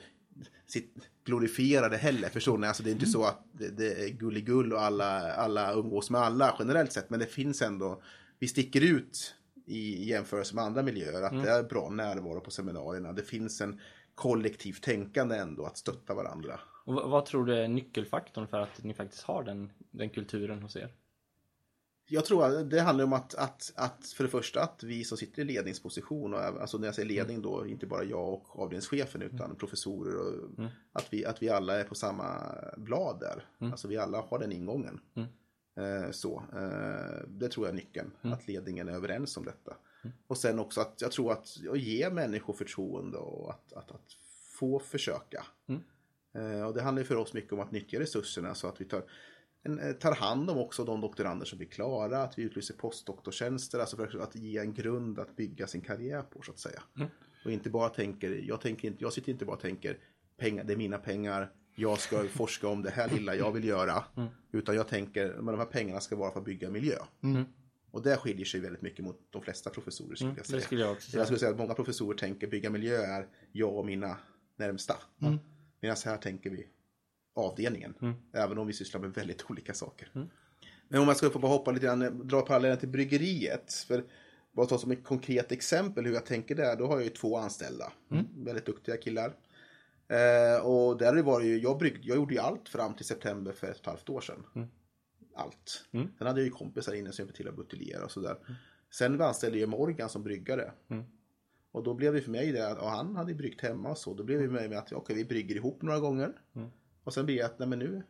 glorifiera 1.26 1.90
det 1.90 1.98
heller. 1.98 2.30
Förstår 2.30 2.58
ni? 2.58 2.68
Alltså 2.68 2.84
det 2.84 2.90
är 2.90 2.94
inte 2.94 3.06
så 3.06 3.24
att 3.24 3.46
det, 3.52 3.70
det 3.70 4.04
är 4.06 4.10
gulligull 4.10 4.74
och 4.74 4.82
alla, 4.82 5.34
alla 5.34 5.74
umgås 5.74 6.10
med 6.10 6.22
alla 6.22 6.56
generellt 6.60 6.94
sett. 6.94 7.10
Men 7.10 7.20
det 7.20 7.26
finns 7.26 7.62
ändå 7.62 8.02
vi 8.40 8.48
sticker 8.48 8.82
ut 8.82 9.36
i 9.66 10.10
jämförelse 10.10 10.56
med 10.56 10.64
andra 10.64 10.84
miljöer. 10.84 11.22
Att 11.22 11.44
det 11.44 11.52
är 11.52 11.64
bra 11.64 11.90
närvaro 11.90 12.42
på 12.42 12.52
seminarierna. 12.52 13.14
Det 13.14 13.24
finns 13.24 13.62
en 13.62 13.80
kollektivt 14.16 14.84
tänkande 14.84 15.36
ändå 15.36 15.66
att 15.66 15.78
stötta 15.78 16.14
varandra. 16.14 16.60
Och 16.86 16.94
vad, 16.94 17.26
tror 17.26 17.46
du 17.46 17.58
är 17.58 17.68
nyckelfaktorn 17.68 18.48
för 18.48 18.60
att 18.60 18.84
ni 18.84 18.94
faktiskt 18.94 19.24
har 19.24 19.44
den, 19.44 19.72
den 19.92 20.10
kulturen 20.10 20.62
hos 20.62 20.76
er? 20.76 20.94
Jag 22.08 22.26
tror 22.26 22.46
att 22.46 22.70
det 22.70 22.82
handlar 22.82 23.06
om 23.06 23.14
att, 23.14 23.36
att, 23.36 23.74
att 23.76 24.06
för 24.06 24.24
det 24.24 24.30
första 24.30 24.62
att 24.62 24.84
vi 24.84 25.04
som 25.04 25.18
sitter 25.18 25.42
i 25.42 25.46
ledningsposition, 25.46 26.34
och, 26.34 26.40
alltså 26.40 26.78
när 26.78 26.88
jag 26.88 26.96
säger 26.96 27.10
ledning 27.10 27.42
då, 27.42 27.68
inte 27.68 27.86
bara 27.86 28.04
jag 28.04 28.34
och 28.34 28.60
avdelningschefen 28.60 29.22
utan 29.22 29.56
professorer 29.56 30.16
och 30.16 30.50
att, 30.92 31.08
vi, 31.14 31.26
att 31.26 31.44
vi 31.44 31.50
alla 31.50 31.80
är 31.80 31.84
på 31.84 31.96
samma 31.96 32.56
blad 32.78 33.20
där. 33.20 33.46
Alltså 33.72 33.88
vi 33.88 33.98
alla 33.98 34.22
har 34.22 34.40
den 34.40 34.52
ingången. 34.52 35.00
Eh, 35.78 36.12
så, 36.12 36.44
eh, 36.54 37.28
det 37.28 37.50
tror 37.50 37.66
jag 37.66 37.74
är 37.74 37.78
nyckeln, 37.78 38.12
att 38.22 38.48
ledningen 38.48 38.90
är 38.90 38.94
överens 38.94 39.38
om 39.38 39.46
detta. 39.46 39.78
Och 40.28 40.38
sen 40.38 40.60
också 40.60 40.82
att 40.82 41.02
jag 41.02 41.12
tror 41.12 41.32
att 41.32 41.48
att 41.72 41.80
ge 41.80 42.10
människor 42.10 42.54
förtroende 42.54 43.18
och 43.18 43.50
att, 43.50 43.74
att, 43.74 43.92
att 43.92 44.14
få 44.60 44.80
försöka. 44.80 45.46
Eh, 46.34 46.68
och 46.68 46.74
det 46.74 46.82
handlar 46.82 47.04
för 47.04 47.16
oss 47.16 47.34
mycket 47.34 47.54
om 47.54 47.60
att 47.60 47.72
nyttja 47.72 48.00
resurserna 48.00 48.56
så 48.56 48.68
att 48.68 48.82
vi 48.82 48.86
tar, 48.86 49.04
tar 49.94 50.16
hand 50.16 50.50
om 50.50 50.58
också 50.58 50.86
de 50.86 51.02
doktorander 51.02 51.46
som 51.46 51.58
blir 51.58 51.68
klara, 51.68 52.24
att 52.24 52.40
vi 52.40 52.44
utlyser 52.44 52.74
postdoktortjänster, 52.74 53.80
alltså 53.80 53.98
för 53.98 54.20
att 54.20 54.36
ge 54.36 54.58
en 54.58 54.74
grund 54.74 55.20
att 55.20 55.36
bygga 55.36 55.68
sin 55.68 55.82
karriär 55.82 56.22
på 56.22 56.42
så 56.42 56.52
att 56.52 56.60
säga. 56.60 56.84
Och 57.46 57.52
inte 57.52 57.70
bara 57.70 57.90
tänker, 57.90 58.32
jag, 58.32 58.62
tänker 58.62 58.88
inte, 58.88 59.04
jag 59.04 59.14
sitter 59.14 59.32
inte 59.32 59.46
bara 59.46 59.56
och 59.56 59.62
tänker 59.62 59.98
pengar, 60.38 60.64
det 60.64 60.74
är 60.74 60.78
mina 60.78 60.98
pengar, 60.98 61.52
jag 61.76 62.00
ska 62.00 62.24
forska 62.28 62.68
om 62.68 62.82
det 62.82 62.90
här 62.90 63.10
lilla 63.10 63.36
jag 63.36 63.52
vill 63.52 63.64
göra. 63.64 64.04
Utan 64.52 64.76
jag 64.76 64.88
tänker, 64.88 65.28
men 65.28 65.46
de 65.46 65.58
här 65.58 65.66
pengarna 65.66 66.00
ska 66.00 66.16
vara 66.16 66.32
för 66.32 66.40
att 66.40 66.46
bygga 66.46 66.70
miljö. 66.70 66.96
Och 67.92 68.02
det 68.02 68.18
skiljer 68.18 68.46
sig 68.46 68.60
väldigt 68.60 68.82
mycket 68.82 69.06
mot 69.06 69.20
de 69.30 69.42
flesta 69.42 69.70
professorer 69.70 70.16
skulle 70.16 70.34
jag 70.38 70.46
säga. 70.46 70.58
Det 70.58 70.64
skulle 70.64 70.82
jag 70.82 71.02
säga. 71.02 71.20
Jag 71.20 71.28
skulle 71.28 71.40
säga 71.40 71.52
att 71.52 71.58
många 71.58 71.74
professorer 71.74 72.18
tänker 72.18 72.48
bygga 72.48 72.70
miljö 72.70 72.98
är 72.98 73.28
jag 73.52 73.78
och 73.78 73.86
mina 73.86 74.18
närmsta. 74.58 74.96
Medan 75.82 75.98
här 76.06 76.18
tänker 76.18 76.50
vi 76.50 76.68
avdelningen. 77.36 77.94
Även 78.34 78.58
om 78.58 78.68
vi 78.68 78.74
sysslar 78.74 79.02
med 79.02 79.14
väldigt 79.14 79.46
olika 79.50 79.74
saker. 79.74 80.10
Men 80.88 81.00
om 81.00 81.06
man 81.06 81.16
ska 81.16 81.30
få 81.30 81.40
bara 81.40 81.52
hoppa 81.52 81.72
lite 81.72 81.86
grann, 81.86 82.28
dra 82.28 82.42
parallellen 82.42 82.78
till 82.78 82.90
bryggeriet. 82.90 83.74
För 83.74 84.04
bara 84.52 84.66
ta 84.66 84.78
som 84.78 84.92
ett 84.92 85.04
konkret 85.04 85.52
exempel 85.52 86.06
hur 86.06 86.14
jag 86.14 86.26
tänker 86.26 86.56
där. 86.56 86.76
Då 86.76 86.88
har 86.88 86.96
jag 86.96 87.04
ju 87.04 87.10
två 87.10 87.38
anställda. 87.38 87.92
Väldigt 88.38 88.66
duktiga 88.66 88.98
killar. 88.98 89.34
Eh, 90.12 90.66
och 90.66 90.98
där 90.98 91.24
var 91.24 91.40
det 91.40 91.46
ju, 91.46 91.60
jag, 91.60 91.78
brygg, 91.78 92.00
jag 92.04 92.16
gjorde 92.18 92.34
ju 92.34 92.40
allt 92.40 92.70
fram 92.70 92.94
till 92.94 93.06
september 93.06 93.52
för 93.52 93.68
ett 93.68 93.74
och 93.74 93.80
ett 93.80 93.86
halvt 93.86 94.10
år 94.10 94.22
sedan. 94.22 94.44
Allt. 95.36 95.86
Sen 96.18 96.28
hade 96.28 96.40
jag 96.40 96.46
ju 96.46 96.52
kompisar 96.52 96.94
inne 96.94 97.12
som 97.12 97.24
hjälpte 97.24 97.38
till 97.38 97.48
att 97.48 97.56
buteljera 97.56 98.04
och 98.04 98.12
sådär. 98.12 98.38
Sen 98.92 99.22
anställde 99.22 99.60
jag 99.60 99.70
Morgan 99.70 100.10
som 100.10 100.24
bryggare. 100.24 100.72
Och 101.72 101.84
då 101.84 101.94
blev 101.94 102.14
det 102.14 102.22
för 102.22 102.32
mig 102.32 102.52
det 102.52 102.72
att 102.72 102.78
och 102.80 102.90
han 102.90 103.16
hade 103.16 103.34
bryggt 103.34 103.62
hemma 103.62 103.90
och 103.90 103.98
så. 103.98 104.14
Då 104.14 104.24
blev 104.24 104.40
det 104.40 104.46
för 104.46 104.54
mig 104.54 104.70
med 104.70 104.78
att 104.78 104.92
okej, 104.94 105.16
vi 105.16 105.26
brygger 105.26 105.56
ihop 105.56 105.82
några 105.82 106.00
gånger. 106.00 106.42
Och 107.04 107.14
sen 107.14 107.26
blir 107.26 107.38
det 107.38 107.46
att 107.46 107.60
nej 107.60 107.68
men 107.68 107.80
nu, 107.80 108.04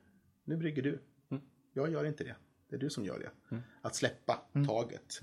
nu 0.44 0.58
brygger 0.58 0.82
du. 0.82 1.00
Jag 1.74 1.92
gör 1.92 2.06
inte 2.06 2.24
det. 2.24 2.36
Det 2.70 2.76
är 2.76 2.80
du 2.80 2.90
som 2.90 3.06
gör 3.06 3.20
det. 3.20 3.56
Att 3.82 3.96
släppa 3.96 4.42
taget. 4.68 5.20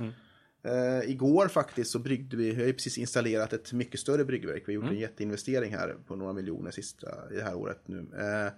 Eh, 0.68 1.11
igår 1.11 1.48
faktiskt 1.48 1.90
så 1.90 1.98
bryggde 1.98 2.37
vi, 2.37 2.50
vi 2.50 2.61
har 2.61 2.66
ju 2.66 2.72
precis 2.72 2.98
installerat 2.98 3.52
ett 3.52 3.72
mycket 3.72 4.00
större 4.00 4.24
bryggverk. 4.24 4.62
Vi 4.66 4.74
har 4.74 4.83
gjort 4.83 4.90
en 4.94 4.98
jätteinvestering 5.00 5.72
här 5.74 5.96
på 6.07 6.16
några 6.16 6.33
miljoner 6.33 6.70
sista 6.70 7.07
i 7.33 7.37
det 7.37 7.42
här 7.42 7.54
året 7.54 7.81
nu. 7.88 7.98
Eh, 7.98 8.52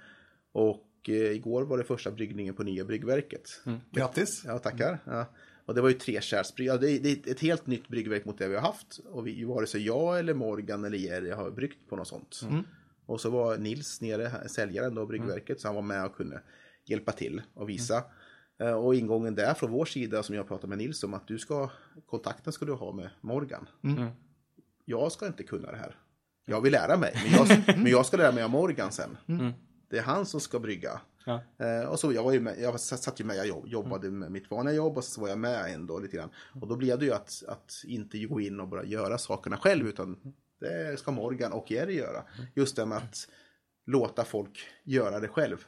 och 0.52 0.86
eh, 1.08 1.14
igår 1.14 1.62
var 1.62 1.78
det 1.78 1.84
första 1.84 2.10
bryggningen 2.10 2.54
på 2.54 2.62
nya 2.62 2.84
bryggverket. 2.84 3.60
Grattis! 3.90 4.42
Ja, 4.46 4.58
tackar. 4.58 4.98
Ja. 5.04 5.26
Och 5.66 5.74
det 5.74 5.80
var 5.82 5.88
ju 5.88 5.94
tre 5.94 6.20
kärlsbrygg. 6.20 6.68
Ja, 6.68 6.76
det, 6.76 6.90
är- 6.90 7.00
det 7.00 7.26
är 7.26 7.30
ett 7.32 7.40
helt 7.40 7.66
nytt 7.66 7.88
bryggverk 7.88 8.24
mot 8.24 8.38
det 8.38 8.48
vi 8.48 8.54
har 8.54 8.62
haft. 8.62 8.98
Och 9.04 9.26
vi, 9.26 9.44
vare 9.44 9.66
sig 9.66 9.86
jag 9.86 10.18
eller 10.18 10.34
Morgan 10.34 10.84
eller 10.84 10.98
Jerry 10.98 11.30
har 11.30 11.50
bryggt 11.50 11.88
på 11.88 11.96
något 11.96 12.08
sånt. 12.08 12.40
Och 13.06 13.20
så 13.20 13.30
var 13.30 13.58
Nils 13.58 14.00
nere, 14.00 14.48
säljaren 14.48 14.94
då, 14.94 15.06
bryggverket, 15.06 15.60
så 15.60 15.68
han 15.68 15.74
var 15.74 15.82
med 15.82 16.04
och 16.04 16.14
kunde 16.16 16.42
hjälpa 16.86 17.12
till 17.12 17.42
och 17.54 17.68
visa. 17.68 18.04
Eh, 18.60 18.72
Och 18.74 18.94
ingången 18.94 19.34
där 19.34 19.54
från 19.54 19.70
vår 19.70 19.84
sida 19.84 20.22
som 20.22 20.34
jag 20.34 20.48
pratade 20.48 20.68
med 20.68 20.78
Nils 20.78 21.04
om 21.04 21.14
att 21.14 21.26
du 21.28 21.38
ska, 21.38 21.70
kontakten 22.06 22.52
ska 22.52 22.64
du 22.64 22.72
ha 22.72 22.92
med 22.92 23.10
Morgan. 23.20 23.68
Jag 24.84 25.12
ska 25.12 25.26
inte 25.26 25.42
kunna 25.42 25.70
det 25.70 25.76
här. 25.76 25.96
Jag 26.44 26.60
vill 26.60 26.72
lära 26.72 26.96
mig, 26.96 27.12
men 27.24 27.32
jag, 27.32 27.78
men 27.78 27.86
jag 27.92 28.06
ska 28.06 28.16
lära 28.16 28.32
mig 28.32 28.42
av 28.44 28.50
Morgan 28.50 28.92
sen. 28.92 29.16
Det 29.90 29.98
är 29.98 30.02
han 30.02 30.26
som 30.26 30.40
ska 30.40 30.58
brygga. 30.58 31.00
Ja. 31.26 31.42
Eh, 31.58 31.88
och 31.88 32.00
så 32.00 32.12
jag 32.12 32.22
var 32.22 32.32
ju 32.32 32.40
med, 32.40 32.60
jag 32.60 32.80
satt 32.80 33.20
ju 33.20 33.24
med, 33.24 33.36
jag 33.36 33.46
jobb, 33.46 33.66
jobbade 33.66 34.10
med 34.10 34.30
mitt 34.32 34.50
vanliga 34.50 34.74
jobb 34.74 34.96
och 34.96 35.04
så 35.04 35.20
var 35.20 35.28
jag 35.28 35.38
med 35.38 35.74
ändå 35.74 35.98
lite 35.98 36.16
grann. 36.16 36.30
Och 36.60 36.68
då 36.68 36.76
blev 36.76 36.98
det 36.98 37.04
ju 37.04 37.12
att, 37.12 37.42
att 37.48 37.72
inte 37.84 38.18
gå 38.18 38.40
in 38.40 38.60
och 38.60 38.68
bara 38.68 38.84
göra 38.84 39.18
sakerna 39.18 39.56
själv 39.56 39.86
utan 39.88 40.16
det 40.60 40.98
ska 40.98 41.10
Morgan 41.10 41.52
och 41.52 41.70
Jerry 41.70 41.94
göra. 41.96 42.24
Just 42.54 42.76
det 42.76 42.86
med 42.86 42.98
att 42.98 43.28
låta 43.86 44.24
folk 44.24 44.58
göra 44.84 45.20
det 45.20 45.28
själv. 45.28 45.66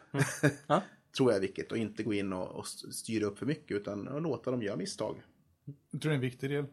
Ja. 0.66 0.82
Tror 1.16 1.30
jag 1.30 1.36
är 1.36 1.40
viktigt 1.40 1.72
och 1.72 1.78
inte 1.78 2.02
gå 2.02 2.14
in 2.14 2.32
och, 2.32 2.48
och 2.48 2.66
styra 2.66 3.26
upp 3.26 3.38
för 3.38 3.46
mycket 3.46 3.76
utan 3.76 4.04
låta 4.04 4.50
dem 4.50 4.62
göra 4.62 4.76
misstag. 4.76 5.16
Jag 5.90 6.00
tror 6.02 6.10
det 6.10 6.14
är 6.14 6.14
en 6.14 6.20
viktig 6.20 6.50
del. 6.50 6.64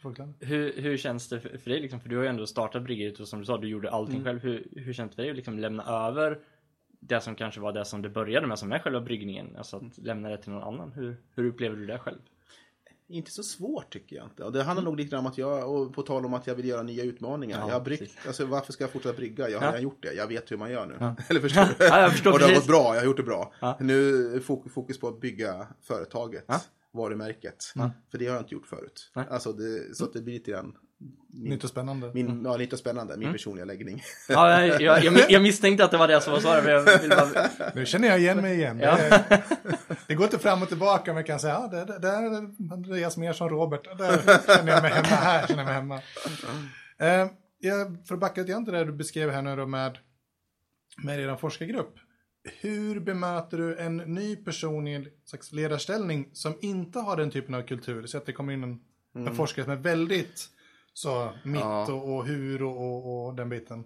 Folkland. 0.00 0.34
Hur, 0.40 0.72
hur 0.82 0.96
känns 0.96 1.28
det 1.28 1.40
för, 1.40 1.58
för 1.58 1.70
dig 1.70 1.80
liksom? 1.80 2.00
För 2.00 2.08
du 2.08 2.16
har 2.16 2.22
ju 2.22 2.28
ändå 2.28 2.46
startat 2.46 2.82
bryggeriet 2.82 3.20
och 3.20 3.28
som 3.28 3.38
du 3.38 3.44
sa, 3.44 3.58
du 3.58 3.68
gjorde 3.68 3.90
allting 3.90 4.24
själv. 4.24 4.40
Hur, 4.40 4.68
hur 4.76 4.92
känns 4.92 5.10
det 5.10 5.14
för 5.16 5.22
dig 5.22 5.30
att 5.30 5.36
liksom 5.36 5.58
lämna 5.58 5.84
över 5.84 6.38
det 7.00 7.20
som 7.20 7.34
kanske 7.34 7.60
var 7.60 7.72
det 7.72 7.84
som 7.84 8.02
det 8.02 8.08
började 8.08 8.46
med, 8.46 8.58
som 8.58 8.72
är 8.72 8.78
själva 8.78 9.00
bryggningen? 9.00 9.56
Alltså 9.56 9.76
att 9.76 9.98
lämna 9.98 10.28
det 10.28 10.38
till 10.38 10.52
någon 10.52 10.74
annan. 10.74 10.92
Hur, 10.92 11.16
hur 11.34 11.44
upplever 11.44 11.76
du 11.76 11.86
det 11.86 11.98
själv? 11.98 12.18
Inte 13.10 13.30
så 13.30 13.42
svårt 13.42 13.92
tycker 13.92 14.16
jag 14.16 14.24
inte. 14.26 14.44
Och 14.44 14.52
det 14.52 14.62
handlar 14.62 14.84
nog 14.84 14.96
lite 14.96 15.10
grann 15.10 15.20
om 15.20 15.26
att 15.26 15.38
jag, 15.38 15.70
och 15.74 15.94
på 15.94 16.02
tal 16.02 16.24
om 16.24 16.34
att 16.34 16.46
jag 16.46 16.54
vill 16.54 16.68
göra 16.68 16.82
nya 16.82 17.04
utmaningar. 17.04 17.58
Ja, 17.60 17.66
jag 17.68 17.74
har 17.74 17.80
bryggt, 17.80 18.16
alltså 18.26 18.46
varför 18.46 18.72
ska 18.72 18.84
jag 18.84 18.90
fortsätta 18.90 19.16
brygga? 19.16 19.48
Jag 19.48 19.58
har 19.58 19.64
Ja. 19.66 19.70
redan 19.70 19.82
gjort 19.82 20.02
det. 20.02 20.12
Jag 20.12 20.26
vet 20.26 20.50
hur 20.52 20.56
man 20.56 20.70
gör 20.70 20.86
nu. 20.86 20.94
Eller 21.28 21.40
förstår 21.40 21.62
du? 21.78 21.84
Ja, 21.84 22.00
jag 22.00 22.12
förstår 22.12 22.32
och 22.32 22.38
det 22.38 22.44
har 22.44 22.48
precis. 22.48 22.66
gått 22.66 22.76
bra, 22.76 22.94
jag 22.94 23.00
har 23.00 23.06
gjort 23.06 23.16
det 23.16 23.22
bra. 23.22 23.52
Ja. 23.60 23.76
Nu 23.80 24.26
är 24.36 24.40
fok- 24.40 24.68
fokus 24.68 25.00
på 25.00 25.08
att 25.08 25.20
bygga 25.20 25.66
företaget. 25.82 26.44
Varumärket. 26.92 27.64
För 28.10 28.18
det 28.18 28.26
har 28.26 28.34
jag 28.34 28.42
inte 28.42 28.54
gjort 28.54 28.66
förut. 28.66 29.10
Nej. 29.14 29.26
Alltså 29.30 29.52
det, 29.52 29.94
så 29.96 30.04
att 30.04 30.12
det 30.12 30.22
blir 30.22 30.34
lite 30.34 30.50
grann 30.50 30.76
Nytt 31.32 31.64
och 31.64 31.70
spännande. 31.70 32.10
min, 32.14 32.44
ja, 32.44 32.56
lite 32.56 32.76
spännande, 32.76 33.14
Mm. 33.14 33.24
min 33.24 33.32
personliga 33.32 33.64
läggning. 33.64 34.02
Ja, 34.28 34.66
jag, 34.66 35.02
jag, 35.02 35.30
jag, 35.30 35.42
misstänkte 35.42 35.84
att 35.84 35.90
det 35.90 35.96
var 35.96 36.08
det 36.08 36.20
som 36.20 36.32
var 36.32 36.40
svaret, 36.40 36.64
men 36.64 36.72
jag 36.72 36.98
vill 37.00 37.10
bara... 37.10 37.72
Nu 37.74 37.86
känner 37.86 38.08
jag 38.08 38.18
igen 38.18 38.36
mig 38.36 38.54
igen. 38.54 38.80
Ja. 38.80 38.96
Det, 38.96 39.42
det 40.06 40.14
går 40.14 40.24
inte 40.24 40.38
fram 40.38 40.62
och 40.62 40.68
tillbaka, 40.68 41.10
men 41.10 41.16
jag 41.16 41.26
kan 41.26 41.40
säga 41.40 41.54
ja, 41.54 41.68
det, 41.68 41.84
det, 41.84 41.98
där 41.98 42.22
är 42.22 42.72
Andreas 42.72 43.16
mer 43.16 43.32
som 43.32 43.48
Robert. 43.48 43.98
Där 43.98 44.56
känner 44.56 44.72
jag 44.72 44.82
mig 44.82 44.90
hemma. 44.92 45.06
Här 45.06 45.46
känner 45.46 45.62
jag 45.62 45.66
mig 45.66 45.74
hemma. 45.74 46.00
Eh, 46.98 47.30
jag, 47.58 48.06
för 48.06 48.14
att 48.14 48.20
backa 48.20 48.40
lite 48.40 48.52
grann 48.52 48.64
till 48.64 48.74
det 48.74 48.84
du 48.84 48.92
beskrev 48.92 49.30
här 49.30 49.42
nu 49.42 49.56
då 49.56 49.66
med, 49.66 49.98
med 51.04 51.20
er 51.20 51.36
forskargrupp. 51.36 51.94
Hur 52.44 53.00
bemöter 53.00 53.58
du 53.58 53.76
en 53.76 53.96
ny 53.96 54.36
person 54.36 54.88
i 54.88 54.92
en 54.94 55.06
slags 55.24 55.52
ledarställning 55.52 56.30
som 56.32 56.54
inte 56.60 56.98
har 56.98 57.16
den 57.16 57.30
typen 57.30 57.54
av 57.54 57.62
kultur? 57.62 58.06
Så 58.06 58.18
att 58.18 58.26
det 58.26 58.32
kommer 58.32 58.52
in 58.52 58.62
en, 58.62 58.80
en 59.14 59.34
forskare 59.34 59.64
som 59.64 59.72
är 59.72 59.76
väldigt 59.76 60.48
så 60.92 61.32
mitt 61.44 61.60
Ja. 61.60 61.92
och, 61.92 62.14
och 62.16 62.26
hur 62.26 62.62
och, 62.62 62.76
och, 62.76 63.26
och 63.26 63.34
den 63.34 63.48
biten. 63.48 63.84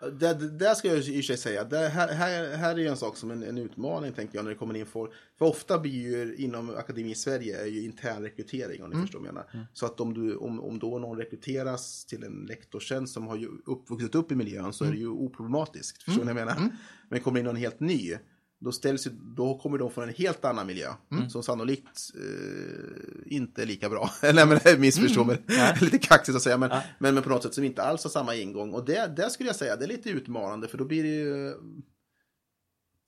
Det, 0.00 0.34
det, 0.34 0.50
där 0.50 0.74
ska 0.74 0.88
jag 0.88 0.98
i 0.98 1.00
och 1.00 1.04
för 1.04 1.22
sig 1.22 1.36
säga, 1.36 1.64
det 1.64 1.88
här, 1.88 2.08
här, 2.08 2.56
här 2.56 2.74
är 2.74 2.78
ju 2.78 2.86
en 2.86 2.96
sak 2.96 3.16
som 3.16 3.30
en, 3.30 3.42
en 3.42 3.58
utmaning 3.58 4.12
tänker 4.12 4.38
jag 4.38 4.44
när 4.44 4.50
det 4.50 4.56
kommer 4.56 4.76
in 4.76 4.86
folk. 4.86 5.10
För 5.38 5.46
ofta 5.46 5.78
blir 5.78 5.92
ju 5.92 6.36
inom 6.36 6.70
akademin 6.70 7.10
i 7.10 7.14
Sverige 7.14 7.62
är 7.62 7.66
ju 7.66 7.84
intern 7.84 8.22
rekrytering 8.22 8.82
om 8.82 8.90
ni 8.90 8.96
förstår 8.96 9.18
vad 9.18 9.28
jag 9.28 9.34
menar. 9.34 9.66
Så 9.72 9.86
att 9.86 10.00
om, 10.00 10.14
du, 10.14 10.36
om, 10.36 10.60
om 10.60 10.78
då 10.78 10.98
någon 10.98 11.18
rekryteras 11.18 12.04
till 12.04 12.24
en 12.24 12.46
lektorstjänst 12.48 13.14
som 13.14 13.26
har 13.26 13.36
ju 13.36 13.48
upp, 13.66 13.90
vuxit 13.90 14.14
upp 14.14 14.32
i 14.32 14.34
miljön 14.34 14.72
så 14.72 14.84
är 14.84 14.90
det 14.90 14.98
ju 14.98 15.08
oproblematiskt. 15.08 16.02
Förstår 16.02 16.24
ni 16.24 16.32
vad 16.32 16.40
jag 16.40 16.46
menar? 16.46 16.70
Men 17.08 17.20
kommer 17.20 17.38
in 17.38 17.44
någon 17.44 17.56
helt 17.56 17.80
ny 17.80 18.14
då, 18.60 18.72
ställs 18.72 19.06
då 19.36 19.58
kommer 19.58 19.78
de 19.78 19.90
från 19.90 20.08
en 20.08 20.14
helt 20.14 20.44
annan 20.44 20.66
miljö 20.66 20.92
som 21.28 21.42
sannolikt 21.42 22.10
eh, 22.14 23.36
inte 23.36 23.62
är 23.62 23.66
lika 23.66 23.88
bra. 23.88 24.10
Nej 24.22 24.46
men 24.46 24.80
missförstå 24.80 25.24
mig, 25.24 25.42
lite 25.80 25.98
kaxigt 25.98 26.36
att 26.36 26.42
säga. 26.42 26.58
Men, 26.58 26.70
men, 26.98 27.14
men 27.14 27.22
på 27.22 27.28
något 27.28 27.42
sätt 27.42 27.54
som 27.54 27.64
inte 27.64 27.82
alls 27.82 28.04
har 28.04 28.10
samma 28.10 28.34
ingång. 28.34 28.72
Och 28.72 28.84
det, 28.84 29.12
det 29.16 29.30
skulle 29.30 29.48
jag 29.48 29.56
säga, 29.56 29.76
det 29.76 29.84
är 29.84 29.88
lite 29.88 30.10
utmanande 30.10 30.68
för 30.68 30.78
då 30.78 30.84
blir 30.84 31.02
det 31.02 31.08
ju... 31.08 31.54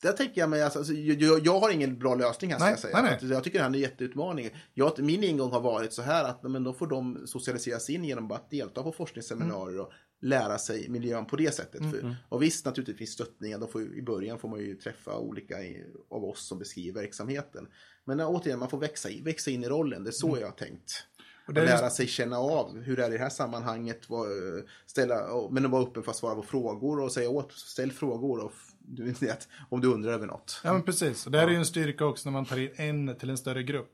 Där 0.03 0.13
tänker 0.13 0.41
jag 0.41 0.51
mig, 0.51 0.63
alltså, 0.63 0.79
alltså, 0.79 0.95
jag, 0.95 1.47
jag 1.47 1.61
har 1.61 1.71
ingen 1.71 1.99
bra 1.99 2.15
lösning 2.15 2.51
här 2.51 2.59
ska 2.59 2.65
Nej, 2.65 2.73
jag 2.73 2.81
säga. 2.81 3.03
nej, 3.03 3.19
nej. 3.23 3.33
Jag 3.33 3.45
tycker 3.45 3.59
det 3.59 3.63
här 3.63 3.71
är 3.71 3.75
en 3.75 3.81
jätteutmaning. 3.81 4.51
Jag, 4.75 4.99
min 4.99 5.25
ingång 5.25 5.51
har 5.51 5.61
varit 5.61 5.93
så 5.93 6.03
här 6.03 6.25
att 6.25 6.43
men 6.43 6.65
då 6.65 6.73
får 6.73 6.87
de 6.87 7.27
socialiseras 7.27 7.91
in 7.91 8.05
genom 8.05 8.31
att 8.31 8.51
delta 8.51 8.83
på 8.83 8.93
forskningsseminarier 8.93 9.81
och 9.81 9.93
lära 10.21 10.59
sig 10.59 10.89
miljön 10.89 11.27
på 11.27 11.37
det 11.37 11.55
sättet. 11.55 11.81
För, 11.91 12.17
och 12.29 12.43
visst, 12.43 12.65
naturligtvis 12.65 13.11
stöttningar. 13.13 13.59
De 13.59 13.69
får, 13.69 13.83
I 13.83 14.03
början 14.03 14.39
får 14.39 14.49
man 14.49 14.61
ju 14.61 14.75
träffa 14.75 15.19
olika 15.19 15.63
i, 15.63 15.85
av 16.11 16.25
oss 16.25 16.47
som 16.47 16.59
beskriver 16.59 17.01
verksamheten. 17.01 17.67
Men 18.05 18.21
äh, 18.21 18.29
återigen, 18.31 18.59
man 18.59 18.71
får 18.71 18.79
växa, 18.79 19.09
växa 19.23 19.51
in 19.51 19.65
i 19.65 19.69
rollen. 19.69 20.05
Det 20.05 20.11
är 20.11 20.13
så 20.13 20.39
jag 20.41 20.47
har 20.47 20.53
tänkt. 20.55 20.93
Och 21.47 21.55
det 21.55 21.61
lära 21.65 21.91
sig 21.91 22.07
känna 22.07 22.39
av 22.39 22.81
hur 22.81 22.97
det 22.97 23.05
är 23.05 23.09
i 23.09 23.13
det 23.13 23.19
här 23.19 23.29
sammanhanget. 23.29 24.11
Eh, 24.11 24.17
ställa, 24.87 25.33
och- 25.33 25.53
men 25.53 25.71
vara 25.71 25.83
öppen 25.83 26.03
för 26.03 26.11
att 26.11 26.17
svara 26.17 26.35
på 26.35 26.43
frågor 26.43 27.01
och 27.01 27.13
säga 27.13 27.31
åt, 27.31 27.53
ställ 27.53 27.93
frågor. 27.93 28.45
Och, 28.45 28.53
du 28.79 29.05
vet, 29.13 29.49
om 29.71 29.81
du 29.81 29.89
undrar 29.89 30.13
över 30.13 30.27
något. 30.27 30.61
Ja, 30.65 30.73
men 30.73 30.83
precis. 30.83 31.27
Och 31.27 31.33
det 31.33 31.39
här 31.39 31.47
är 31.47 31.51
ju 31.51 31.57
en 31.57 31.67
styrka 31.67 32.05
också 32.05 32.29
när 32.29 32.33
man 32.33 32.45
tar 32.45 32.59
in 32.59 32.71
en 33.09 33.17
till 33.19 33.31
en 33.31 33.39
större 33.39 33.63
grupp. 33.63 33.93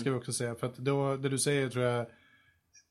Ska 0.00 0.10
vi 0.10 0.16
också 0.18 0.32
säga. 0.32 0.54
För 0.54 0.66
att 0.66 0.76
då, 0.76 1.16
det 1.16 1.28
du 1.28 1.38
säger 1.38 1.68
tror 1.68 1.84
jag, 1.84 2.06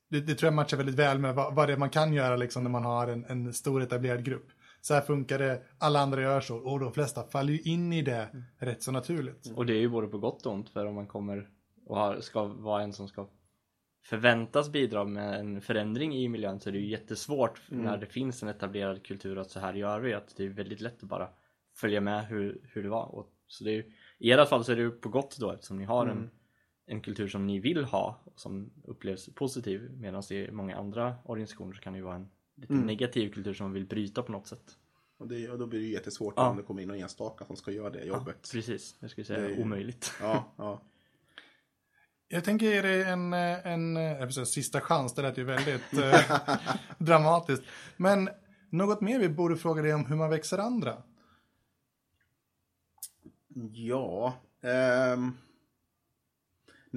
det, 0.10 0.20
det 0.20 0.36
tror 0.36 0.48
jag 0.48 0.54
matchar 0.54 0.78
väldigt 0.78 0.96
väl 0.96 1.20
med 1.20 1.36
vad, 1.36 1.56
vad 1.56 1.70
det 1.70 1.74
är 1.74 1.78
man 1.78 1.90
kan 1.90 2.14
göra 2.14 2.36
liksom 2.36 2.64
när 2.64 2.70
man 2.70 2.86
har 2.86 3.08
en, 3.08 3.26
en 3.26 3.54
stor 3.54 3.82
etablerad 3.82 4.24
grupp. 4.24 4.48
Så 4.82 4.94
här 4.94 5.02
funkar 5.02 5.40
det, 5.40 5.62
alla 5.78 6.00
andra 6.00 6.22
gör 6.22 6.42
så 6.42 6.58
och 6.58 6.80
de 6.80 6.94
flesta 6.94 7.24
faller 7.24 7.54
ju 7.54 7.60
in 7.62 7.94
i 7.94 8.02
det 8.02 8.30
rätt 8.58 8.84
så 8.84 8.92
naturligt. 8.92 9.52
Och 9.56 9.66
det 9.66 9.74
är 9.74 9.80
ju 9.80 9.90
både 9.90 10.08
på 10.08 10.18
gott 10.18 10.46
och 10.46 10.54
ont 10.54 10.70
för 10.70 10.86
om 10.86 10.96
man 10.96 11.08
kommer 11.08 11.50
och 11.86 11.98
har, 11.98 12.20
ska 12.20 12.44
vara 12.44 12.84
en 12.84 12.94
som 12.94 13.08
ska 13.08 13.30
förväntas 14.06 14.70
bidra 14.70 15.04
med 15.04 15.40
en 15.40 15.62
förändring 15.62 16.16
i 16.16 16.30
miljön 16.30 16.60
så 16.60 16.70
är 16.70 16.74
det 16.74 16.80
ju 16.80 16.90
jättesvårt 16.90 17.62
när 17.70 17.98
det 17.98 18.06
finns 18.06 18.44
en 18.44 18.50
etablerad 18.50 19.04
kultur 19.04 19.38
att 19.38 19.52
så 19.52 19.60
här 19.60 19.74
gör 19.74 20.00
vi. 20.00 20.14
Att 20.14 20.34
det 20.38 20.46
är 20.46 20.50
väldigt 20.50 20.82
lätt 20.82 21.04
att 21.04 21.10
bara 21.10 21.30
följa 21.76 22.02
med 22.02 22.28
hur, 22.28 22.62
hur 22.64 22.84
det 22.84 22.90
var. 22.90 23.16
Och, 23.16 23.28
så 23.48 23.64
det 23.64 23.72
är 23.72 23.86
I 24.20 24.30
era 24.30 24.46
fall 24.46 24.64
så 24.64 24.72
är 24.72 24.76
det 24.76 24.82
ju 24.82 24.92
på 24.92 25.10
gott 25.10 25.38
då 25.40 25.52
eftersom 25.52 25.78
ni 25.78 25.86
har 25.86 26.08
en, 26.08 26.30
en 26.90 27.02
kultur 27.02 27.28
som 27.28 27.48
ni 27.48 27.60
vill 27.60 27.84
ha 27.86 28.22
och 28.24 28.40
som 28.40 28.72
upplevs 28.84 29.30
positiv 29.36 29.92
medan 29.94 30.24
i 30.32 30.52
många 30.52 30.78
andra 30.78 31.16
organisationer 31.26 31.74
så 31.74 31.82
kan 31.82 31.94
det 31.94 31.98
ju 31.98 32.04
vara 32.06 32.16
en 32.16 32.30
lite 32.56 32.74
negativ 32.74 33.30
kultur 33.34 33.54
som 33.54 33.66
man 33.66 33.74
vill 33.74 33.86
bryta 33.86 34.24
på 34.24 34.32
något 34.32 34.48
sätt. 34.48 34.78
Och, 35.18 35.28
det, 35.28 35.50
och 35.50 35.60
då 35.60 35.68
blir 35.68 35.80
det 35.80 35.86
ju 35.86 35.94
jättesvårt 35.94 36.34
Ja. 36.38 36.50
om 36.50 36.58
det 36.58 36.64
kommer 36.64 36.82
in 36.82 36.88
någon 36.88 36.98
enstaka 36.98 37.46
som 37.46 37.56
ska 37.56 37.72
göra 37.72 37.90
det 37.90 38.04
jobbet. 38.06 38.50
Precis, 38.54 38.96
jag 39.00 39.10
skulle 39.10 39.26
säga 39.26 39.40
Det 39.40 39.46
är 39.46 39.50
ju- 39.56 39.62
omöjligt. 39.62 40.12
Ja, 40.22 40.54
ja. 40.58 40.82
Jag 42.28 42.44
tänker 42.44 42.66
ge 42.66 42.82
dig 42.82 43.04
en, 43.04 43.34
en, 43.34 43.98
säga, 44.32 44.46
sista 44.46 44.82
chans, 44.82 45.14
det 45.14 45.22
lät 45.22 45.38
ju 45.38 45.44
väldigt 45.44 45.94
eh, 45.94 46.38
dramatiskt. 46.98 47.64
Men 47.98 48.30
något 48.70 49.02
mer 49.02 49.20
vi 49.20 49.30
borde 49.30 49.58
fråga 49.58 49.82
dig 49.82 49.94
om 49.94 50.06
hur 50.06 50.16
man 50.16 50.30
växer 50.30 50.58
andra? 50.58 51.04
Ja. 53.74 54.34
ehm, 54.62 55.32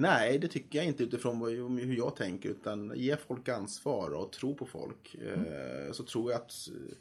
nej, 0.01 0.39
det 0.39 0.47
tycker 0.47 0.79
jag 0.79 0.85
inte 0.85 1.03
utifrån 1.03 1.41
hur 1.79 1.97
jag 1.97 2.15
tänker. 2.15 2.49
Utan 2.49 2.93
ge 2.95 3.17
folk 3.17 3.49
ansvar 3.49 4.09
och 4.09 4.31
tro 4.31 4.55
på 4.55 4.65
folk. 4.65 5.15
Eh, 5.15 5.91
så 5.91 6.03
tror 6.03 6.31
jag 6.31 6.41
att 6.41 6.53
eh, 6.67 6.97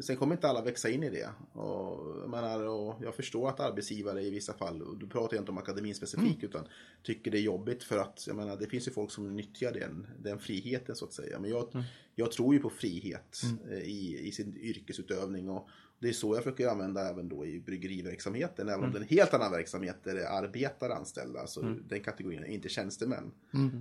Sen 0.00 0.16
kommer 0.16 0.34
inte 0.34 0.48
alla 0.48 0.62
växa 0.62 0.90
in 0.90 1.02
i 1.02 1.10
det. 1.10 1.28
Och, 1.52 2.20
jag, 2.20 2.30
menar, 2.30 2.66
och 2.66 2.96
jag 3.02 3.14
förstår 3.14 3.48
att 3.48 3.60
arbetsgivare 3.60 4.22
i 4.22 4.30
vissa 4.30 4.52
fall, 4.52 4.82
och 4.82 4.98
du 4.98 5.06
pratar 5.06 5.36
ju 5.36 5.38
inte 5.38 5.50
om 5.50 5.58
akademin 5.58 5.94
specifikt, 5.94 6.44
utan 6.44 6.64
tycker 7.02 7.30
det 7.30 7.38
är 7.38 7.42
jobbigt 7.42 7.82
för 7.82 7.98
att 7.98 8.24
jag 8.26 8.36
menar, 8.36 8.56
det 8.56 8.66
finns 8.66 8.88
ju 8.88 8.92
folk 8.92 9.10
som 9.10 9.36
nyttjar 9.36 9.72
den, 9.72 10.06
den 10.18 10.38
friheten 10.38 10.96
så 10.96 11.04
att 11.04 11.12
säga. 11.12 11.40
Men 11.40 11.50
jag, 11.50 11.84
jag 12.14 12.32
tror 12.32 12.54
ju 12.54 12.60
på 12.60 12.70
frihet 12.70 13.42
eh, 13.70 13.78
i, 13.78 14.28
i 14.28 14.32
sin 14.32 14.56
yrkesutövning. 14.56 15.50
Och 15.50 15.68
det 15.98 16.08
är 16.08 16.12
så 16.12 16.34
jag 16.34 16.44
försöker 16.44 16.68
använda 16.68 17.10
även 17.10 17.28
då 17.28 17.46
i 17.46 17.60
bryggeriverksamheten. 17.60 18.68
Även 18.68 18.84
om 18.84 18.90
det 18.92 18.98
är 18.98 19.02
en 19.02 19.08
helt 19.08 19.34
annan 19.34 19.52
verksamhet 19.52 19.96
där 20.04 20.14
det 20.14 20.22
är 20.24 20.38
arbetare 20.44 20.94
anställda. 20.94 21.40
Alltså 21.40 21.60
den 21.62 22.00
kategorin 22.00 22.42
är 22.42 22.46
inte 22.48 22.68
tjänstemän. 22.68 23.32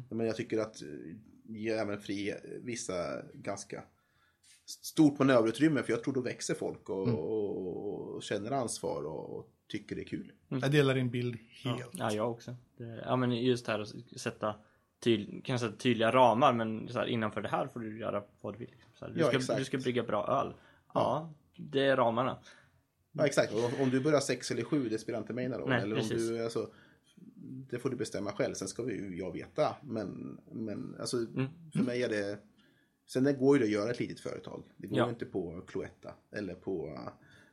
Men 0.10 0.26
jag 0.28 0.36
tycker 0.36 0.60
att 0.60 0.82
eh, 0.82 0.88
ge 1.48 1.70
även 1.70 2.00
fri, 2.00 2.34
vissa 2.62 3.22
ganska 3.34 3.84
stort 4.66 5.20
manöverutrymme. 5.20 5.84
För 5.84 5.94
jag 5.94 6.04
tror 6.04 6.14
då 6.14 6.22
växer 6.22 6.54
folk 6.54 6.90
och, 6.90 7.08
och, 7.08 8.16
och 8.16 8.24
känner 8.24 8.52
ansvar 8.52 9.04
och, 9.06 9.38
och 9.38 9.50
tycker 9.68 9.96
det 9.96 10.02
är 10.02 10.06
kul. 10.06 10.32
Jag 10.48 10.72
delar 10.72 10.96
din 10.96 11.10
bild 11.12 11.38
helt. 11.64 11.90
Ja, 11.94 12.12
jag 12.14 12.32
också. 12.32 12.56
Det, 12.78 13.04
ja, 13.06 13.16
men 13.16 13.32
just 13.32 13.66
det 13.66 13.72
här 13.72 13.80
att 13.80 13.94
sätta, 14.20 14.56
tydl, 15.04 15.42
kan 15.44 15.60
sätta 15.60 15.76
tydliga 15.76 16.12
ramar, 16.12 16.54
men 16.54 16.88
så 16.90 17.00
här, 17.00 17.06
innanför 17.06 17.42
det 17.42 17.50
här 17.50 17.68
får 17.68 17.80
du 17.80 18.00
göra 18.00 18.24
vad 18.42 18.54
du 18.54 18.60
vill. 18.60 18.76
Så 18.94 19.06
här, 19.06 19.14
du, 19.14 19.20
Ja, 19.20 19.28
ska, 19.28 19.38
exakt. 19.38 19.60
du 19.60 19.66
ska 19.66 19.78
brygga 19.78 20.04
bra 20.04 20.28
öl. 20.28 20.54
Ja, 20.94 21.34
det 21.58 21.86
är 21.86 21.96
ramarna. 21.98 22.38
Ja, 23.12 23.26
exakt. 23.26 23.54
Och 23.54 23.82
om 23.82 23.90
du 23.90 24.00
börjar 24.02 24.20
sex 24.20 24.52
eller 24.52 24.64
sju, 24.64 24.90
det 24.90 25.00
spelar 25.00 25.20
inte 25.20 25.34
mig 25.34 25.48
någon 25.50 25.60
roll. 25.60 25.70
Nej, 25.70 25.82
Eller 25.82 25.96
om 25.96 26.02
precis. 26.02 26.30
du, 26.30 26.44
alltså, 26.44 26.70
det 27.70 27.80
får 27.80 27.90
du 27.90 27.96
bestämma 27.96 28.32
själv. 28.32 28.54
Sen 28.54 28.68
ska 28.68 28.84
vi, 28.84 28.94
ju 28.94 29.18
jag 29.18 29.32
veta. 29.32 29.76
Men, 29.84 30.40
men 30.52 30.96
alltså, 31.00 31.18
Mm. 31.18 31.46
för 31.74 31.84
mig 31.84 32.04
är 32.04 32.10
det... 32.10 32.40
Sen 33.08 33.24
det 33.24 33.34
går 33.34 33.56
ju 33.58 33.60
det 33.60 33.66
att 33.66 33.72
göra 33.82 33.92
ett 33.92 34.00
litet 34.00 34.20
företag. 34.20 34.64
Det 34.78 34.88
går 34.88 34.98
Ja. 34.98 35.06
ju 35.06 35.10
inte 35.10 35.26
på 35.26 35.62
Cloetta. 35.68 36.14
Eller 36.36 36.54
på, 36.56 37.00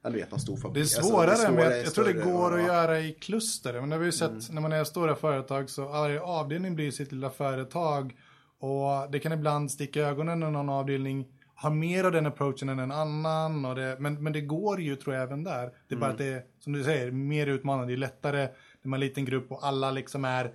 du 0.02 0.10
vet, 0.10 0.30
någon 0.30 0.40
stor 0.40 0.56
fabrik. 0.56 0.74
Det 0.74 0.80
är 0.80 0.98
Alltså, 0.98 1.02
svårare, 1.02 1.26
men 1.26 1.36
svårare, 1.56 1.76
jag, 1.76 1.86
jag 1.86 1.94
tror 1.94 2.04
det 2.04 2.12
går 2.12 2.58
att 2.58 2.66
göra 2.66 3.00
i 3.00 3.12
kluster. 3.12 3.80
Men 3.80 3.88
det 3.90 3.96
har 3.96 4.00
vi 4.00 4.06
ju 4.06 4.12
sett 4.12 4.50
när 4.52 4.60
man 4.60 4.72
är 4.72 4.84
stora 4.84 5.14
företag 5.16 5.70
så 5.70 5.84
varje 5.88 6.20
avdelning 6.20 6.74
blir 6.74 6.90
sitt 6.90 7.12
lilla 7.12 7.30
företag. 7.30 8.16
Och 8.58 9.10
det 9.10 9.18
kan 9.20 9.32
ibland 9.32 9.70
sticka 9.70 10.00
i 10.00 10.02
ögonen 10.02 10.40
när 10.40 10.50
någon 10.50 10.68
avdelning 10.68 11.32
har 11.60 11.70
mer 11.70 12.04
av 12.04 12.12
den 12.12 12.26
approachen 12.26 12.68
än 12.68 12.78
en 12.78 12.90
annan. 12.92 13.64
Och 13.64 13.74
det, 13.74 13.96
men, 13.98 14.22
men 14.22 14.32
det 14.32 14.40
går 14.40 14.80
ju 14.80 14.96
tror 14.96 15.14
jag 15.14 15.22
även 15.24 15.44
där. 15.44 15.72
Det 15.88 15.94
är 15.94 15.98
bara 15.98 16.10
att 16.10 16.18
det 16.18 16.24
är, 16.26 16.42
som 16.60 16.72
du 16.72 16.84
säger, 16.84 17.10
mer 17.10 17.46
utmanande. 17.46 17.92
Det 17.92 17.94
är 17.94 17.98
lättare 17.98 18.48
när 18.82 18.88
man 18.88 19.00
är 19.00 19.02
en 19.04 19.08
liten 19.08 19.24
grupp 19.24 19.52
och 19.52 19.66
alla 19.66 19.90
liksom 19.90 20.24
är 20.24 20.52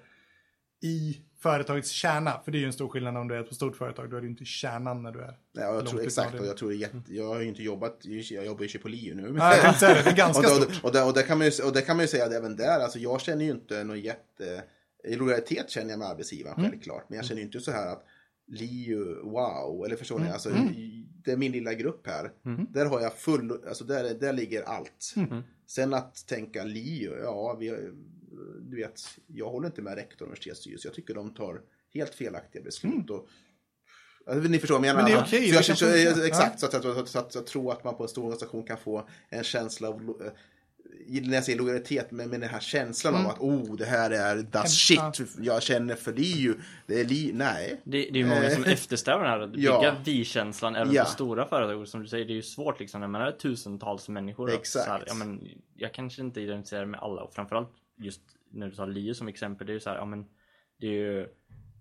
i 0.84 1.18
företagets 1.40 1.90
kärna. 1.90 2.42
För 2.46 2.52
det 2.52 2.58
är 2.58 2.60
ju 2.60 2.66
en 2.66 2.74
stor 2.74 2.88
skillnad 2.88 3.18
om 3.18 3.28
du 3.28 3.36
är 3.36 3.44
ett 3.44 3.56
stort 3.56 3.76
företag. 3.76 4.10
Då 4.10 4.18
är 4.18 4.22
du 4.22 4.28
inte 4.28 4.44
i 4.44 4.46
kärnan 4.46 5.04
när 5.04 5.12
du 5.12 5.20
är 5.22 5.38
Ja, 5.52 5.62
jag 5.62 5.88
tror 5.88 6.02
exakt. 6.02 6.32
det. 6.32 6.40
Och 6.40 6.46
jag, 6.46 6.58
tror 6.58 6.70
det 6.70 6.76
jätte, 6.76 7.00
jag 7.08 7.28
har 7.28 7.42
ju 7.42 7.48
inte 7.48 7.64
jobbat, 7.64 7.98
jag 8.02 8.46
jobbar 8.46 8.62
ju 8.62 8.66
i 8.66 8.70
Chipolio 8.70 9.16
nu. 9.16 9.32
Nej, 9.32 9.60
jag 9.64 9.76
säga 9.76 9.94
det. 9.94 10.02
Det 10.04 10.10
är 10.10 10.16
ganska 10.16 10.48
och, 10.48 10.56
stort. 10.56 10.84
och, 10.84 10.96
och, 10.96 11.08
och, 11.08 11.14
där 11.14 11.22
kan 11.24 11.38
man 11.38 11.48
ju, 11.48 11.64
och 11.64 11.74
där 11.74 11.82
kan 11.82 11.96
man 11.96 12.04
ju 12.04 12.08
säga 12.08 12.26
att 12.26 12.34
även 12.34 12.56
där, 12.56 12.80
alltså 12.80 13.00
jag 13.00 13.22
känner 13.22 13.46
ju 13.46 13.52
inte 13.52 13.84
någon 13.84 14.00
jätte... 14.00 14.64
I 15.04 15.16
lojalitet 15.16 15.70
känner 15.70 15.90
jag 15.90 16.00
med 16.00 16.08
arbetsgivaren 16.08 16.60
Mm. 16.60 16.72
självklart. 16.72 17.06
Men 17.10 17.16
jag 17.16 17.26
känner 17.26 17.42
ju 17.42 17.46
inte 17.46 17.60
så 17.60 17.72
här 17.72 17.88
att 17.88 18.06
Liu, 18.48 19.16
wow, 19.24 19.86
eller 19.86 19.96
förstår 19.96 20.16
Mm. 20.16 20.28
ni? 20.28 20.34
Alltså, 20.34 20.50
Det 21.24 21.32
är 21.32 21.38
min 21.38 21.52
lilla 21.52 21.74
grupp 21.74 22.08
här. 22.08 22.32
Där 22.70 22.86
har 22.86 23.02
jag 23.02 23.14
full, 23.18 23.52
alltså 23.68 23.84
där, 23.84 24.14
där 24.14 24.34
ligger 24.34 24.64
allt. 24.64 25.14
Mm. 25.16 25.42
Sen 25.68 25.94
att 25.94 26.28
tänka 26.28 26.64
Liu, 26.64 27.12
ja, 27.24 27.58
vi, 27.60 27.70
du 28.62 28.76
vet, 28.76 29.02
jag 29.28 29.50
håller 29.50 29.68
inte 29.68 29.82
med 29.82 29.96
rektor 29.96 30.26
och 30.26 30.28
universitetsstyrelse. 30.28 30.88
Jag 30.88 30.96
tycker 30.96 31.14
de 31.14 31.34
tar 31.34 31.62
helt 31.94 32.16
felaktiga 32.16 32.62
beslut. 32.64 33.10
Och, 33.10 33.28
Alltså, 34.28 34.50
ni 34.50 34.60
förstår 34.60 34.80
vad 34.80 34.88
jag 34.88 34.96
menar. 34.96 35.10
Mm. 35.10 35.22
Men 35.22 35.30
det 35.32 35.38
är 35.38 35.40
okej, 35.40 35.50
Så 35.64 35.72
jag, 35.72 35.78
kan 36.06 36.16
så, 36.16 36.24
exakt, 36.24 36.60
så 36.60 36.66
att, 36.66 36.72
så, 36.84 37.00
att, 37.00 37.08
så 37.10 37.20
att 37.20 37.36
jag 37.36 37.46
tror 37.48 37.72
att 37.72 37.84
man 37.84 37.96
på 37.98 38.04
en 38.04 38.10
stor 38.10 38.24
organisation 38.24 38.64
kan 38.64 38.78
få 38.78 39.10
en 39.30 39.44
känsla 39.44 39.88
av 39.90 40.22
när 41.08 41.36
jag 41.36 41.44
säger 41.44 41.60
lojalitet, 41.60 42.12
med, 42.12 42.30
med 42.30 42.42
den 42.42 42.50
här 42.50 42.60
känslan 42.60 43.16
av 43.16 43.28
att 43.32 43.40
oh, 43.40 43.76
det 43.76 43.86
här 43.86 44.12
är 44.12 44.36
das 44.36 44.90
Mm. 44.92 45.04
Ja. 45.06 45.14
shit 45.14 45.36
jag 45.40 45.64
känner 45.64 45.96
för 45.96 46.14
Liu. 46.14 46.54
Det 46.88 47.00
är 47.02 47.06
li, 47.06 47.32
nej. 47.34 47.82
Det, 47.84 47.98
det 47.98 48.08
är 48.08 48.24
ju 48.24 48.26
många 48.26 48.50
som 48.50 48.64
Eh, 48.64 48.72
eftersträvar 48.72 49.24
den 49.24 49.32
här, 49.32 49.40
att 49.40 49.52
bygga 49.54 49.70
ja. 49.70 49.96
vi-känslan 50.06 50.76
även 50.76 50.94
Ja. 50.94 51.04
på 51.04 51.10
stora 51.10 51.48
företag. 51.48 51.88
Som 51.88 52.02
du 52.02 52.08
säger, 52.08 52.26
det 52.26 52.34
är 52.34 52.36
ju 52.36 52.42
svårt 52.42 52.80
liksom 52.80 53.02
när 53.02 53.08
man 53.08 53.22
är 53.22 53.32
tusentals 53.32 54.10
människor. 54.10 54.52
Exakt. 54.54 54.86
Så 54.86 54.92
här, 54.92 55.04
ja, 55.08 55.14
men, 55.14 55.48
jag 55.76 55.94
kanske 55.94 56.22
inte 56.22 56.42
identifierar 56.42 56.86
med 56.86 57.00
alla 57.00 57.22
och 57.22 57.34
framförallt 57.34 57.72
just 57.98 58.22
när 58.52 58.68
du 58.68 58.76
tar 58.76 58.88
Lio 58.88 59.14
som 59.14 59.28
exempel. 59.28 59.68
Det 59.68 59.72
är 59.72 59.76
ju 59.76 59.80
så 59.80 59.90
här, 59.90 59.98
ja 59.98 60.06
men 60.06 60.26
det 60.80 60.88
är 60.88 60.92
ju, 60.92 61.28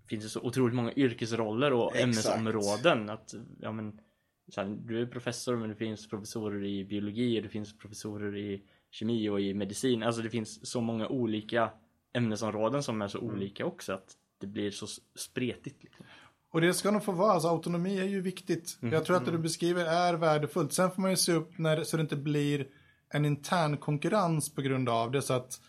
finns 0.09 0.25
ju 0.25 0.29
så 0.29 0.41
otroligt 0.41 0.75
många 0.75 0.93
yrkesroller 0.93 1.73
och 1.73 1.97
Exakt. 1.97 2.03
ämnesområden. 2.05 3.11
Att, 3.11 3.35
ja, 3.61 3.73
men, 3.73 4.01
så 4.49 4.61
här, 4.61 4.79
du 4.87 5.03
är 5.03 5.07
professor 5.07 5.57
men 5.57 5.69
det 5.69 5.75
finns 5.75 6.09
professorer 6.09 6.65
i 6.65 6.85
biologi 6.85 7.39
och 7.39 7.43
det 7.43 7.49
finns 7.49 7.79
professorer 7.79 8.37
i 8.37 8.63
kemi 8.95 9.29
och 9.29 9.41
i 9.41 9.55
medicin. 9.55 10.03
Alltså 10.03 10.23
det 10.23 10.31
finns 10.31 10.71
så 10.71 10.81
många 10.81 11.09
olika 11.09 11.71
ämnesområden 12.13 12.83
som 12.83 13.03
är 13.03 13.09
så 13.09 13.19
Mm. 13.19 13.35
olika 13.35 13.67
också 13.67 13.93
att 13.93 14.13
det 14.41 14.47
blir 14.47 14.71
så 14.71 14.87
spretigt. 15.15 15.83
Liksom. 15.85 16.07
Och 16.53 16.61
det 16.61 16.75
ska 16.75 16.91
nog 16.91 17.05
få 17.05 17.13
vara, 17.13 17.33
alltså 17.33 17.49
autonomi 17.49 17.99
är 17.99 18.05
ju 18.05 18.21
viktigt. 18.21 18.79
Jag 18.81 19.05
tror 19.05 19.17
att 19.17 19.25
det 19.25 19.31
du 19.31 19.39
beskriver 19.39 19.85
är 19.85 20.15
värdefullt. 20.15 20.73
Sen 20.73 20.91
får 20.91 21.03
man 21.03 21.11
ju 21.11 21.17
se 21.17 21.33
upp 21.33 21.59
när, 21.59 21.83
så 21.85 21.97
det 21.97 22.01
inte 22.01 22.17
blir 22.17 22.67
en 23.09 23.25
intern 23.25 23.77
konkurrens 23.77 24.55
på 24.55 24.63
grund 24.63 24.89
av 24.89 25.11
det. 25.11 25.23
Så 25.23 25.35
att 25.35 25.61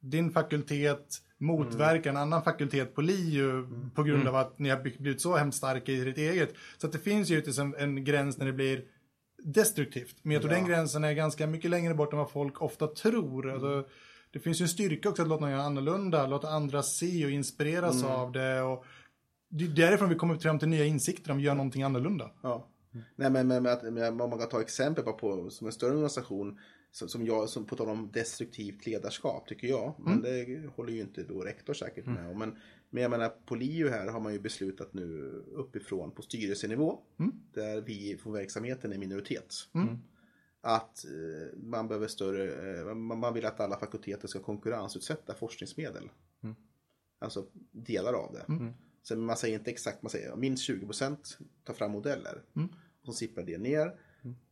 din 0.00 0.30
fakultet 0.30 1.06
motverkar 1.38 2.10
en 2.10 2.16
annan 2.16 2.42
fakultet 2.42 2.94
på 2.94 3.00
LiU 3.00 3.66
på 3.94 4.02
grund 4.02 4.28
av 4.28 4.36
att 4.36 4.58
ni 4.58 4.68
har 4.68 4.80
blivit 4.80 5.20
så 5.20 5.36
hemskt 5.36 5.58
starka 5.58 5.92
i 5.92 6.04
ditt 6.04 6.18
eget. 6.18 6.54
Så 6.78 6.86
att 6.86 6.92
det 6.92 6.98
finns 6.98 7.30
ju 7.30 7.42
en, 7.58 7.74
en 7.74 8.04
gräns 8.04 8.38
när 8.38 8.46
det 8.46 8.52
blir 8.52 8.84
destruktivt. 9.44 10.16
Men 10.22 10.32
jag 10.32 10.42
tror 10.42 10.50
den 10.52 10.66
gränsen 10.66 11.04
är 11.04 11.12
ganska 11.12 11.46
mycket 11.46 11.70
längre 11.70 11.94
bort 11.94 12.12
än 12.12 12.18
vad 12.18 12.30
folk 12.30 12.62
ofta 12.62 12.86
tror. 12.86 13.50
Alltså, 13.50 13.84
det 14.30 14.38
finns 14.40 14.60
ju 14.60 14.62
en 14.62 14.68
styrka 14.68 15.08
också 15.08 15.22
att 15.22 15.28
låta 15.28 15.40
någon 15.40 15.50
göra 15.50 15.62
annorlunda, 15.62 16.26
låta 16.26 16.48
andra 16.48 16.82
se 16.82 17.24
och 17.24 17.30
inspireras 17.30 18.04
av 18.04 18.32
det. 18.32 18.62
Och 18.62 18.84
det 19.48 19.64
är 19.64 19.68
därifrån 19.68 20.08
vi 20.08 20.14
kommer 20.14 20.36
fram 20.36 20.58
till 20.58 20.68
nya 20.68 20.84
insikter 20.84 21.30
om 21.30 21.36
vi 21.36 21.42
gör 21.42 21.54
någonting 21.54 21.82
annorlunda. 21.82 22.30
Ja. 22.42 22.68
Nej, 23.16 23.30
men, 23.30 23.48
men, 23.48 23.62
men, 23.62 23.72
att- 23.72 23.82
men 23.92 24.20
om 24.20 24.30
man 24.30 24.38
kan 24.38 24.48
ta 24.48 24.60
exempel 24.60 25.04
på, 25.04 25.12
på 25.12 25.50
som 25.50 25.66
en 25.66 25.72
större 25.72 25.90
organisation 25.90 26.58
som, 26.90 27.08
som 27.08 27.26
jag, 27.26 27.48
som 27.48 27.64
på 27.66 27.76
tal 27.76 27.88
om 27.88 28.10
destruktivt 28.12 28.86
ledarskap 28.86 29.46
tycker 29.48 29.68
jag, 29.68 29.94
men 29.98 30.22
det 30.22 30.62
håller 30.76 30.92
ju 30.92 31.00
inte 31.00 31.22
då 31.22 31.40
rektor 31.40 31.74
säkert 31.74 32.06
med 32.06 32.30
om. 32.30 32.38
Men, 32.38 32.56
men 32.94 33.02
jag 33.02 33.10
menar, 33.10 33.28
på 33.28 33.54
LiU 33.54 33.88
här 33.88 34.06
har 34.06 34.20
man 34.20 34.32
ju 34.32 34.38
beslutat 34.38 34.94
nu 34.94 35.04
uppifrån 35.52 36.10
på 36.10 36.22
styrelsenivå, 36.22 36.98
där 37.52 37.80
vi 37.80 38.16
från 38.16 38.32
verksamheten 38.32 38.92
är 38.92 38.98
minoritet. 38.98 39.54
Att 40.60 41.04
eh, 41.04 41.58
man 41.58 41.88
behöver 41.88 42.06
större, 42.06 42.80
eh, 42.80 42.94
man, 42.94 43.34
vill 43.34 43.46
att 43.46 43.60
alla 43.60 43.78
fakulteter 43.78 44.28
ska 44.28 44.38
konkurrensutsätta 44.38 45.34
forskningsmedel. 45.34 46.10
Alltså 47.18 47.46
delar 47.70 48.12
av 48.12 48.32
det. 48.32 48.44
Sen 49.02 49.20
man 49.20 49.36
säger 49.36 49.58
inte 49.58 49.70
exakt, 49.70 50.02
man 50.02 50.10
säger 50.10 50.36
minst 50.36 50.68
20% 50.68 51.16
ta 51.64 51.72
fram 51.72 51.90
modeller. 51.90 52.42
Och 53.00 53.06
så 53.06 53.12
sipprar 53.12 53.44
det 53.44 53.58
ner. 53.58 54.00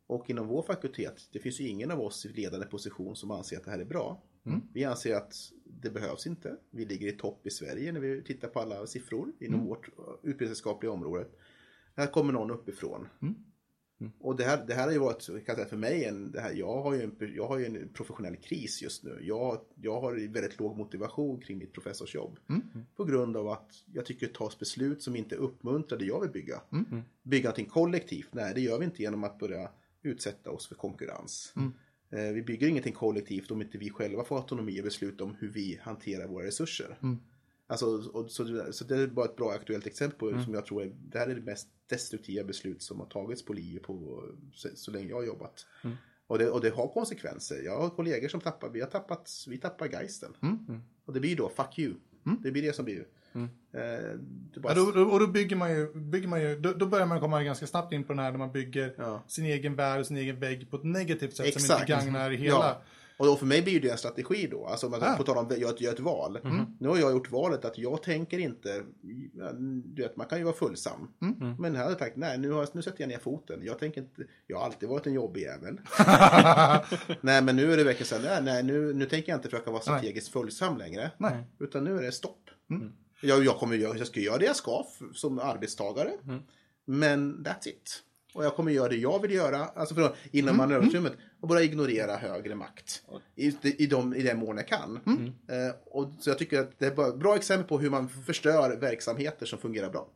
Och 0.06 0.30
inom 0.30 0.46
vår 0.46 0.62
fakultet, 0.62 1.28
det 1.32 1.38
finns 1.38 1.60
ju 1.60 1.68
ingen 1.68 1.90
av 1.90 2.00
oss 2.00 2.26
i 2.26 2.28
ledande 2.28 2.66
position 2.66 3.16
som 3.16 3.30
anser 3.30 3.56
att 3.56 3.64
det 3.64 3.70
här 3.70 3.78
är 3.78 3.84
bra. 3.84 4.22
Vi 4.72 4.84
anser 4.84 5.14
att 5.14 5.34
det 5.64 5.90
behövs 5.90 6.26
inte. 6.26 6.56
Vi 6.70 6.84
ligger 6.84 7.08
i 7.08 7.12
topp 7.12 7.46
i 7.46 7.50
Sverige 7.50 7.92
när 7.92 8.00
vi 8.00 8.22
tittar 8.22 8.48
på 8.48 8.60
alla 8.60 8.86
siffror 8.86 9.32
inom 9.40 9.66
vårt 9.66 9.88
utbildningsvetenskapliga 9.88 10.92
område. 10.92 11.26
Här 11.96 12.06
kommer 12.06 12.32
någon 12.32 12.50
uppifrån. 12.50 13.08
Och 14.20 14.36
det 14.36 14.44
här, 14.44 14.66
det 14.66 14.74
här 14.74 14.84
har 14.84 14.92
ju 14.92 14.98
varit, 14.98 15.26
kan 15.26 15.42
jag 15.46 15.56
säga, 15.56 15.68
för 15.68 15.76
mig, 15.76 16.04
en, 16.04 16.32
det 16.32 16.40
här, 16.40 16.52
jag, 16.52 16.82
har 16.82 16.94
ju 16.94 17.02
en, 17.02 17.34
jag 17.36 17.48
har 17.48 17.58
ju 17.58 17.66
en 17.66 17.88
professionell 17.92 18.36
kris 18.36 18.82
just 18.82 19.04
nu. 19.04 19.18
Jag, 19.22 19.60
jag 19.74 20.00
har 20.00 20.32
väldigt 20.32 20.58
låg 20.58 20.76
motivation 20.76 21.40
kring 21.40 21.58
mitt 21.58 21.72
professorsjobb. 21.72 22.38
På 22.96 23.04
grund 23.04 23.36
av 23.36 23.48
att 23.48 23.84
jag 23.92 24.06
tycker 24.06 24.26
det 24.26 24.34
tas 24.34 24.58
beslut 24.58 25.02
som 25.02 25.16
inte 25.16 25.36
uppmuntrar 25.36 25.98
det 25.98 26.04
jag 26.04 26.20
vill 26.20 26.30
bygga. 26.30 26.62
Bygga 27.22 27.48
någonting 27.48 27.66
kollektivt, 27.66 28.28
nej 28.32 28.54
det 28.54 28.60
gör 28.60 28.78
vi 28.78 28.84
inte 28.84 29.02
genom 29.02 29.24
att 29.24 29.38
börja 29.38 29.70
utsätta 30.02 30.50
oss 30.50 30.66
för 30.68 30.74
konkurrens. 30.74 31.52
Eh, 32.12 32.32
Vi 32.32 32.42
bygger 32.42 32.68
ingenting 32.68 32.92
kollektivt 32.92 33.50
om 33.50 33.62
inte 33.62 33.78
vi 33.78 33.90
själva 33.90 34.24
får 34.24 34.36
autonomi 34.38 34.80
och 34.80 34.84
beslut 34.84 35.20
om 35.20 35.34
hur 35.38 35.48
vi 35.48 35.78
hanterar 35.82 36.26
våra 36.28 36.46
resurser. 36.46 36.98
Alltså, 37.66 37.86
och, 37.86 38.30
så, 38.30 38.44
det- 38.44 38.72
så 38.72 38.84
det 38.84 38.96
är 38.96 39.06
bara 39.06 39.24
ett 39.26 39.36
bra 39.36 39.50
aktuellt 39.52 39.86
exempel 39.86 40.18
på 40.18 40.42
som 40.44 40.54
jag 40.54 40.66
tror 40.66 40.82
är, 40.82 40.92
det 41.10 41.18
här 41.18 41.28
är 41.28 41.34
det 41.34 41.40
mest 41.40 41.68
destruktiva 41.86 42.44
beslut 42.44 42.82
som 42.82 43.00
har 43.00 43.06
tagits 43.06 43.44
på 43.44 43.52
LiU 43.52 43.78
på 43.78 44.24
så, 44.54 44.68
så 44.74 44.90
länge 44.90 45.08
jag 45.08 45.16
har 45.16 45.24
jobbat. 45.24 45.66
Och, 46.26 46.38
det, 46.38 46.50
och 46.50 46.60
det 46.60 46.70
har 46.70 46.88
konsekvenser. 46.88 47.62
Jag 47.64 47.78
har 47.78 47.90
kollegor 47.90 48.28
som 48.28 48.40
tappar, 48.40 48.68
vi 48.70 48.80
har 48.80 48.88
tappat, 48.88 49.30
vi 49.48 49.58
tappar 49.58 49.88
geisten. 49.88 50.32
Och 51.04 51.12
det 51.12 51.20
blir 51.20 51.36
då, 51.36 51.48
fuck 51.48 51.78
you. 51.78 51.94
Det 52.42 52.50
blir 52.50 52.62
det 52.62 52.72
som 52.72 52.84
blir. 52.84 53.06
Eh, 53.34 54.18
det 54.54 54.60
bara, 54.60 54.72
Ja, 54.72 54.74
då, 54.84 54.90
då, 54.90 55.02
och 55.10 55.20
då 55.20 55.26
bygger 55.26 55.56
man 55.56 55.70
ju, 55.72 55.94
bygger 55.94 56.28
man 56.28 56.40
ju 56.42 56.58
då, 56.60 56.72
då 56.72 56.86
börjar 56.86 57.06
man 57.06 57.20
komma 57.20 57.42
ganska 57.42 57.66
snabbt 57.66 57.92
in 57.92 58.04
på 58.04 58.12
den 58.12 58.18
här 58.18 58.30
när 58.30 58.38
man 58.38 58.52
bygger 58.52 58.94
Ja. 58.98 59.22
sin 59.26 59.44
egen 59.44 59.76
värld 59.76 60.00
och 60.00 60.06
sin 60.06 60.16
egen 60.16 60.40
vägg 60.40 60.70
på 60.70 60.76
ett 60.76 60.84
negativt 60.84 61.36
sätt 61.36 61.36
som 61.36 61.44
Exakt. 61.62 61.80
inte 61.80 61.92
gagnar 61.92 62.30
hela. 62.30 62.54
Ja. 62.54 62.82
Och 63.16 63.26
då 63.26 63.36
för 63.36 63.46
mig 63.46 63.62
blir 63.62 63.80
det 63.80 63.90
en 63.90 63.98
strategi 63.98 64.48
då. 64.50 64.66
Alltså 64.66 64.86
om 64.86 64.90
man 64.90 65.02
Ah. 65.02 65.16
på 65.16 65.22
tal 65.22 65.36
om 65.38 65.46
att 65.46 65.58
göra 65.58 65.74
göra 65.78 65.92
ett 65.94 66.00
val. 66.00 66.38
Nu 66.80 66.88
har 66.88 66.96
jag 66.98 67.12
gjort 67.12 67.30
valet 67.30 67.64
att 67.64 67.78
jag 67.78 68.02
tänker 68.02 68.38
inte, 68.38 68.82
du 69.84 70.02
vet 70.02 70.16
man 70.16 70.26
kan 70.26 70.38
ju 70.38 70.44
vara 70.44 70.54
fullsam. 70.54 71.08
Men 71.58 71.76
här 71.76 71.82
har 71.82 71.90
jag 71.90 71.98
tänkt, 71.98 72.16
nej 72.16 72.38
nu, 72.38 72.50
har, 72.50 72.68
nu 72.72 72.82
sätter 72.82 73.00
jag 73.00 73.08
ner 73.08 73.18
foten. 73.18 73.60
Jag 73.62 73.78
tänker 73.78 74.00
inte, 74.00 74.22
jag 74.46 74.58
har 74.58 74.64
alltid 74.64 74.88
varit 74.88 75.06
en 75.06 75.12
jobbig 75.12 75.40
jävel. 75.42 75.80
nej 77.20 77.42
men 77.42 77.56
nu 77.56 77.72
är 77.72 77.76
det 77.76 77.84
verkligen 77.84 78.06
så 78.06 78.16
här, 78.16 78.22
nej, 78.42 78.42
nej 78.54 78.62
nu, 78.62 78.94
nu 78.94 79.06
tänker 79.06 79.32
jag 79.32 79.38
inte 79.38 79.48
försöka 79.48 79.70
vara 79.70 79.82
strategiskt 79.82 80.28
följsam 80.32 80.78
längre. 80.78 81.10
Nej. 81.18 81.44
Utan 81.60 81.84
nu 81.84 81.98
är 81.98 82.02
det 82.02 82.12
stopp. 82.12 82.38
Jag, 83.22 83.44
jag 83.44 83.56
kommer 83.56 83.76
jag 83.76 84.06
ska 84.06 84.20
göra 84.20 84.38
det 84.38 84.44
jag 84.44 84.56
ska 84.56 84.86
som 85.14 85.38
arbetstagare. 85.38 86.10
Men 86.84 87.44
that's 87.44 87.68
it. 87.68 88.02
Och 88.34 88.44
jag 88.44 88.54
kommer 88.56 88.72
göra 88.72 88.88
det 88.88 88.96
jag 88.96 89.22
vill 89.22 89.30
göra, 89.30 89.58
alltså 89.58 89.94
för, 89.94 90.14
inom 90.30 90.56
manöverutrymmet. 90.56 91.12
Och 91.40 91.48
bara 91.48 91.62
ignorera 91.62 92.16
högre 92.16 92.54
makt. 92.54 93.02
I, 93.36 93.52
i, 93.62 93.86
de, 93.86 94.14
i 94.14 94.22
den 94.22 94.38
mån 94.38 94.56
jag 94.56 94.68
kan. 94.68 95.00
Eh, 95.48 95.74
och, 95.86 96.12
så 96.20 96.30
jag 96.30 96.38
tycker 96.38 96.60
att 96.60 96.78
det 96.78 96.86
är 96.98 97.08
ett 97.08 97.16
bra 97.16 97.36
exempel 97.36 97.68
på 97.68 97.78
hur 97.78 97.90
man 97.90 98.08
förstör 98.08 98.76
verksamheter 98.76 99.46
som 99.46 99.58
fungerar 99.58 99.90
bra. 99.90 100.08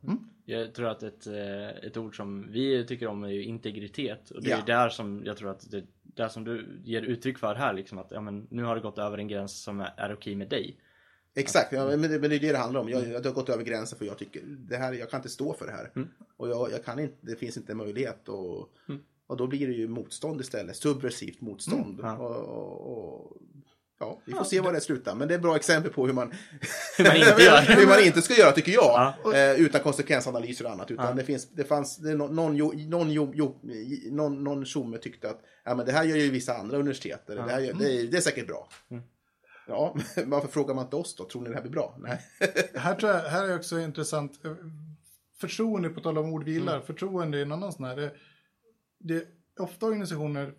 Jag 0.45 0.75
tror 0.75 0.89
att 0.89 1.03
ett, 1.03 1.27
eh, 1.27 1.69
ett 1.69 1.97
ord 1.97 2.17
som 2.17 2.53
vi 2.53 2.87
tycker 2.87 3.07
om 3.07 3.25
är 3.25 3.29
ju 3.29 3.45
integritet. 3.45 4.31
Och 4.31 4.43
det 4.43 4.53
är 4.53 4.59
Ja. 4.59 4.65
där 4.67 4.89
som 4.89 5.23
jag 5.25 5.37
tror 5.37 5.51
att 5.51 5.71
det 5.71 5.85
där 6.03 6.29
som 6.29 6.45
du 6.45 6.81
ger 6.85 7.03
uttryck 7.03 7.39
för 7.39 7.55
här 7.55 7.73
liksom 7.73 7.99
att 7.99 8.11
ja, 8.11 8.21
men, 8.21 8.47
nu 8.51 8.63
har 8.63 8.75
det 8.75 8.81
gått 8.81 8.99
över 8.99 9.19
en 9.19 9.29
gräns 9.29 9.63
som 9.63 9.81
är, 9.81 9.93
är 9.97 10.15
okej 10.15 10.35
med 10.35 10.49
dig. 10.49 10.77
Exakt, 11.39 11.73
ja, 11.73 11.85
men, 11.97 12.03
det, 12.03 12.09
men 12.19 12.31
det 12.31 12.37
är 12.37 12.41
det 12.41 12.53
det 12.53 12.59
handlar 12.59 12.81
om. 12.81 12.89
Jag, 12.89 13.09
jag 13.09 13.25
har 13.25 13.33
gått 13.33 13.49
över 13.49 13.65
gränsen 13.65 13.99
för 13.99 14.05
jag 14.07 14.19
tycker 14.19 14.43
det 14.47 14.77
här, 14.77 14.93
jag 14.93 15.11
kan 15.11 15.19
inte 15.19 15.29
stå 15.29 15.55
för 15.55 15.67
det 15.67 15.73
här. 15.73 15.91
Och 16.37 16.49
jag, 16.49 16.73
jag 16.73 16.85
kan 16.85 16.99
inte, 16.99 17.17
det 17.21 17.37
finns 17.37 17.57
inte 17.57 17.75
möjlighet. 17.75 18.29
Och, 18.29 18.69
och 19.27 19.37
då 19.37 19.47
blir 19.47 19.67
det 19.67 19.73
ju 19.73 19.89
motstånd 19.89 20.41
istället, 20.41 20.77
subversivt 20.77 21.41
motstånd. 21.41 22.01
Ja. 22.03 22.17
Och, 22.19 22.37
och, 22.37 22.99
och, 23.23 23.37
ja, 24.01 24.21
vi 24.25 24.33
får 24.33 24.45
se 24.45 24.61
var 24.61 24.73
det 24.73 24.81
slutar. 24.81 25.15
Men 25.15 25.29
det 25.29 25.35
är 25.35 25.37
ett 25.37 25.43
bra 25.43 25.57
exempel 25.57 25.93
på 25.93 26.07
hur 26.07 26.13
man, 26.13 26.33
Hur 26.99 27.05
man 27.05 27.17
inte 27.17 27.43
gör. 27.43 27.77
hur 27.81 27.87
man 27.87 28.05
inte 28.05 28.23
ska 28.23 28.35
göra 28.35 28.53
tycker 28.53 28.73
jag. 28.73 29.15
Ja. 29.25 29.35
Eh, 29.35 29.61
utan 29.61 29.81
konsekvensanalyser 29.81 30.65
och 30.65 30.71
annat. 30.71 30.91
Utan 30.91 31.07
Ja. 31.07 31.13
det, 31.13 31.25
finns, 31.25 31.49
det 31.51 31.65
fanns, 31.65 31.97
det 31.97 32.15
någon, 32.15 32.37
någon, 32.37 32.57
jo, 33.13 33.55
någon, 34.11 34.45
någon 34.45 34.65
tjomme 34.65 34.99
tyckte 34.99 35.31
att 35.31 35.41
ja, 35.65 35.75
men 35.75 35.87
det 35.87 35.93
här 35.93 36.05
gör 36.05 36.17
ju 36.17 36.31
vissa 36.31 36.55
andra 36.57 36.77
universitet. 36.79 37.23
Det, 37.27 37.43
här 37.43 37.61
gör, 37.61 37.73
det, 37.73 38.01
är, 38.01 38.07
det 38.07 38.17
är 38.17 38.21
säkert 38.21 38.47
bra. 38.47 38.69
Ja, 39.69 39.97
varför 40.27 40.49
frågar 40.49 40.75
man 40.75 40.85
inte 40.85 40.97
oss 40.97 41.17
då? 41.17 41.25
Tror 41.25 41.43
ni 41.43 41.49
det 41.49 41.55
här 41.55 41.63
blir 41.63 41.73
bra? 41.73 41.97
Nej. 41.99 42.21
Här, 42.75 42.95
tror 42.95 43.13
jag, 43.13 43.21
här 43.21 43.49
är 43.49 43.57
också 43.57 43.81
intressant. 43.81 44.45
eh, 44.45 44.53
Förtroende, 45.41 45.89
på 45.89 46.01
tal 46.01 46.19
om 46.19 46.33
ord 46.33 46.45
vi 46.45 46.53
gillar. 46.53 46.75
Mm. 46.75 46.87
Förtroende 46.87 47.39
är 47.39 47.43
en 47.43 47.53
annan 47.53 47.73
sån 47.73 47.85
här. 47.85 47.97
Det, 47.97 48.13
det, 48.99 49.29
ofta 49.59 49.87
organisationer, 49.87 50.55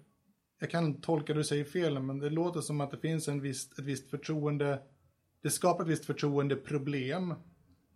jag 0.59 0.69
kan 0.69 1.01
tolka 1.01 1.33
det 1.33 1.39
du 1.39 1.43
säger 1.43 1.63
fel, 1.63 1.99
men 1.99 2.19
det 2.19 2.29
låter 2.29 2.61
som 2.61 2.81
att 2.81 2.91
det 2.91 2.97
finns 2.97 3.27
en 3.27 3.41
viss, 3.41 3.71
ett 3.71 3.85
visst 3.85 4.09
förtroende. 4.09 4.79
Det 5.41 5.49
skapar 5.49 5.83
ett 5.83 5.89
visst 5.89 6.05
förtroendeproblem. 6.05 7.31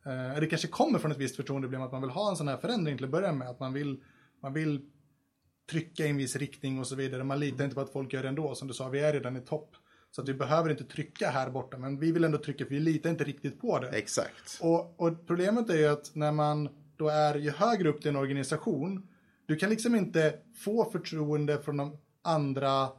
Eh, 0.06 0.40
det 0.40 0.48
kanske 0.48 0.68
kommer 0.68 1.00
från 1.00 1.12
ett 1.12 1.18
visst 1.18 1.36
förtroendeproblem 1.36 1.82
att 1.82 1.92
man 1.92 2.02
vill 2.02 2.10
ha 2.10 2.30
en 2.30 2.36
sån 2.36 2.48
här 2.48 2.58
förändring 2.58 2.98
till 2.98 3.06
att 3.06 3.12
börja 3.12 3.32
med. 3.32 3.50
Att 3.50 3.60
man 3.60 3.74
vill, 3.74 4.04
man 4.42 4.54
vill 4.54 4.90
trycka 5.70 6.06
i 6.06 6.10
en 6.10 6.18
viss 6.18 6.36
riktning 6.36 6.80
och 6.80 6.88
så 6.88 6.96
vidare. 6.96 7.24
Man 7.24 7.40
litar 7.40 7.64
inte 7.64 7.76
på 7.76 7.82
att 7.82 7.94
folk 7.94 8.14
gör 8.14 8.22
det 8.24 8.30
ändå. 8.30 8.56
Som 8.56 8.68
du 8.68 8.74
sa, 8.74 8.90
vi 8.90 9.00
är 9.00 9.14
redan 9.14 9.38
i 9.38 9.42
topp. 9.42 9.76
Så 10.12 10.22
att 10.22 10.30
vi 10.30 10.34
behöver 10.34 10.70
inte 10.70 10.84
trycka 10.84 11.30
här 11.30 11.50
borta, 11.50 11.78
men 11.78 12.00
vi 12.00 12.12
vill 12.12 12.24
ändå 12.24 12.38
trycka 12.38 12.66
för 12.66 12.74
vi 12.74 12.80
litar 12.80 13.10
inte 13.10 13.24
riktigt 13.24 13.62
på 13.62 13.80
det. 13.80 13.90
Exakt. 13.90 14.60
Och, 14.62 15.00
och 15.02 15.28
problemet 15.28 15.70
är 15.70 15.78
ju 15.78 15.88
att 15.88 16.16
när 16.16 16.32
man 16.32 16.70
då 16.98 17.10
är 17.10 17.36
ju 17.36 17.52
högre 17.52 17.90
upp 17.90 18.06
i 18.06 18.10
en 18.10 18.16
organisation, 18.16 19.08
du 19.46 19.56
kan 19.56 19.70
liksom 19.70 19.96
inte 19.96 20.34
få 20.66 20.92
förtroende 20.92 21.62
från 21.62 21.78
de 21.78 21.98
andra 22.22 22.90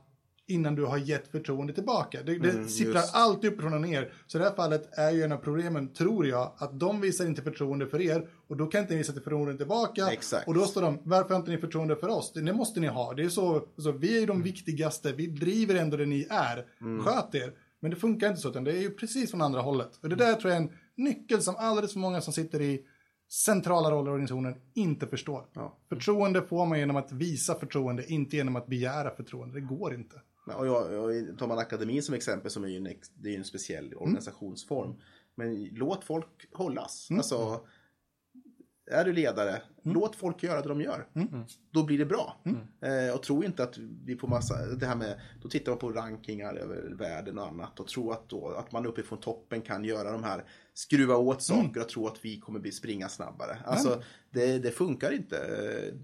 innan 0.48 0.74
du 0.74 0.84
har 0.84 0.98
gett 0.98 1.28
förtroende 1.28 1.72
tillbaka. 1.72 2.22
Det, 2.22 2.38
det 2.38 2.50
Mm, 2.50 2.68
sipprar 2.68 2.94
just. 3.00 3.14
alltid 3.14 3.52
uppifrån 3.52 3.74
och 3.74 3.80
ner. 3.80 4.12
Så 4.26 4.38
i 4.38 4.40
det 4.40 4.44
här 4.48 4.54
fallet 4.54 4.98
är 4.98 5.10
ju 5.10 5.22
en 5.22 5.32
av 5.32 5.36
problemen, 5.36 5.88
tror 5.92 6.26
jag, 6.26 6.52
att 6.58 6.80
de 6.80 7.00
visar 7.00 7.26
inte 7.26 7.42
förtroende 7.42 7.86
för 7.86 8.00
er 8.00 8.28
och 8.48 8.56
då 8.56 8.66
kan 8.66 8.80
inte 8.80 8.92
ni 8.92 8.98
visa 8.98 9.12
förtroende 9.12 9.56
tillbaka. 9.56 10.12
Exakt. 10.12 10.48
Och 10.48 10.54
då 10.54 10.60
står 10.60 10.82
de, 10.82 10.98
varför 11.04 11.28
har 11.30 11.36
inte 11.36 11.50
ni 11.50 11.58
förtroende 11.58 11.96
för 11.96 12.08
oss? 12.08 12.32
Det, 12.32 12.40
det 12.42 12.52
måste 12.52 12.80
ni 12.80 12.86
ha. 12.86 13.14
Det 13.14 13.22
är 13.24 13.28
så, 13.28 13.66
så 13.76 13.92
vi 13.92 14.16
är 14.16 14.20
ju 14.20 14.26
de 14.26 14.32
Mm. 14.32 14.42
viktigaste, 14.42 15.12
vi 15.12 15.26
driver 15.26 15.74
ändå 15.74 15.96
det 15.96 16.06
ni 16.06 16.26
är. 16.30 16.66
Sköt 17.02 17.34
er. 17.34 17.52
Men 17.80 17.90
det 17.90 17.96
funkar 17.96 18.28
inte 18.28 18.40
så, 18.40 18.48
utan 18.48 18.64
det 18.64 18.72
är 18.72 18.80
ju 18.80 18.90
precis 18.90 19.30
från 19.30 19.42
andra 19.42 19.60
hållet. 19.60 19.98
Och 20.02 20.08
det 20.08 20.16
där 20.16 20.34
tror 20.34 20.52
jag 20.52 20.62
är 20.62 20.66
en 20.66 20.72
nyckel 20.96 21.42
som 21.42 21.54
alldeles 21.58 21.92
för 21.92 21.98
många 22.00 22.20
som 22.20 22.32
sitter 22.32 22.60
i 22.60 22.84
centrala 23.44 23.90
roller 23.90 24.10
i 24.10 24.12
organisationen 24.14 24.54
inte 24.74 25.06
förstår. 25.06 25.44
Ja. 25.52 25.78
Förtroende 25.88 26.42
får 26.42 26.66
man 26.66 26.78
genom 26.78 26.96
att 26.96 27.12
visa 27.12 27.54
förtroende, 27.54 28.12
inte 28.12 28.36
genom 28.36 28.56
att 28.56 28.66
begära 28.66 29.10
förtroende. 29.16 29.54
Det 29.54 29.66
går 29.66 29.94
inte. 29.94 30.16
Och 30.46 30.66
jag, 30.66 30.92
jag, 30.92 31.38
tar 31.38 31.46
man 31.46 31.58
akademin 31.58 32.02
som 32.02 32.14
exempel 32.14 32.50
som 32.50 32.64
är 32.64 32.68
ju 32.68 32.76
en, 32.76 32.88
det 33.14 33.34
är 33.34 33.38
en 33.38 33.44
speciell 33.44 33.94
organisationsform. 33.94 34.94
Men 35.34 35.64
låt 35.64 36.04
folk 36.04 36.48
hållas. 36.52 37.08
Alltså, 37.10 37.66
är 38.90 39.04
du 39.04 39.12
ledare, 39.12 39.62
låt 39.82 40.16
folk 40.16 40.42
göra 40.42 40.62
det 40.62 40.68
de 40.68 40.80
gör. 40.80 41.06
Då 41.70 41.84
blir 41.84 41.98
det 41.98 42.06
bra. 42.06 42.36
Eh, 42.80 43.14
och 43.14 43.22
tro 43.22 43.44
inte 43.44 43.62
att 43.62 43.78
vi 43.78 44.16
får 44.16 44.28
massa, 44.28 44.66
det 44.66 44.86
här 44.86 44.96
med, 44.96 45.20
då 45.42 45.48
tittar 45.48 45.72
man 45.72 45.78
på 45.78 45.90
rankingar 45.90 46.54
över 46.54 46.94
världen 46.98 47.38
och 47.38 47.46
annat 47.46 47.80
och 47.80 47.88
tro 47.88 48.10
att, 48.10 48.28
då, 48.28 48.48
att 48.48 48.72
man 48.72 48.86
uppifrån 48.86 49.20
toppen 49.20 49.60
kan 49.62 49.84
göra 49.84 50.12
de 50.12 50.24
här, 50.24 50.44
skruva 50.74 51.16
åt 51.16 51.42
saker 51.42 51.80
och 51.80 51.88
tro 51.88 52.06
att 52.06 52.24
vi 52.24 52.40
kommer 52.40 52.60
bli 52.60 52.72
springa 52.72 53.08
snabbare. 53.08 53.58
Alltså, 53.64 54.02
det, 54.30 54.58
det 54.58 54.70
funkar 54.70 55.10
inte. 55.12 55.38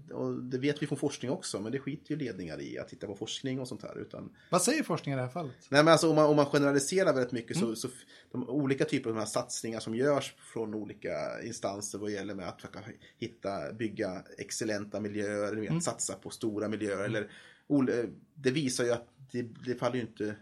Eh, 0.09 0.15
Och 0.15 0.43
det 0.43 0.57
vet 0.57 0.81
vi 0.81 0.87
från 0.87 0.97
forskning 0.97 1.31
också, 1.31 1.59
men 1.59 1.71
det 1.71 1.79
skiter 1.79 2.11
ju 2.11 2.17
ledningar 2.17 2.61
i 2.61 2.79
att 2.79 2.87
titta 2.87 3.07
på 3.07 3.15
forskning 3.15 3.59
och 3.59 3.67
sånt 3.67 3.81
här. 3.83 3.97
Utan 3.99 4.35
Vad 4.49 4.61
säger 4.61 4.83
forskningen 4.83 5.19
i 5.19 5.21
det 5.21 5.25
här 5.25 5.33
fallet? 5.33 5.55
Nej, 5.69 5.83
men 5.83 5.91
alltså, 5.91 6.09
om, 6.09 6.15
man, 6.15 6.25
om 6.25 6.35
man 6.35 6.45
generaliserar 6.45 7.13
väldigt 7.13 7.31
mycket 7.31 7.57
så, 7.57 7.75
så 7.75 7.87
f- 7.87 8.05
de 8.31 8.49
olika 8.49 8.85
typer 8.85 9.09
av 9.09 9.15
de 9.15 9.19
här 9.19 9.27
satsningar 9.27 9.79
som 9.79 9.95
görs 9.95 10.35
från 10.53 10.73
olika 10.73 11.41
instanser 11.43 11.97
vad 11.99 12.11
gäller 12.11 12.35
med 12.35 12.47
att 12.47 12.55
försöka 12.61 12.79
hitta, 13.17 13.73
bygga 13.73 14.23
excellenta 14.37 14.99
miljöer, 14.99 15.55
ni 15.55 15.61
vet, 15.61 15.83
satsa 15.83 16.13
på 16.13 16.29
stora 16.29 16.67
miljöer. 16.67 17.03
Eller, 17.03 17.31
ol- 17.67 18.13
det 18.35 18.51
visar 18.51 18.83
ju 18.83 18.91
att 18.91 19.07
det, 19.31 19.41
det 19.65 19.75
faller 19.75 19.95
ju 19.95 20.01
inte, 20.01 20.35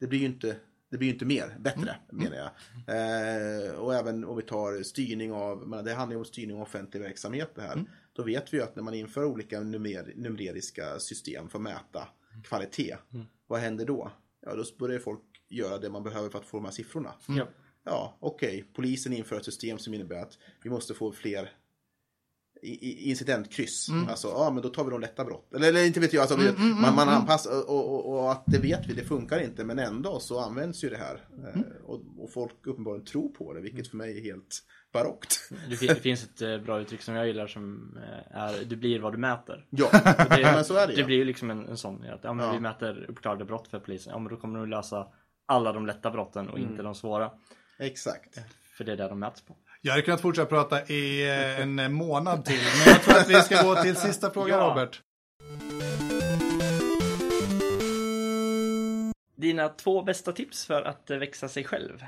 det 0.00 0.06
blir 0.06 0.18
ju 0.18 0.26
inte 0.26 0.56
det 0.90 0.98
blir 0.98 1.08
ju 1.08 1.12
inte 1.12 1.24
mer, 1.24 1.56
bättre 1.58 1.96
menar 2.12 2.36
jag. 2.36 2.50
Eh, 2.86 3.72
och 3.72 3.94
även 3.94 4.24
om 4.24 4.36
vi 4.36 4.42
tar 4.42 4.82
styrning 4.82 5.32
av, 5.32 5.68
men 5.68 5.84
det 5.84 5.94
handlar 5.94 6.14
ju 6.14 6.18
om 6.18 6.24
styrning 6.24 6.56
av 6.56 6.62
offentlig 6.62 7.00
verksamhet 7.00 7.50
det 7.54 7.62
här. 7.62 7.84
Då 8.12 8.22
vet 8.22 8.52
vi 8.52 8.56
ju 8.56 8.62
att 8.62 8.76
när 8.76 8.82
man 8.82 8.94
inför 8.94 9.24
olika 9.24 9.60
numer, 9.60 10.12
numeriska 10.16 10.98
system 10.98 11.48
för 11.48 11.58
att 11.58 11.62
mäta 11.62 12.08
kvalitet, 12.44 12.96
vad 13.46 13.60
händer 13.60 13.86
då? 13.86 14.10
Ja, 14.40 14.54
då 14.54 14.64
börjar 14.78 14.98
folk 14.98 15.20
göra 15.48 15.78
det 15.78 15.90
man 15.90 16.02
behöver 16.02 16.28
för 16.28 16.38
att 16.38 16.46
få 16.46 16.56
de 16.56 16.64
här 16.64 16.72
siffrorna. 16.72 17.14
Ja. 17.28 17.46
Ja, 17.84 18.16
okej, 18.20 18.64
polisen 18.74 19.12
inför 19.12 19.36
ett 19.36 19.44
system 19.44 19.78
som 19.78 19.94
innebär 19.94 20.22
att 20.22 20.38
vi 20.62 20.70
måste 20.70 20.94
få 20.94 21.12
fler 21.12 21.52
incidentkryss. 22.62 23.86
Alltså, 24.08 24.28
ja 24.28 24.50
men 24.50 24.62
då 24.62 24.68
tar 24.68 24.84
vi 24.84 24.90
de 24.90 25.00
lätta 25.00 25.24
brott. 25.24 25.54
Eller, 25.54 25.68
eller 25.68 25.84
inte 25.86 26.00
vet 26.00 26.12
jag, 26.12 26.20
alltså, 26.20 26.36
man, 26.58 26.94
man 26.94 27.08
anpassar 27.08 27.70
och, 27.70 27.94
och, 27.94 28.12
och 28.18 28.32
att 28.32 28.42
det 28.46 28.58
vet 28.58 28.86
vi, 28.86 28.92
det 28.94 29.04
funkar 29.04 29.40
inte. 29.40 29.64
Men 29.64 29.78
ändå 29.78 30.20
så 30.20 30.38
används 30.40 30.84
ju 30.84 30.88
det 30.90 30.96
här. 30.96 31.20
Eh, 31.54 31.60
Och, 31.84 32.00
och 32.18 32.32
folk 32.32 32.66
uppenbarligen 32.66 33.06
tror 33.06 33.28
på 33.28 33.52
det, 33.54 33.60
vilket 33.60 33.88
för 33.88 33.96
mig 33.96 34.18
är 34.18 34.22
helt 34.22 34.62
barockt. 34.92 35.50
Det, 35.70 35.76
fin- 35.76 35.88
det 35.88 35.94
finns 35.94 36.24
ett 36.24 36.42
eh, 36.42 36.58
bra 36.58 36.80
uttryck 36.80 37.02
som 37.02 37.14
jag 37.14 37.26
gillar 37.26 37.46
som 37.46 37.96
eh, 37.96 38.36
är 38.36 38.64
du 38.64 38.76
blir 38.76 39.00
vad 39.00 39.12
du 39.12 39.18
mäter. 39.18 39.66
Ja, 39.70 39.88
Det, 40.30 40.42
men 40.42 40.64
så 40.64 40.74
är 40.76 40.86
det 40.86 40.92
det 40.94 41.00
ja. 41.00 41.06
blir 41.06 41.16
ju 41.16 41.24
liksom 41.24 41.50
en, 41.50 41.68
en 41.68 41.76
sån, 41.76 42.04
att 42.04 42.20
ja, 42.24 42.32
men 42.32 42.46
Ja. 42.46 42.52
vi 42.52 42.60
mäter 42.60 43.06
uppklarade 43.08 43.44
brott 43.44 43.68
för 43.68 43.80
polisen, 43.80 44.10
ja 44.12 44.18
men 44.18 44.28
då 44.34 44.36
kommer 44.40 44.58
de 44.58 44.68
lösa 44.68 45.06
alla 45.46 45.72
de 45.72 45.86
lätta 45.86 46.10
brotten 46.10 46.48
och 46.48 46.58
inte 46.58 46.82
de 46.82 46.94
svåra. 46.94 47.30
Exakt. 47.78 48.38
För 48.76 48.84
det 48.84 48.92
är 48.92 48.96
det 48.96 49.08
de 49.08 49.18
mäts 49.18 49.42
på. 49.42 49.56
Jag 49.80 49.92
hade 49.92 50.02
kunnat 50.02 50.20
fortsätta 50.20 50.46
prata 50.48 50.86
i 50.86 51.28
eh, 51.28 51.60
en 51.60 51.92
månad 51.92 52.44
till, 52.44 52.58
men 52.84 52.92
jag 52.94 53.02
tror 53.02 53.16
att 53.18 53.28
vi 53.30 53.34
ska 53.34 53.62
gå 53.62 53.82
till 53.82 53.96
sista 53.96 54.30
frågan, 54.34 54.58
Ja. 54.58 54.70
Robert. 54.70 55.02
Dina 59.36 59.68
två 59.68 60.02
bästa 60.02 60.32
tips 60.32 60.66
för 60.66 60.82
att 60.82 61.10
eh, 61.10 61.16
växa 61.18 61.48
sig 61.48 61.64
själv? 61.64 62.02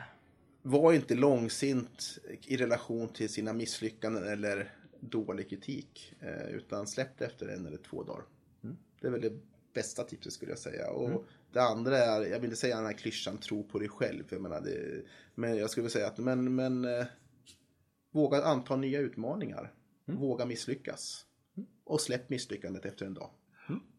Var 0.63 0.93
inte 0.93 1.15
långsint 1.15 2.19
i 2.47 2.57
relation 2.57 3.09
till 3.09 3.29
sina 3.29 3.53
misslyckanden 3.53 4.29
eller 4.29 4.73
dålig 5.01 5.51
kritik. 5.51 6.15
eh, 6.21 6.51
Utan 6.55 6.87
släpp 6.87 7.19
det 7.19 7.25
efter 7.25 7.49
en 7.49 7.67
eller 7.67 7.77
två 7.79 8.03
dagar. 8.03 8.23
Det 9.01 9.07
är 9.07 9.11
väl 9.11 9.21
det 9.21 9.33
bästa 9.75 10.05
tipset 10.05 10.33
skulle 10.33 10.53
jag 10.53 10.59
säga. 10.59 10.91
Och 10.91 11.25
det 11.53 11.61
andra 11.63 11.99
är, 11.99 12.21
jag 12.21 12.39
vill 12.41 12.45
inte 12.45 12.57
säga 12.57 12.77
den 12.77 12.87
här 12.87 12.93
klyschan 12.93 13.39
tro 13.39 13.63
på 13.65 13.79
dig 13.79 13.89
själv. 13.89 14.25
Jag 14.29 14.41
menar 14.41 14.61
det, 14.61 15.03
men 15.35 15.57
jag 15.57 15.71
skulle 15.71 15.83
vilja 15.83 15.93
säga 15.93 16.07
att 16.07 16.19
men, 16.19 16.55
men 16.55 16.85
eh, 16.85 17.05
våga 18.13 18.45
anta 18.45 18.77
nya 18.77 19.01
utmaningar. 19.01 19.73
Våga 20.07 20.45
misslyckas. 20.47 21.25
Och 21.85 22.01
släpp 22.01 22.31
misslyckandet 22.31 22.85
efter 22.85 23.07
en 23.07 23.15
dag. 23.15 23.31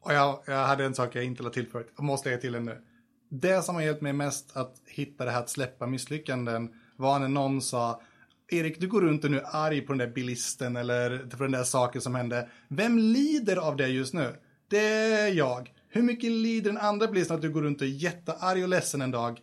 Och 0.01 0.13
jag, 0.13 0.43
jag 0.45 0.65
hade 0.65 0.85
en 0.85 0.95
sak 0.95 1.15
jag 1.15 1.23
inte 1.23 1.43
lade 1.43 1.53
till 1.53 1.67
förut. 1.67 1.93
Jag 1.95 2.03
måste 2.03 2.29
lägga 2.29 2.41
till 2.41 2.51
den 2.51 2.65
nu. 2.65 2.81
Det 3.29 3.61
som 3.61 3.75
har 3.75 3.81
hjälpt 3.81 4.01
mig 4.01 4.13
mest 4.13 4.57
att 4.57 4.81
hitta 4.85 5.25
det 5.25 5.31
här 5.31 5.39
att 5.39 5.49
släppa 5.49 5.87
misslyckanden 5.87 6.73
var 6.95 7.19
när 7.19 7.27
någon 7.27 7.61
sa 7.61 8.01
Erik, 8.47 8.79
du 8.79 8.87
går 8.87 9.01
runt 9.01 9.23
och 9.23 9.31
nu 9.31 9.39
är 9.39 9.55
arg 9.55 9.81
på 9.81 9.93
den 9.93 9.97
där 9.97 10.15
bilisten 10.15 10.75
eller 10.75 11.29
för 11.29 11.43
den 11.43 11.51
där 11.51 11.63
saken 11.63 12.01
som 12.01 12.15
hände. 12.15 12.49
Vem 12.67 12.97
lider 12.97 13.57
av 13.57 13.77
det 13.77 13.87
just 13.87 14.13
nu? 14.13 14.35
Det 14.67 14.87
är 14.87 15.33
jag. 15.33 15.73
Hur 15.89 16.01
mycket 16.01 16.31
lider 16.31 16.71
den 16.71 16.81
andra 16.81 17.07
bilisten 17.07 17.35
att 17.35 17.41
du 17.41 17.49
går 17.49 17.61
runt 17.61 17.81
och 17.81 17.87
är 17.87 17.91
jättearg 17.91 18.63
och 18.63 18.69
ledsen 18.69 19.01
en 19.01 19.11
dag? 19.11 19.39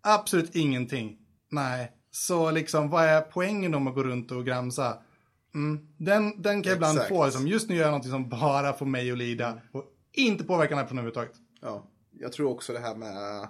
Absolut 0.00 0.56
ingenting. 0.56 1.18
Nej, 1.50 1.92
så 2.10 2.50
liksom 2.50 2.90
vad 2.90 3.04
är 3.04 3.20
poängen 3.20 3.74
om 3.74 3.86
att 3.86 3.94
gå 3.94 4.02
runt 4.02 4.30
och 4.32 4.46
gramsa? 4.46 5.02
Mm. 5.54 5.88
Den, 5.96 6.42
den 6.42 6.62
kan 6.62 6.70
jag 6.70 6.76
ibland 6.76 7.00
få, 7.08 7.24
liksom, 7.24 7.46
just 7.46 7.68
nu 7.68 7.74
gör 7.74 7.84
jag 7.84 7.92
något 7.92 8.08
som 8.08 8.28
bara 8.28 8.72
får 8.72 8.86
mig 8.86 9.12
att 9.12 9.18
lida 9.18 9.60
och 9.72 9.84
inte 10.12 10.44
påverkar 10.44 10.70
den 10.70 10.78
här 10.78 10.84
personen 10.84 10.98
överhuvudtaget. 10.98 11.36
Ja, 11.60 11.90
jag 12.12 12.32
tror 12.32 12.50
också 12.50 12.72
det 12.72 12.78
här 12.78 12.94
med 12.94 13.42
eh, 13.42 13.48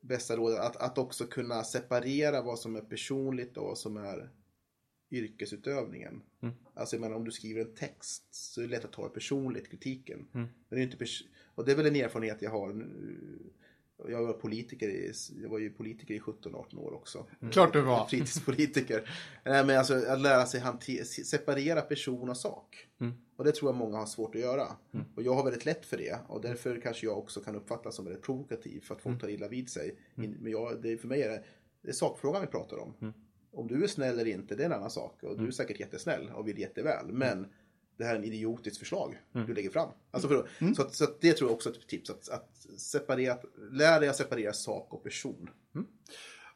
bästa 0.00 0.36
rådet, 0.36 0.58
att, 0.58 0.76
att 0.76 0.98
också 0.98 1.26
kunna 1.26 1.64
separera 1.64 2.42
vad 2.42 2.58
som 2.58 2.76
är 2.76 2.80
personligt 2.80 3.56
och 3.56 3.64
vad 3.64 3.78
som 3.78 3.96
är 3.96 4.30
yrkesutövningen. 5.10 6.22
Alltså 6.74 6.96
jag 6.96 7.00
menar 7.00 7.16
om 7.16 7.24
du 7.24 7.30
skriver 7.30 7.60
en 7.60 7.74
text 7.74 8.24
så 8.30 8.60
är 8.60 8.64
det 8.64 8.70
lätt 8.70 8.84
att 8.84 8.92
ta 8.92 9.08
personligt, 9.08 9.70
kritiken. 9.70 10.26
Men 10.32 10.48
det 10.68 10.76
är 10.76 10.80
inte 10.80 10.96
pers- 10.96 11.24
och 11.54 11.64
det 11.64 11.72
är 11.72 11.76
väl 11.76 11.86
en 11.86 11.96
erfarenhet 11.96 12.42
jag 12.42 12.50
har. 12.50 12.86
Jag 14.08 14.22
var, 14.26 14.32
politiker 14.32 14.88
i, 14.88 15.12
jag 15.42 15.48
var 15.48 15.58
ju 15.58 15.70
politiker 15.70 16.14
i 16.14 16.20
17-18 16.20 16.78
år 16.78 16.92
också. 16.94 17.26
Klart 17.52 17.72
du 17.72 17.80
var. 17.80 18.06
Fritidspolitiker. 18.10 19.10
Nej, 19.44 19.64
men 19.66 19.78
alltså 19.78 19.94
att 19.94 20.20
lära 20.20 20.46
sig 20.46 20.60
hantera, 20.60 21.04
separera 21.04 21.80
person 21.80 22.28
och 22.28 22.36
sak. 22.36 22.88
Och 23.36 23.44
det 23.44 23.52
tror 23.52 23.68
jag 23.70 23.76
många 23.76 23.98
har 23.98 24.06
svårt 24.06 24.34
att 24.34 24.40
göra. 24.40 24.66
Och 25.16 25.22
jag 25.22 25.34
har 25.34 25.44
väldigt 25.44 25.64
lätt 25.64 25.86
för 25.86 25.96
det. 25.96 26.18
Och 26.28 26.40
därför 26.40 26.80
kanske 26.80 27.06
jag 27.06 27.18
också 27.18 27.40
kan 27.40 27.56
uppfattas 27.56 27.94
som 27.96 28.04
väldigt 28.04 28.22
provokativ 28.24 28.80
för 28.80 28.94
att 28.94 29.00
folk 29.00 29.20
tar 29.20 29.28
illa 29.28 29.48
vid 29.48 29.70
sig. 29.70 29.96
In- 30.16 30.36
Men 30.40 30.52
jag, 30.52 30.82
det, 30.82 30.96
för 30.96 31.08
mig 31.08 31.22
är 31.22 31.28
det, 31.28 31.42
det 31.82 31.88
är 31.88 31.92
sakfrågan 31.92 32.40
vi 32.40 32.46
pratar 32.46 32.76
om. 32.78 33.14
Om 33.54 33.66
du 33.68 33.84
är 33.84 33.88
snäll 33.88 34.18
eller 34.18 34.30
inte, 34.30 34.54
det 34.54 34.62
är 34.62 34.66
en 34.66 34.72
annan 34.72 34.90
sak. 34.90 35.22
Och 35.22 35.38
du 35.38 35.46
är 35.46 35.50
säkert 35.50 35.80
jättesnäll 35.80 36.30
och 36.34 36.48
vill 36.48 36.58
jätteväl. 36.58 37.12
Men 37.12 37.46
det 38.02 38.08
här 38.08 38.14
är 38.14 38.18
en 38.18 38.24
idiotiskt 38.24 38.78
förslag 38.78 39.18
du 39.32 39.54
lägger 39.54 39.70
fram. 39.70 39.88
Alltså 40.10 40.28
för, 40.28 40.48
så, 40.74 40.82
att, 40.82 40.94
så 40.94 41.04
att 41.04 41.20
det 41.20 41.32
tror 41.32 41.50
jag 41.50 41.54
också 41.54 41.68
är 41.68 41.72
ett 41.74 41.88
tips. 41.88 42.10
Att, 42.10 42.28
att 42.28 42.66
separera, 42.76 43.38
lär 43.70 44.00
dig 44.00 44.08
att 44.08 44.16
separera 44.16 44.52
sak 44.52 44.92
och 44.92 45.02
person. 45.02 45.50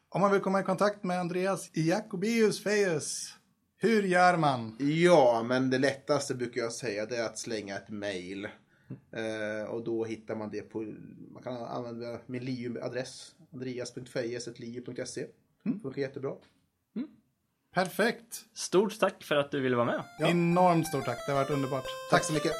Om 0.09 0.21
man 0.21 0.31
vill 0.31 0.41
komma 0.41 0.59
i 0.59 0.63
kontakt 0.63 1.03
med 1.03 1.19
Andreas 1.19 1.69
Jacobius 1.73 2.63
Feus, 2.63 3.33
hur 3.77 4.03
gör 4.03 4.37
man? 4.37 4.75
Ja, 4.79 5.45
men 5.47 5.69
det 5.69 5.77
lättaste 5.77 6.35
brukar 6.35 6.61
jag 6.61 6.73
säga 6.73 7.05
det 7.05 7.17
är 7.17 7.25
att 7.25 7.37
slänga 7.37 7.75
ett 7.75 7.89
mail. 7.89 8.47
Eh, 9.11 9.69
och 9.69 9.83
då 9.83 10.05
hittar 10.05 10.35
man 10.35 10.49
det 10.49 10.61
på, 10.61 10.81
man 11.31 11.43
kan 11.43 11.57
använda 11.57 12.19
min 12.25 12.43
LiU-adress, 12.43 13.35
andreas.fejes.liu.se. 13.53 15.25
Funkar 15.63 16.01
jättebra. 16.01 16.35
Perfekt. 17.77 18.45
Stort 18.53 18.99
tack 18.99 19.23
för 19.23 19.35
att 19.35 19.51
du 19.51 19.59
ville 19.59 19.75
vara 19.75 19.85
med. 19.85 20.03
Enormt 20.19 20.87
stort 20.87 21.05
tack, 21.05 21.17
det 21.25 21.31
har 21.31 21.39
varit 21.39 21.49
underbart. 21.49 21.85
Tack 22.09 22.23
så 22.23 22.33
mycket. 22.33 22.51